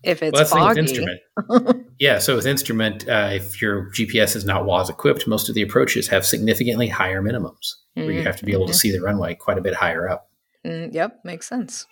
If 0.04 0.24
it's 0.24 0.34
well, 0.34 0.42
that's 0.42 0.54
with 0.54 0.62
foggy. 0.62 0.80
instrument. 0.80 1.86
yeah, 2.00 2.20
so 2.20 2.36
with 2.36 2.46
instrument, 2.46 3.08
uh, 3.10 3.30
if 3.34 3.62
your 3.62 3.92
GPS 3.92 4.36
is 4.36 4.46
not 4.46 4.64
WAAS 4.64 4.90
equipped, 4.90 5.28
most 5.28 5.50
of 5.50 5.56
the 5.56 5.62
approaches 5.62 6.08
have 6.08 6.26
significantly 6.26 6.88
higher 6.88 7.22
minimums, 7.22 7.74
where 7.96 8.12
you 8.12 8.22
have 8.22 8.38
to 8.38 8.46
be 8.46 8.54
able 8.54 8.68
to 8.68 8.74
mhm. 8.74 8.78
see 8.78 8.92
the 8.92 9.02
runway 9.02 9.36
quite 9.36 9.58
a 9.58 9.62
bit 9.62 9.74
higher 9.74 10.08
up. 10.08 10.30
Mm, 10.66 10.94
yep, 10.94 11.20
makes 11.24 11.48
sense. 11.48 11.88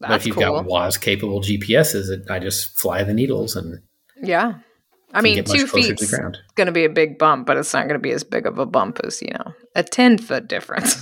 but 0.00 0.10
if 0.12 0.26
you've 0.26 0.36
cool. 0.36 0.44
got 0.44 0.66
WAAS 0.66 1.00
capable 1.00 1.40
GPSs, 1.40 2.10
it, 2.10 2.30
I 2.30 2.38
just 2.38 2.78
fly 2.78 3.02
the 3.02 3.14
needles 3.14 3.56
and 3.56 3.80
yeah. 4.20 4.58
I 5.12 5.22
mean, 5.22 5.44
two 5.44 5.66
feet 5.68 5.86
feet's 5.86 6.00
to 6.00 6.06
the 6.10 6.16
ground. 6.16 6.38
going 6.56 6.66
to 6.66 6.72
be 6.72 6.84
a 6.84 6.90
big 6.90 7.18
bump, 7.18 7.46
but 7.46 7.56
it's 7.56 7.72
not 7.72 7.82
going 7.82 7.94
to 7.94 8.02
be 8.02 8.10
as 8.10 8.24
big 8.24 8.46
of 8.46 8.58
a 8.58 8.66
bump 8.66 8.98
as, 9.04 9.22
you 9.22 9.30
know, 9.30 9.54
a 9.76 9.84
10 9.84 10.18
foot 10.18 10.48
difference. 10.48 11.00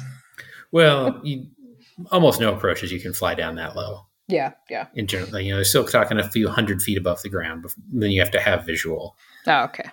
Well, 0.70 1.18
you, 1.24 1.47
almost 2.11 2.40
no 2.40 2.55
approaches 2.55 2.90
you 2.93 3.01
can 3.01 3.12
fly 3.12 3.34
down 3.34 3.55
that 3.57 3.76
low. 3.76 4.07
yeah, 4.28 4.53
yeah. 4.70 4.86
In 4.95 5.07
general, 5.07 5.40
you 5.40 5.51
know, 5.51 5.57
they're 5.57 5.64
still 5.64 5.86
talking 5.86 6.18
a 6.18 6.28
few 6.28 6.49
hundred 6.49 6.80
feet 6.82 6.97
above 6.99 7.22
the 7.22 7.28
ground. 7.28 7.64
bef- 7.64 7.74
Then 7.93 8.11
you 8.11 8.20
have 8.20 8.30
to 8.32 8.40
have 8.40 8.64
visual, 8.66 9.16
Oh, 9.47 9.64
okay. 9.64 9.90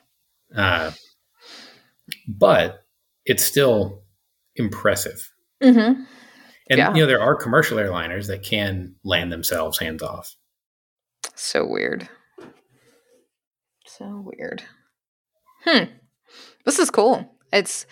uh, 0.55 0.91
but 2.27 2.83
it's 3.25 3.43
still 3.43 4.03
impressive. 4.55 5.31
Mm-hmm. 5.61 6.03
And 6.71 6.77
Yeah. 6.77 6.93
you 6.93 7.01
know, 7.01 7.05
there 7.07 7.21
are 7.21 7.35
commercial 7.35 7.77
airliners 7.77 8.27
that 8.27 8.43
can 8.43 8.95
land 9.03 9.31
themselves 9.31 9.79
hands 9.79 10.01
off. 10.03 10.35
So 11.35 11.65
weird. 11.65 12.07
So 13.85 14.23
weird. 14.25 14.63
Hmm. 15.65 15.85
This 16.65 16.79
is 16.79 16.89
cool. 16.91 17.29
It's 17.51 17.85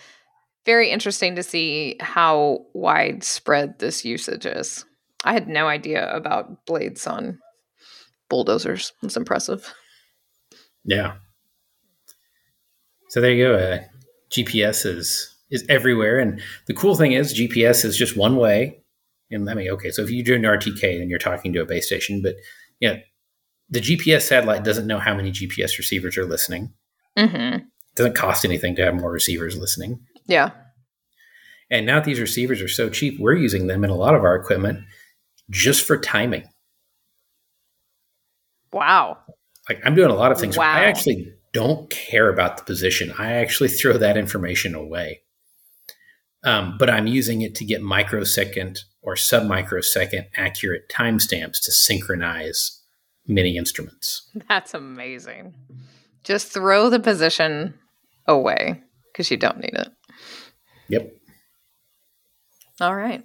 very 0.68 0.90
interesting 0.90 1.34
to 1.34 1.42
see 1.42 1.96
how 1.98 2.66
widespread 2.74 3.78
this 3.78 4.04
usage 4.04 4.44
is. 4.44 4.84
I 5.24 5.32
had 5.32 5.48
no 5.48 5.66
idea 5.66 6.14
about 6.14 6.66
blades 6.66 7.06
on 7.06 7.38
bulldozers. 8.28 8.92
It's 9.02 9.16
impressive. 9.16 9.72
Yeah. 10.84 11.14
So 13.08 13.22
there 13.22 13.32
you 13.32 13.46
go. 13.46 13.54
Uh, 13.54 13.78
GPS 14.30 14.84
is 14.84 15.34
is 15.50 15.64
everywhere, 15.70 16.18
and 16.18 16.42
the 16.66 16.74
cool 16.74 16.94
thing 16.96 17.12
is 17.12 17.32
GPS 17.32 17.82
is 17.86 17.96
just 17.96 18.14
one 18.14 18.36
way. 18.36 18.82
And 19.30 19.48
I 19.48 19.54
mean, 19.54 19.70
okay, 19.70 19.90
so 19.90 20.02
if 20.02 20.10
you 20.10 20.22
do 20.22 20.34
an 20.34 20.42
RTK, 20.42 20.98
then 20.98 21.08
you're 21.08 21.18
talking 21.18 21.54
to 21.54 21.62
a 21.62 21.64
base 21.64 21.86
station, 21.86 22.20
but 22.20 22.34
you 22.78 22.90
know, 22.90 23.00
the 23.70 23.80
GPS 23.80 24.22
satellite 24.22 24.64
doesn't 24.64 24.86
know 24.86 24.98
how 24.98 25.14
many 25.14 25.32
GPS 25.32 25.78
receivers 25.78 26.18
are 26.18 26.26
listening. 26.26 26.74
Mm-hmm. 27.16 27.54
It 27.54 27.64
doesn't 27.94 28.16
cost 28.16 28.44
anything 28.44 28.76
to 28.76 28.84
have 28.84 28.96
more 28.96 29.10
receivers 29.10 29.56
listening. 29.56 30.00
Yeah. 30.28 30.50
And 31.70 31.84
now 31.84 32.00
these 32.00 32.20
receivers 32.20 32.62
are 32.62 32.68
so 32.68 32.88
cheap, 32.88 33.18
we're 33.18 33.34
using 33.34 33.66
them 33.66 33.84
in 33.84 33.90
a 33.90 33.96
lot 33.96 34.14
of 34.14 34.22
our 34.22 34.36
equipment 34.36 34.84
just 35.50 35.84
for 35.84 35.98
timing. 35.98 36.44
Wow. 38.72 39.18
Like 39.68 39.80
I'm 39.84 39.94
doing 39.94 40.10
a 40.10 40.14
lot 40.14 40.32
of 40.32 40.38
things. 40.38 40.56
Wow. 40.56 40.72
I 40.72 40.84
actually 40.84 41.32
don't 41.52 41.90
care 41.90 42.28
about 42.28 42.56
the 42.56 42.64
position. 42.64 43.12
I 43.18 43.32
actually 43.32 43.68
throw 43.68 43.98
that 43.98 44.16
information 44.16 44.74
away. 44.74 45.22
Um, 46.44 46.76
but 46.78 46.88
I'm 46.88 47.08
using 47.08 47.42
it 47.42 47.56
to 47.56 47.64
get 47.64 47.82
microsecond 47.82 48.80
or 49.02 49.16
sub 49.16 49.44
microsecond 49.44 50.26
accurate 50.36 50.88
timestamps 50.88 51.60
to 51.64 51.72
synchronize 51.72 52.80
many 53.26 53.56
instruments. 53.56 54.30
That's 54.48 54.72
amazing. 54.72 55.54
Just 56.22 56.52
throw 56.52 56.90
the 56.90 57.00
position 57.00 57.74
away 58.26 58.82
because 59.12 59.30
you 59.30 59.36
don't 59.36 59.58
need 59.58 59.74
it. 59.74 59.88
Yep. 60.88 61.12
All 62.80 62.94
right. 62.94 63.24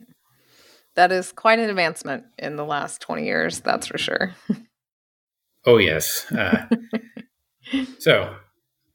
That 0.95 1.11
is 1.11 1.31
quite 1.31 1.59
an 1.59 1.69
advancement 1.69 2.25
in 2.37 2.55
the 2.55 2.65
last 2.65 3.01
20 3.01 3.25
years, 3.25 3.59
that's 3.61 3.87
for 3.87 3.97
sure. 3.97 4.33
Oh 5.65 5.77
yes. 5.77 6.29
Uh, 6.31 6.65
so 7.99 8.35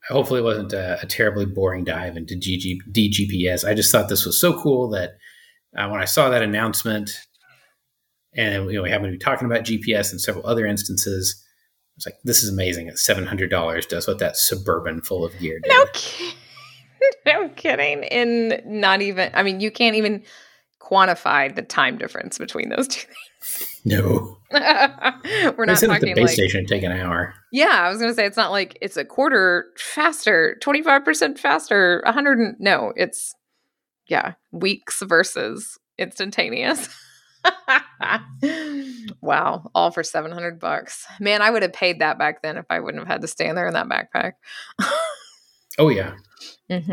hopefully 0.09 0.41
it 0.41 0.45
wasn't 0.45 0.73
a, 0.73 1.01
a 1.03 1.07
terribly 1.07 1.47
boring 1.47 1.85
dive 1.85 2.16
into 2.16 2.35
GG, 2.35 2.79
DGPS. 2.93 3.66
I 3.66 3.75
just 3.75 3.91
thought 3.91 4.09
this 4.09 4.27
was 4.27 4.41
so 4.41 4.61
cool 4.61 4.91
that 4.91 5.12
uh, 5.77 5.89
when 5.89 6.01
I 6.01 6.05
saw 6.05 6.31
that 6.31 6.43
announcement, 6.43 7.11
and 8.35 8.66
you 8.66 8.75
know 8.75 8.83
we 8.83 8.91
happen 8.91 9.07
to 9.07 9.12
be 9.12 9.19
talking 9.19 9.47
about 9.47 9.64
GPS 9.64 10.11
and 10.11 10.21
several 10.21 10.47
other 10.47 10.66
instances, 10.66 11.43
I 11.43 11.97
was 11.97 12.07
like, 12.07 12.14
"This 12.25 12.43
is 12.43 12.53
amazing! 12.53 12.89
At 12.89 12.99
seven 12.99 13.27
hundred 13.27 13.51
dollars, 13.51 13.87
does 13.87 14.07
what 14.07 14.19
that 14.19 14.37
suburban 14.37 15.03
full 15.03 15.25
of 15.25 15.39
gear 15.39 15.59
did." 15.62 15.71
No 15.71 15.85
kidding. 15.93 16.35
No 17.26 17.49
kidding. 17.51 18.03
In 18.05 18.61
not 18.64 19.03
even, 19.03 19.30
I 19.34 19.42
mean, 19.42 19.61
you 19.61 19.70
can't 19.70 19.96
even 19.96 20.22
quantify 20.80 21.55
the 21.55 21.62
time 21.62 21.99
difference 21.99 22.38
between 22.38 22.70
those 22.70 22.88
two 22.88 23.07
things. 23.07 23.80
No. 23.84 24.36
We're 24.53 25.66
not 25.66 25.82
at 25.82 26.01
the 26.01 26.12
base 26.14 26.16
like, 26.16 26.30
station 26.30 26.66
take 26.66 26.82
an 26.82 26.92
hour. 26.92 27.34
yeah, 27.53 27.82
I 27.82 27.88
was 27.90 27.99
going 27.99 28.11
to 28.11 28.14
say 28.14 28.24
it's 28.26 28.36
not 28.36 28.51
like 28.51 28.78
it's 28.80 28.96
a 28.96 29.05
quarter 29.05 29.66
faster, 29.76 30.57
25% 30.62 31.38
faster, 31.38 32.03
100. 32.07 32.38
and- 32.38 32.57
No, 32.59 32.92
it's, 32.96 33.34
yeah, 34.07 34.34
weeks 34.53 35.03
versus 35.03 35.78
instantaneous. 35.99 36.88
wow, 39.20 39.70
all 39.74 39.90
for 39.90 40.03
700 40.03 40.59
bucks. 40.59 41.05
Man, 41.20 41.42
I 41.42 41.51
would 41.51 41.62
have 41.62 41.72
paid 41.72 42.01
that 42.01 42.18
back 42.18 42.42
then 42.42 42.57
if 42.57 42.66
I 42.70 42.80
wouldn't 42.80 43.03
have 43.03 43.09
had 43.12 43.20
to 43.22 43.28
stand 43.28 43.57
there 43.57 43.66
in 43.68 43.74
that 43.74 43.88
backpack. 43.88 44.32
Oh 45.78 45.88
yeah, 45.90 46.14
mm-hmm. 46.70 46.93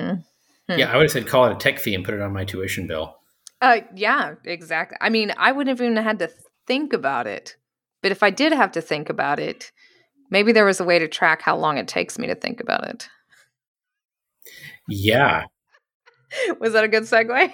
Hmm. 0.69 0.79
yeah. 0.79 0.91
I 0.91 0.97
would 0.97 1.03
have 1.03 1.11
said 1.11 1.27
call 1.27 1.45
it 1.45 1.53
a 1.53 1.55
tech 1.55 1.79
fee 1.79 1.95
and 1.95 2.03
put 2.03 2.13
it 2.13 2.21
on 2.21 2.33
my 2.33 2.45
tuition 2.45 2.87
bill. 2.87 3.15
Uh, 3.61 3.81
yeah, 3.95 4.35
exactly. 4.43 4.97
I 4.99 5.09
mean, 5.09 5.33
I 5.37 5.51
wouldn't 5.51 5.77
have 5.77 5.85
even 5.85 6.01
had 6.03 6.19
to 6.19 6.29
think 6.67 6.93
about 6.93 7.27
it. 7.27 7.55
But 8.01 8.11
if 8.11 8.21
I 8.21 8.29
did 8.29 8.51
have 8.51 8.71
to 8.73 8.81
think 8.81 9.09
about 9.09 9.39
it, 9.39 9.71
maybe 10.29 10.51
there 10.51 10.65
was 10.65 10.79
a 10.79 10.83
way 10.83 10.99
to 10.99 11.07
track 11.07 11.41
how 11.41 11.57
long 11.57 11.77
it 11.77 11.87
takes 11.87 12.19
me 12.19 12.27
to 12.27 12.35
think 12.35 12.59
about 12.59 12.87
it. 12.87 13.07
Yeah, 14.87 15.45
Was 16.59 16.73
that 16.73 16.83
a 16.83 16.87
good 16.87 17.03
segue? 17.03 17.51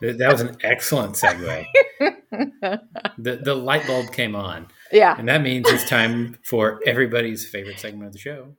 That 0.00 0.32
was 0.32 0.40
an 0.40 0.56
excellent 0.62 1.14
segue. 1.14 1.66
the 3.18 3.36
The 3.36 3.54
light 3.54 3.86
bulb 3.86 4.12
came 4.12 4.34
on. 4.34 4.68
yeah. 4.92 5.16
And 5.18 5.28
that 5.28 5.42
means 5.42 5.68
it's 5.68 5.88
time 5.88 6.38
for 6.44 6.80
everybody's 6.86 7.46
favorite 7.46 7.78
segment 7.78 8.08
of 8.08 8.12
the 8.12 8.18
show 8.18 8.56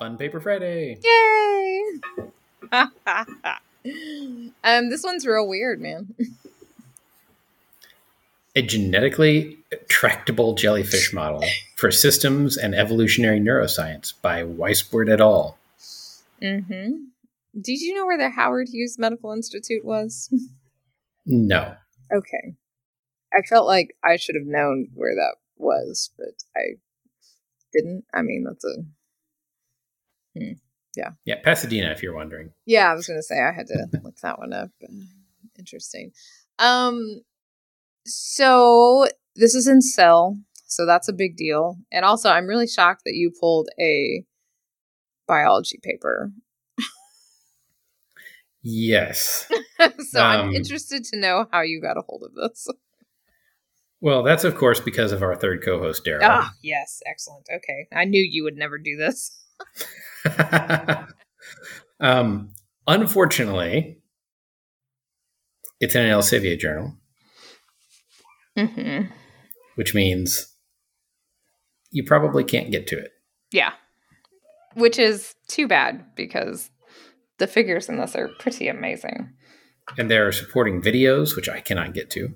Fun 0.00 0.16
Paper 0.16 0.40
Friday. 0.40 0.98
Yay! 1.04 1.82
um, 4.64 4.88
this 4.88 5.04
one's 5.04 5.26
real 5.26 5.46
weird, 5.46 5.78
man. 5.78 6.14
A 8.56 8.62
genetically 8.62 9.58
tractable 9.88 10.54
jellyfish 10.54 11.12
model 11.12 11.44
for 11.76 11.90
systems 11.90 12.56
and 12.56 12.74
evolutionary 12.74 13.40
neuroscience 13.40 14.14
by 14.22 14.42
Weissbourd 14.42 15.10
et 15.10 15.20
al. 15.20 15.58
Mm-hmm. 16.42 16.92
Did 17.60 17.80
you 17.82 17.94
know 17.94 18.06
where 18.06 18.16
the 18.16 18.30
Howard 18.30 18.68
Hughes 18.72 18.98
Medical 18.98 19.32
Institute 19.32 19.84
was? 19.84 20.32
No. 21.26 21.74
okay. 22.10 22.54
I 23.34 23.42
felt 23.42 23.66
like 23.66 23.94
I 24.02 24.16
should 24.16 24.34
have 24.34 24.46
known 24.46 24.88
where 24.94 25.14
that 25.14 25.36
was, 25.58 26.10
but 26.16 26.42
I 26.56 26.78
didn't. 27.74 28.04
I 28.14 28.22
mean, 28.22 28.44
that's 28.44 28.64
a 28.64 28.82
Yeah, 30.34 31.10
Yeah, 31.24 31.36
Pasadena, 31.44 31.90
if 31.90 32.02
you're 32.02 32.14
wondering. 32.14 32.50
Yeah, 32.66 32.90
I 32.90 32.94
was 32.94 33.06
gonna 33.06 33.22
say 33.22 33.40
I 33.40 33.52
had 33.52 33.66
to 33.68 33.86
look 34.04 34.16
that 34.22 34.38
one 34.38 34.52
up. 34.52 34.70
Interesting. 35.58 36.12
Um, 36.58 37.20
so 38.06 39.06
this 39.36 39.54
is 39.54 39.66
in 39.68 39.80
Cell, 39.82 40.36
so 40.66 40.86
that's 40.86 41.08
a 41.08 41.12
big 41.12 41.36
deal. 41.36 41.76
And 41.92 42.04
also, 42.04 42.30
I'm 42.30 42.46
really 42.46 42.66
shocked 42.66 43.02
that 43.04 43.14
you 43.14 43.30
pulled 43.40 43.68
a 43.80 44.24
biology 45.26 45.78
paper. 45.82 46.32
Yes. 48.62 49.50
so 50.10 50.20
I'm 50.20 50.48
Um, 50.48 50.54
interested 50.54 51.04
to 51.04 51.18
know 51.18 51.46
how 51.50 51.62
you 51.62 51.80
got 51.80 51.96
a 51.96 52.02
hold 52.02 52.22
of 52.24 52.34
this. 52.34 52.66
Well, 54.02 54.22
that's 54.22 54.44
of 54.44 54.54
course 54.54 54.80
because 54.80 55.12
of 55.12 55.22
our 55.22 55.34
third 55.36 55.62
co 55.64 55.78
host, 55.78 56.04
Daryl. 56.04 56.20
Ah, 56.22 56.52
yes, 56.62 57.00
excellent. 57.06 57.46
Okay, 57.54 57.86
I 57.92 58.04
knew 58.04 58.22
you 58.22 58.44
would 58.44 58.56
never 58.56 58.78
do 58.78 58.96
this. 58.96 59.38
um, 62.00 62.50
unfortunately, 62.86 63.98
it's 65.80 65.94
in 65.94 66.06
an 66.06 66.10
Elsevier 66.10 66.58
journal, 66.58 66.94
Mm-hmm. 68.58 69.12
which 69.76 69.94
means 69.94 70.54
you 71.90 72.04
probably 72.04 72.44
can't 72.44 72.70
get 72.70 72.86
to 72.88 72.98
it. 72.98 73.12
Yeah, 73.52 73.72
which 74.74 74.98
is 74.98 75.34
too 75.48 75.66
bad 75.66 76.04
because 76.16 76.70
the 77.38 77.46
figures 77.46 77.88
in 77.88 77.96
this 77.98 78.14
are 78.14 78.28
pretty 78.38 78.68
amazing. 78.68 79.32
And 79.98 80.10
there 80.10 80.26
are 80.26 80.32
supporting 80.32 80.82
videos, 80.82 81.34
which 81.34 81.48
I 81.48 81.60
cannot 81.60 81.94
get 81.94 82.10
to. 82.10 82.28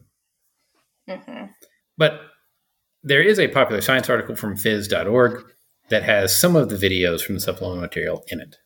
Mm-hmm. 1.09 1.45
But 1.97 2.20
there 3.03 3.22
is 3.22 3.39
a 3.39 3.49
popular 3.49 3.80
science 3.82 4.09
article 4.09 4.35
from 4.35 4.57
phys.org 4.57 5.45
that 5.89 6.03
has 6.03 6.39
some 6.39 6.57
of 6.57 6.68
the 6.68 6.76
videos 6.76 7.20
from 7.20 7.35
the 7.37 7.41
supplemental 7.41 7.80
material 7.80 8.24
in 8.28 8.41
it. 8.41 8.57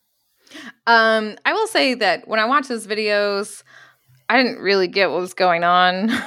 Um, 0.86 1.36
I 1.44 1.52
will 1.52 1.66
say 1.66 1.94
that 1.94 2.26
when 2.26 2.40
I 2.40 2.46
watched 2.46 2.68
those 2.68 2.86
videos, 2.86 3.62
I 4.28 4.42
didn't 4.42 4.60
really 4.60 4.88
get 4.88 5.10
what 5.10 5.20
was 5.20 5.34
going 5.34 5.64
on. 5.64 6.10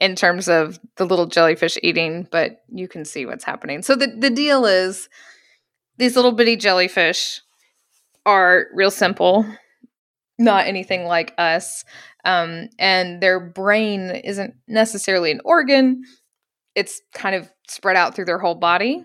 in 0.00 0.14
terms 0.14 0.48
of 0.48 0.78
the 0.96 1.04
little 1.04 1.26
jellyfish 1.26 1.76
eating, 1.82 2.28
but 2.30 2.62
you 2.68 2.86
can 2.86 3.04
see 3.04 3.26
what's 3.26 3.44
happening. 3.44 3.82
So 3.82 3.96
the, 3.96 4.06
the 4.06 4.30
deal 4.30 4.64
is 4.64 5.08
these 5.96 6.14
little 6.14 6.32
bitty 6.32 6.56
jellyfish 6.56 7.40
are 8.24 8.66
real 8.72 8.90
simple, 8.90 9.44
not 10.38 10.66
anything 10.66 11.04
like 11.04 11.34
us. 11.36 11.84
Um, 12.24 12.68
and 12.78 13.20
their 13.20 13.40
brain 13.40 14.10
isn't 14.10 14.54
necessarily 14.68 15.30
an 15.30 15.40
organ, 15.44 16.04
it's 16.74 17.00
kind 17.12 17.34
of 17.34 17.50
spread 17.66 17.96
out 17.96 18.14
through 18.14 18.26
their 18.26 18.38
whole 18.38 18.54
body. 18.54 19.04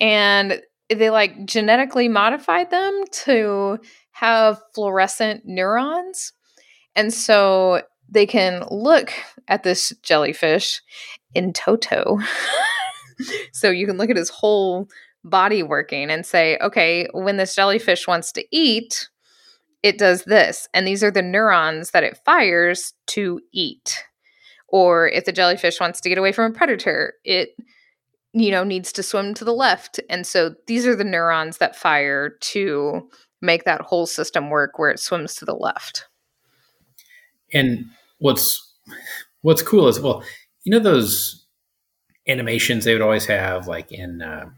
And 0.00 0.60
they 0.88 1.10
like 1.10 1.46
genetically 1.46 2.08
modified 2.08 2.70
them 2.70 3.04
to 3.10 3.78
have 4.12 4.60
fluorescent 4.74 5.42
neurons. 5.44 6.32
And 6.94 7.12
so 7.12 7.82
they 8.08 8.26
can 8.26 8.64
look 8.70 9.12
at 9.48 9.62
this 9.62 9.92
jellyfish 10.02 10.80
in 11.34 11.52
toto. 11.52 12.18
so 13.52 13.70
you 13.70 13.86
can 13.86 13.96
look 13.96 14.10
at 14.10 14.16
his 14.16 14.30
whole 14.30 14.88
body 15.24 15.62
working 15.62 16.10
and 16.10 16.24
say, 16.24 16.56
okay, 16.58 17.08
when 17.12 17.36
this 17.36 17.54
jellyfish 17.54 18.06
wants 18.06 18.32
to 18.32 18.44
eat, 18.50 19.08
it 19.82 19.98
does 19.98 20.24
this. 20.24 20.68
And 20.72 20.86
these 20.86 21.02
are 21.02 21.10
the 21.10 21.22
neurons 21.22 21.90
that 21.90 22.04
it 22.04 22.18
fires 22.24 22.94
to 23.08 23.40
eat. 23.52 24.04
Or 24.68 25.08
if 25.08 25.24
the 25.24 25.32
jellyfish 25.32 25.80
wants 25.80 26.00
to 26.00 26.08
get 26.08 26.18
away 26.18 26.32
from 26.32 26.50
a 26.50 26.54
predator, 26.54 27.14
it 27.24 27.50
you 28.36 28.50
know 28.50 28.64
needs 28.64 28.92
to 28.92 29.02
swim 29.02 29.32
to 29.34 29.44
the 29.44 29.54
left. 29.54 29.98
And 30.10 30.26
so 30.26 30.54
these 30.66 30.86
are 30.86 30.94
the 30.94 31.04
neurons 31.04 31.56
that 31.56 31.74
fire 31.74 32.28
to 32.28 33.08
make 33.40 33.64
that 33.64 33.80
whole 33.80 34.06
system 34.06 34.50
work 34.50 34.78
where 34.78 34.90
it 34.90 35.00
swims 35.00 35.34
to 35.36 35.46
the 35.46 35.54
left. 35.54 36.06
And 37.54 37.86
what's 38.18 38.74
what's 39.40 39.62
cool 39.62 39.88
is 39.88 39.98
well, 39.98 40.22
you 40.64 40.70
know 40.70 40.78
those 40.78 41.46
animations 42.28 42.84
they 42.84 42.92
would 42.92 43.02
always 43.02 43.24
have 43.24 43.66
like 43.66 43.90
in 43.90 44.20
uh, 44.20 44.50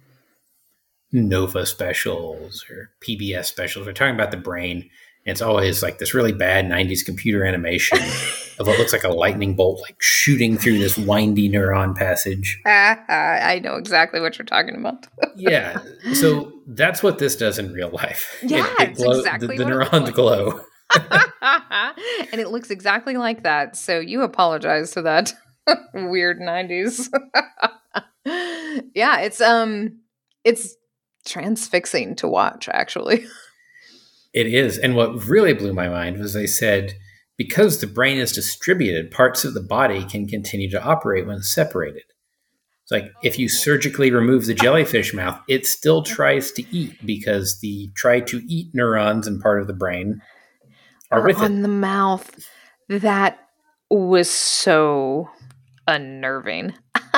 Nova 1.13 1.65
specials 1.65 2.65
or 2.69 2.91
PBS 3.01 3.45
specials. 3.45 3.87
We're 3.87 3.93
talking 3.93 4.15
about 4.15 4.33
the 4.33 4.39
brain. 4.39 4.91
And 5.25 5.33
it's 5.33 5.43
always 5.43 5.83
like 5.83 5.99
this 5.99 6.15
really 6.15 6.33
bad 6.33 6.65
90s 6.65 7.05
computer 7.05 7.45
animation 7.45 7.99
of 8.59 8.67
what 8.67 8.79
looks 8.79 8.93
like 8.93 9.05
a 9.05 9.09
lightning 9.09 9.55
bolt, 9.55 9.81
like 9.81 9.97
shooting 10.01 10.59
through 10.59 10.79
this 10.79 10.97
windy 10.97 11.49
neuron 11.49 11.97
passage. 11.97 12.61
I 12.67 13.61
know 13.63 13.77
exactly 13.77 14.21
what 14.21 14.39
you're 14.39 14.47
talking 14.47 14.77
about. 14.77 15.07
yeah. 15.37 15.81
So 16.15 16.53
that's 16.67 17.03
what 17.03 17.19
this 17.19 17.37
does 17.37 17.59
in 17.59 17.73
real 17.73 17.91
life. 17.91 18.39
Yeah, 18.43 18.67
it, 18.81 18.91
it 18.91 18.97
glow, 18.97 19.19
exactly 19.19 19.57
the, 19.57 19.65
the 19.65 19.71
neurons 19.71 20.11
glow. 20.11 20.61
and 20.91 22.41
it 22.41 22.51
looks 22.51 22.71
exactly 22.71 23.17
like 23.17 23.43
that. 23.43 23.77
So 23.77 24.01
you 24.01 24.23
apologize 24.23 24.93
to 24.93 25.03
that 25.03 25.33
weird 25.95 26.41
90s. 26.41 27.09
yeah, 28.95 29.21
it's 29.21 29.41
um 29.41 30.01
it's 30.45 30.75
transfixing 31.27 32.17
to 32.17 32.29
watch 32.29 32.69
actually. 32.73 33.27
It 34.33 34.47
is. 34.47 34.79
And 34.79 34.95
what 34.95 35.27
really 35.27 35.55
blew 35.55 35.73
my 35.73 35.89
mind 35.89 36.19
was 36.19 36.33
they 36.33 36.47
said 36.47 36.97
because 37.39 37.81
the 37.81 37.87
brain 37.87 38.19
is 38.19 38.33
distributed, 38.33 39.11
parts 39.11 39.45
of 39.45 39.55
the 39.55 39.63
body 39.63 40.05
can 40.05 40.27
continue 40.27 40.69
to 40.71 40.83
operate 40.83 41.27
when 41.27 41.41
separated. 41.41 42.03
It's 42.83 42.91
like 42.91 43.13
if 43.23 43.39
you 43.39 43.49
surgically 43.49 44.11
remove 44.11 44.47
the 44.47 44.55
jellyfish 44.55 45.15
mouth, 45.15 45.41
it 45.49 45.67
still 45.67 46.03
tries 46.03 46.51
to 46.53 46.65
eat 46.75 46.95
because 47.07 47.61
the 47.61 47.91
try 47.95 48.21
to 48.21 48.43
eat 48.47 48.75
neurons 48.75 49.27
and 49.27 49.41
part 49.41 49.61
of 49.61 49.67
the 49.67 49.75
brain 49.75 50.21
are, 51.11 51.25
with 51.25 51.37
on 51.39 51.59
it. 51.59 51.63
the 51.63 51.69
mouth. 51.69 52.49
That 52.89 53.39
was 53.91 54.31
so 54.31 55.31
unnerving. 55.87 56.75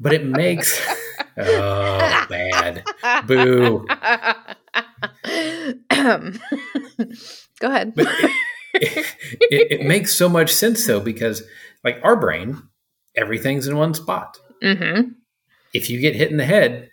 but 0.00 0.12
it 0.14 0.24
makes 0.24 0.80
oh 1.38 2.26
bad 2.28 2.82
boo. 3.26 3.86
Go 7.60 7.68
ahead. 7.68 7.94
But 7.94 8.08
it, 9.40 9.72
it, 9.72 9.86
makes 9.86 10.14
so 10.14 10.28
much 10.28 10.52
sense 10.52 10.86
though 10.86 11.00
because 11.00 11.42
like 11.84 11.98
our 12.02 12.16
brain, 12.16 12.62
everything's 13.14 13.66
in 13.66 13.76
one 13.76 13.94
spot. 13.94 14.38
Mm-hmm. 14.62 15.10
If 15.72 15.90
you 15.90 16.00
get 16.00 16.16
hit 16.16 16.30
in 16.30 16.36
the 16.36 16.44
head, 16.44 16.90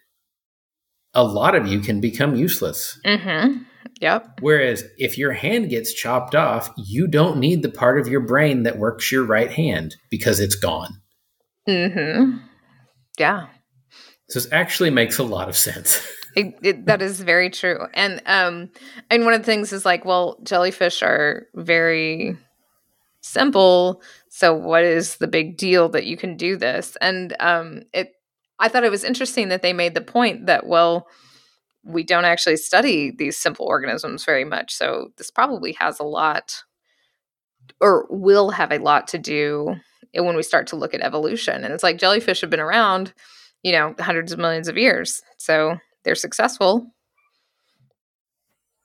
a 1.14 1.24
lot 1.24 1.56
of 1.56 1.68
you 1.68 1.80
can 1.80 2.02
become 2.02 2.36
useless. 2.36 3.00
Mm-hmm. 3.06 3.64
Yep. 4.02 4.40
Whereas 4.42 4.84
if 4.98 5.18
your 5.18 5.34
hand 5.34 5.70
gets 5.70 5.94
chopped 5.94 6.36
off, 6.36 6.72
you 6.78 7.08
don't 7.08 7.38
need 7.38 7.62
the 7.62 7.70
part 7.70 8.00
of 8.00 8.08
your 8.08 8.22
brain 8.22 8.64
that 8.64 8.78
works 8.78 9.12
your 9.12 9.24
right 9.24 9.52
hand 9.52 9.96
because 10.10 10.40
it's 10.40 10.56
gone. 10.56 11.02
Mm-hmm. 11.68 12.38
Yeah. 13.20 13.48
So 14.30 14.40
this 14.40 14.52
actually 14.52 14.90
makes 14.90 15.18
a 15.18 15.24
lot 15.24 15.50
of 15.50 15.58
sense. 15.58 16.02
It, 16.36 16.58
it, 16.64 16.86
that 16.88 17.02
is 17.02 17.22
very 17.22 17.50
true. 17.50 17.88
And 17.94 18.22
um, 18.26 18.70
and 19.10 19.26
one 19.26 19.34
of 19.34 19.42
the 19.42 19.46
things 19.46 19.72
is 19.72 19.86
like, 19.86 20.06
well, 20.06 20.38
jellyfish 20.44 21.04
are 21.04 21.48
very 21.54 22.38
simple. 23.22 24.02
So 24.30 24.54
what 24.54 24.84
is 24.84 25.18
the 25.18 25.28
big 25.28 25.58
deal 25.58 25.90
that 25.90 26.06
you 26.06 26.18
can 26.18 26.36
do 26.36 26.58
this? 26.58 26.98
And 27.02 27.36
um, 27.40 27.84
it, 27.94 28.14
I 28.60 28.68
thought 28.68 28.84
it 28.84 28.92
was 28.92 29.04
interesting 29.04 29.50
that 29.50 29.62
they 29.62 29.74
made 29.74 29.94
the 29.94 30.02
point 30.02 30.48
that 30.48 30.66
well, 30.66 31.08
we 31.84 32.04
don't 32.04 32.26
actually 32.26 32.58
study 32.58 33.12
these 33.12 33.38
simple 33.38 33.66
organisms 33.66 34.26
very 34.26 34.46
much. 34.46 34.74
So 34.74 35.10
this 35.18 35.30
probably 35.30 35.74
has 35.74 36.00
a 36.00 36.04
lot, 36.04 36.64
or 37.80 38.08
will 38.10 38.52
have 38.52 38.72
a 38.72 38.80
lot 38.80 39.08
to 39.10 39.18
do 39.18 39.76
when 40.14 40.36
we 40.36 40.44
start 40.44 40.68
to 40.68 40.76
look 40.76 40.94
at 40.94 41.02
evolution. 41.02 41.64
And 41.64 41.74
it's 41.74 41.84
like 41.84 41.98
jellyfish 41.98 42.42
have 42.42 42.50
been 42.50 42.60
around, 42.60 43.14
you 43.64 43.72
know, 43.72 43.96
hundreds 44.00 44.32
of 44.32 44.40
millions 44.40 44.68
of 44.68 44.78
years. 44.78 45.22
So 45.38 45.78
they're 46.04 46.16
successful. 46.16 46.94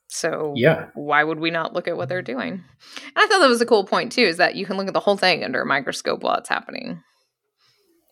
So 0.07 0.53
yeah, 0.55 0.87
why 0.95 1.23
would 1.23 1.39
we 1.39 1.51
not 1.51 1.73
look 1.73 1.87
at 1.87 1.95
what 1.95 2.09
they're 2.09 2.21
doing? 2.21 2.53
And 2.53 3.13
I 3.15 3.27
thought 3.27 3.39
that 3.39 3.49
was 3.49 3.61
a 3.61 3.65
cool 3.65 3.83
point 3.83 4.11
too, 4.11 4.23
is 4.23 4.37
that 4.37 4.55
you 4.55 4.65
can 4.65 4.75
look 4.75 4.87
at 4.87 4.93
the 4.93 4.99
whole 4.99 5.17
thing 5.17 5.43
under 5.43 5.61
a 5.61 5.65
microscope 5.65 6.23
while 6.23 6.35
it's 6.37 6.49
happening. 6.49 7.03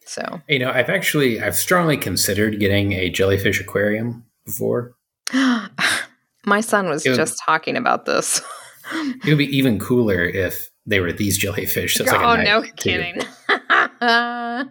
So 0.06 0.42
you 0.48 0.60
know, 0.60 0.70
I've 0.70 0.90
actually 0.90 1.42
I've 1.42 1.56
strongly 1.56 1.98
considered 1.98 2.60
getting 2.60 2.94
a 2.94 3.10
jellyfish 3.10 3.60
aquarium 3.60 4.26
before. 4.46 4.94
My 5.34 6.62
son 6.62 6.88
was 6.88 7.04
just 7.04 7.42
talking 7.44 7.76
about 7.76 8.06
this. 8.06 8.42
it 8.94 9.28
would 9.28 9.38
be 9.38 9.58
even 9.58 9.80
cooler 9.80 10.24
if 10.24 10.70
they 10.86 11.02
were 11.02 11.12
these 11.12 11.38
jellyfish. 11.38 11.96
So 11.96 12.06
oh, 12.08 12.16
like 12.16 12.46
no 12.46 12.62
kidding. 12.62 13.22
um, 13.50 14.70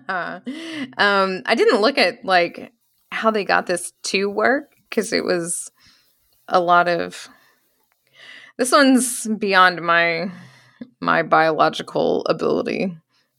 I 1.44 1.54
didn't 1.54 1.80
look 1.80 1.98
at 1.98 2.24
like 2.24 2.72
how 3.16 3.30
they 3.30 3.44
got 3.44 3.66
this 3.66 3.92
to 4.04 4.28
work 4.30 4.74
because 4.88 5.12
it 5.12 5.24
was 5.24 5.70
a 6.48 6.60
lot 6.60 6.88
of 6.88 7.28
this 8.58 8.72
one's 8.72 9.26
beyond 9.38 9.80
my 9.82 10.30
my 11.00 11.22
biological 11.22 12.24
ability 12.26 12.96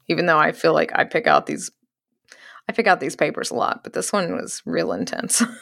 even 0.10 0.26
though 0.26 0.40
i 0.40 0.52
feel 0.52 0.74
like 0.74 0.92
i 0.96 1.04
pick 1.04 1.28
out 1.28 1.46
these 1.46 1.72
i 2.68 2.74
pick 2.74 2.88
out 2.88 3.00
these 3.00 3.16
papers 3.16 3.52
a 3.52 3.56
lot 3.56 3.84
but 3.84 3.94
this 3.94 4.12
one 4.12 4.34
was 4.34 4.62
real 4.66 4.92
intense. 4.92 5.42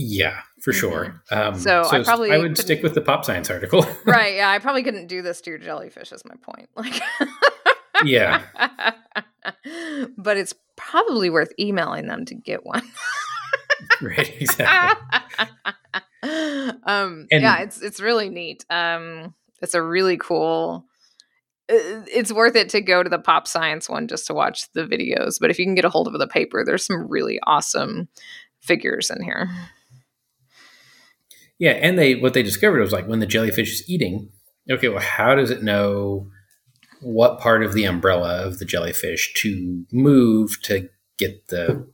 Yeah 0.00 0.42
for 0.62 0.72
mm-hmm. 0.72 0.80
sure. 0.80 1.22
Um, 1.32 1.58
so, 1.58 1.82
so, 1.82 2.00
i 2.00 2.04
probably 2.04 2.30
i 2.30 2.38
would 2.38 2.56
stick 2.56 2.84
with 2.84 2.94
the 2.94 3.00
pop 3.00 3.24
science 3.24 3.50
article. 3.50 3.84
Right 4.04 4.36
yeah 4.36 4.48
i 4.50 4.60
probably 4.60 4.84
couldn't 4.84 5.08
do 5.08 5.22
this 5.22 5.40
to 5.40 5.50
your 5.50 5.58
jellyfish 5.58 6.12
is 6.12 6.24
my 6.24 6.36
point. 6.40 6.68
Like 6.76 7.02
yeah 8.04 8.42
but 10.16 10.36
it's 10.36 10.54
probably 10.76 11.30
worth 11.30 11.52
emailing 11.58 12.06
them 12.06 12.24
to 12.26 12.34
get 12.34 12.64
one. 12.64 12.82
right, 14.02 14.32
exactly. 14.40 15.18
um, 16.22 17.26
and, 17.30 17.42
yeah, 17.42 17.60
it's 17.60 17.82
it's 17.82 18.00
really 18.00 18.30
neat. 18.30 18.64
Um, 18.70 19.34
it's 19.60 19.74
a 19.74 19.82
really 19.82 20.16
cool. 20.16 20.86
It's 21.70 22.32
worth 22.32 22.56
it 22.56 22.70
to 22.70 22.80
go 22.80 23.02
to 23.02 23.10
the 23.10 23.18
pop 23.18 23.46
science 23.46 23.90
one 23.90 24.08
just 24.08 24.26
to 24.28 24.34
watch 24.34 24.72
the 24.72 24.84
videos. 24.84 25.34
But 25.38 25.50
if 25.50 25.58
you 25.58 25.66
can 25.66 25.74
get 25.74 25.84
a 25.84 25.90
hold 25.90 26.08
of 26.08 26.18
the 26.18 26.26
paper, 26.26 26.64
there's 26.64 26.86
some 26.86 27.06
really 27.08 27.38
awesome 27.46 28.08
figures 28.60 29.10
in 29.10 29.22
here. 29.22 29.50
Yeah, 31.58 31.72
and 31.72 31.98
they 31.98 32.14
what 32.14 32.32
they 32.32 32.42
discovered 32.42 32.80
was 32.80 32.92
like 32.92 33.06
when 33.06 33.18
the 33.18 33.26
jellyfish 33.26 33.80
is 33.80 33.90
eating. 33.90 34.30
Okay, 34.70 34.88
well, 34.88 35.00
how 35.00 35.34
does 35.34 35.50
it 35.50 35.62
know 35.62 36.30
what 37.00 37.40
part 37.40 37.62
of 37.62 37.74
the 37.74 37.84
umbrella 37.84 38.44
of 38.44 38.58
the 38.58 38.64
jellyfish 38.64 39.32
to 39.34 39.84
move 39.92 40.60
to 40.62 40.88
get 41.18 41.48
the 41.48 41.86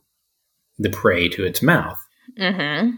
the 0.77 0.89
prey 0.89 1.29
to 1.29 1.45
its 1.45 1.61
mouth. 1.61 1.97
Mm-hmm. 2.37 2.91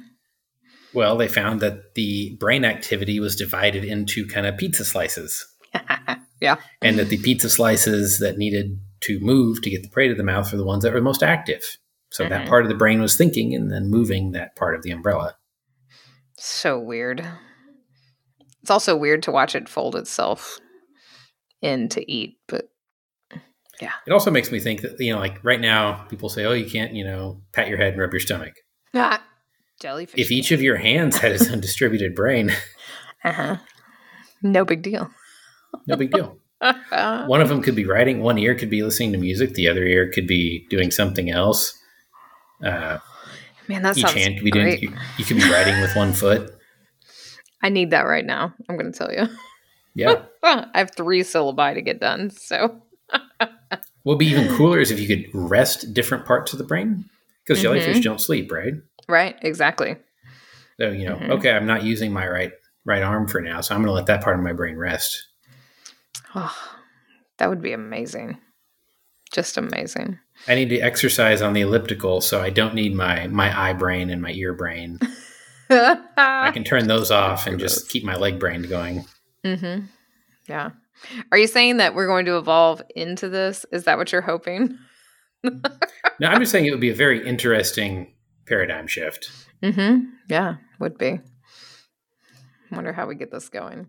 Well, 0.94 1.18
they 1.18 1.28
found 1.28 1.60
that 1.60 1.94
the 1.94 2.36
brain 2.40 2.66
activity 2.66 3.20
was 3.20 3.36
divided 3.36 3.86
into 3.86 4.26
kind 4.26 4.48
of 4.48 4.58
pizza 4.58 4.84
slices. 4.84 5.46
yeah, 6.42 6.58
and 6.82 6.98
that 6.98 7.10
the 7.10 7.18
pizza 7.18 7.50
slices 7.50 8.20
that 8.20 8.38
needed 8.38 8.80
to 9.02 9.20
move 9.20 9.62
to 9.62 9.70
get 9.70 9.84
the 9.84 9.90
prey 9.90 10.08
to 10.08 10.16
the 10.16 10.24
mouth 10.24 10.52
were 10.52 10.58
the 10.58 10.66
ones 10.66 10.84
that 10.84 10.94
were 10.94 11.02
most 11.02 11.22
active. 11.22 11.78
So 12.10 12.24
mm-hmm. 12.24 12.32
that 12.32 12.48
part 12.48 12.64
of 12.64 12.70
the 12.70 12.76
brain 12.76 13.02
was 13.02 13.16
thinking 13.16 13.54
and 13.54 13.72
then 13.72 13.90
moving 13.90 14.32
that 14.32 14.56
part 14.56 14.76
of 14.76 14.82
the 14.82 14.92
umbrella. 14.92 15.36
So 16.38 16.80
weird. 16.80 17.26
It's 18.62 18.72
also 18.72 18.96
weird 18.96 19.24
to 19.24 19.32
watch 19.32 19.56
it 19.56 19.70
fold 19.70 19.96
itself 19.96 20.60
in 21.62 21.90
to 21.90 22.12
eat, 22.12 22.38
but 22.48 22.70
Yeah. 23.82 23.92
It 24.08 24.12
also 24.12 24.32
makes 24.32 24.52
me 24.52 24.60
think 24.60 24.82
that, 24.82 25.00
you 25.00 25.14
know, 25.14 25.20
like 25.20 25.44
right 25.44 25.62
now, 25.62 26.06
people 26.10 26.30
say, 26.30 26.46
oh, 26.46 26.54
you 26.54 26.70
can't, 26.70 26.94
you 26.94 27.04
know, 27.04 27.42
pat 27.54 27.68
your 27.68 27.78
head 27.78 27.94
and 27.94 28.02
rub 28.02 28.12
your 28.14 28.20
stomach. 28.20 28.54
Ah, 28.94 29.22
jellyfish. 29.82 30.20
If 30.20 30.32
each 30.32 30.52
of 30.52 30.62
your 30.62 30.78
hands 30.78 31.18
had 31.18 31.32
its 31.34 31.52
own 31.52 31.60
distributed 31.60 32.16
brain, 32.16 32.52
uh-huh. 33.24 33.58
No 34.42 34.66
big 34.66 34.82
deal. 34.82 35.12
no 35.86 35.96
big 35.96 36.12
deal. 36.12 36.38
one 37.28 37.42
of 37.42 37.50
them 37.50 37.62
could 37.62 37.76
be 37.76 37.86
writing, 37.86 38.22
one 38.22 38.38
ear 38.40 38.56
could 38.56 38.70
be 38.72 38.82
listening 38.82 39.12
to 39.12 39.18
music, 39.20 39.54
the 39.54 39.68
other 39.68 39.84
ear 39.84 40.10
could 40.12 40.26
be 40.26 40.66
doing 40.70 40.90
something 40.90 41.30
else. 41.30 41.78
Uh, 42.64 42.98
Man, 43.68 43.84
that 43.84 43.98
each 43.98 44.06
sounds 44.06 44.16
hand 44.16 44.36
could 44.38 44.46
be 44.46 44.52
great. 44.52 44.80
doing, 44.80 44.94
you, 44.94 45.00
you 45.20 45.26
could 45.26 45.38
be 45.38 45.52
writing 45.52 45.80
with 45.82 45.96
one 45.96 46.14
foot. 46.14 46.50
I 47.62 47.70
need 47.70 47.92
that 47.92 48.04
right 48.04 48.26
now. 48.26 48.54
I'm 48.70 48.78
going 48.78 48.92
to 48.92 48.98
tell 48.98 49.12
you. 49.14 49.28
Yeah. 49.94 50.24
I 50.74 50.78
have 50.80 50.92
three 50.96 51.22
syllabi 51.22 51.74
to 51.74 51.82
get 51.82 52.00
done. 52.00 52.30
So, 52.30 52.82
What 54.04 54.14
would 54.14 54.20
be 54.20 54.28
even 54.28 54.48
cooler 54.56 54.80
is 54.80 54.90
if 54.92 55.00
you 55.02 55.08
could 55.08 55.26
rest 55.34 55.94
different 55.94 56.26
parts 56.26 56.54
of 56.54 56.60
the 56.60 56.64
brain 56.66 57.06
because 57.44 57.62
jellyfish 57.62 57.98
Mhm. 57.98 58.04
don't 58.04 58.22
sleep, 58.22 58.52
right? 58.52 58.74
right, 59.10 59.36
exactly. 59.42 59.98
So, 60.80 60.90
you 60.92 61.10
know, 61.10 61.16
Mhm. 61.18 61.30
okay, 61.32 61.52
I'm 61.52 61.66
not 61.66 61.84
using 61.84 62.14
my 62.14 62.28
right 62.28 62.52
right 62.86 63.04
arm 63.04 63.28
for 63.28 63.42
now, 63.42 63.60
so 63.60 63.76
I'm 63.76 63.82
going 63.82 63.88
to 63.90 63.94
let 63.94 64.06
that 64.06 64.24
part 64.24 64.38
of 64.38 64.44
my 64.44 64.54
brain 64.54 64.78
rest. 64.78 65.26
Oh, 66.36 66.56
that 67.38 67.50
would 67.50 67.62
be 67.62 67.74
amazing. 67.74 68.38
Just 69.34 69.58
amazing. 69.58 70.20
I 70.48 70.56
need 70.56 70.70
to 70.70 70.80
exercise 70.80 71.42
on 71.42 71.52
the 71.52 71.60
elliptical, 71.62 72.22
so 72.22 72.42
I 72.42 72.50
don't 72.50 72.74
need 72.74 72.96
my 72.96 73.28
my 73.28 73.50
eye 73.60 73.74
brain 73.74 74.10
and 74.10 74.22
my 74.22 74.32
ear 74.32 74.54
brain. 74.54 75.00
I 75.70 76.52
can 76.54 76.64
turn 76.64 76.88
those 76.88 77.12
off 77.12 77.46
and 77.46 77.60
just 77.60 77.90
keep 77.90 78.06
my 78.06 78.16
leg 78.16 78.40
brain 78.40 78.62
going. 78.64 79.06
Mm-hmm. 79.44 79.88
Yeah. 80.48 80.72
Are 81.32 81.38
you 81.38 81.48
saying 81.48 81.78
that 81.78 81.94
we're 81.94 82.08
going 82.08 82.26
to 82.26 82.38
evolve 82.38 82.82
into 82.96 83.30
this? 83.30 83.66
Is 83.72 83.84
that 83.84 83.98
what 83.98 84.12
you're 84.12 84.22
hoping? 84.22 84.78
No, 86.20 86.30
I'm 86.30 86.40
just 86.40 86.52
saying 86.52 86.66
it 86.66 86.72
would 86.72 86.80
be 86.82 86.90
a 86.90 86.96
very 86.96 87.26
interesting 87.28 88.12
paradigm 88.48 88.88
shift. 88.88 89.30
Mm-hmm. 89.62 90.06
Yeah, 90.28 90.56
would 90.80 90.98
be. 90.98 91.20
Wonder 92.72 92.92
how 92.92 93.06
we 93.06 93.14
get 93.14 93.30
this 93.32 93.50
going. 93.50 93.88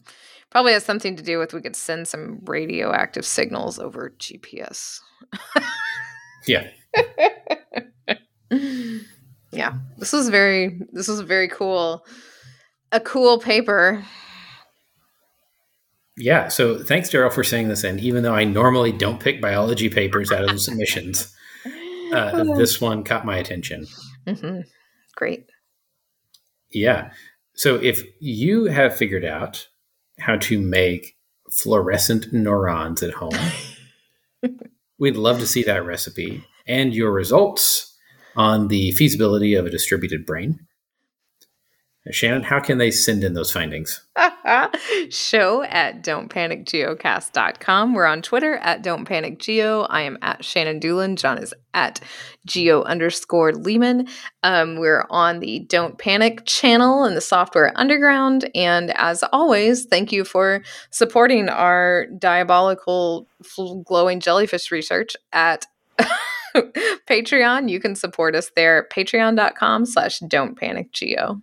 Probably 0.51 0.75
has 0.75 0.85
something 0.85 1.17
to 1.17 1.23
do 1.23 1.39
with 1.39 1.55
we 1.55 1.63
could 1.63 1.75
send 1.75 2.07
some 2.07 2.41
radioactive 2.45 3.25
signals 3.25 3.79
over 3.79 4.15
GPS. 4.19 5.01
Yeah. 6.47 6.67
yeah, 9.53 9.75
this 9.99 10.13
was 10.13 10.31
very. 10.31 10.81
This 10.93 11.09
was 11.09 11.21
a 11.21 11.25
very 11.25 11.49
cool. 11.49 12.07
A 12.91 13.01
cool 13.01 13.39
paper. 13.39 14.03
Yeah. 16.19 16.49
So 16.49 16.83
thanks, 16.83 17.11
Daryl, 17.11 17.33
for 17.33 17.45
saying 17.45 17.69
this. 17.69 17.85
And 17.85 18.01
even 18.01 18.23
though 18.23 18.35
I 18.35 18.45
normally 18.45 18.93
don't 18.93 19.21
pick 19.21 19.41
biology 19.41 19.89
papers 19.89 20.33
out 20.33 20.45
of 20.45 20.51
the 20.51 20.59
submissions, 20.59 21.35
uh, 22.13 22.45
this 22.57 22.81
one 22.81 23.05
caught 23.05 23.25
my 23.25 23.37
attention. 23.37 23.87
hmm 24.27 24.61
Great. 25.17 25.47
Yeah. 26.71 27.11
So 27.55 27.77
if 27.77 28.03
you 28.21 28.67
have 28.67 28.97
figured 28.97 29.25
out 29.25 29.69
how 30.21 30.37
to 30.37 30.61
make 30.61 31.17
fluorescent 31.51 32.33
neurons 32.33 33.03
at 33.03 33.15
home, 33.15 33.39
we'd 34.99 35.17
love 35.17 35.39
to 35.41 35.47
see 35.47 35.63
that 35.65 35.85
recipe 35.85 36.45
and 36.67 36.95
your 36.95 37.11
results 37.11 37.97
on 38.37 38.69
the 38.69 38.93
feasibility 38.93 39.55
of 39.55 39.67
a 39.67 39.71
distributed 39.71 40.25
brain. 40.25 40.61
Shannon, 42.11 42.43
how 42.43 42.61
can 42.61 42.79
they 42.79 42.91
send 42.91 43.23
in 43.23 43.35
those 43.35 43.53
findings? 43.53 44.05
Show 45.11 45.63
at 45.65 46.03
don'tpanicgeocast.com. 46.03 47.95
We're 47.95 48.07
on 48.07 48.23
Twitter 48.23 48.55
at 48.57 48.83
Don't 48.83 49.05
Panic 49.05 49.39
Geo. 49.39 49.83
I 49.83 50.03
am 50.03 50.17
at 50.23 50.45
Shannon 50.45 50.81
Dulin. 50.81 51.17
John 51.17 51.39
is 51.39 51.53
at 51.75 52.01
Geo 52.47 52.83
underscore 52.83 53.53
Leeman. 53.53 54.09
Um, 54.43 54.77
we're 54.77 55.07
on 55.11 55.41
the 55.41 55.61
Don't 55.61 55.99
Panic 55.99 56.45
channel 56.47 57.05
in 57.05 57.15
the 57.15 57.21
Software 57.21 57.73
Underground. 57.77 58.51
And 58.55 58.91
as 58.97 59.23
always, 59.33 59.85
thank 59.85 60.11
you 60.11 60.25
for 60.25 60.63
supporting 60.91 61.49
our 61.49 62.07
diabolical 62.19 63.27
glowing 63.85 64.21
jellyfish 64.21 64.71
research 64.71 65.15
at 65.33 65.67
Patreon. 67.07 67.69
You 67.69 67.81
can 67.81 67.95
support 67.95 68.35
us 68.35 68.51
there 68.57 68.85
at 68.85 68.91
patreon.com 68.91 69.87
slash 69.87 70.21
don't 70.21 70.59
panic 70.59 70.93
geo. 70.93 71.43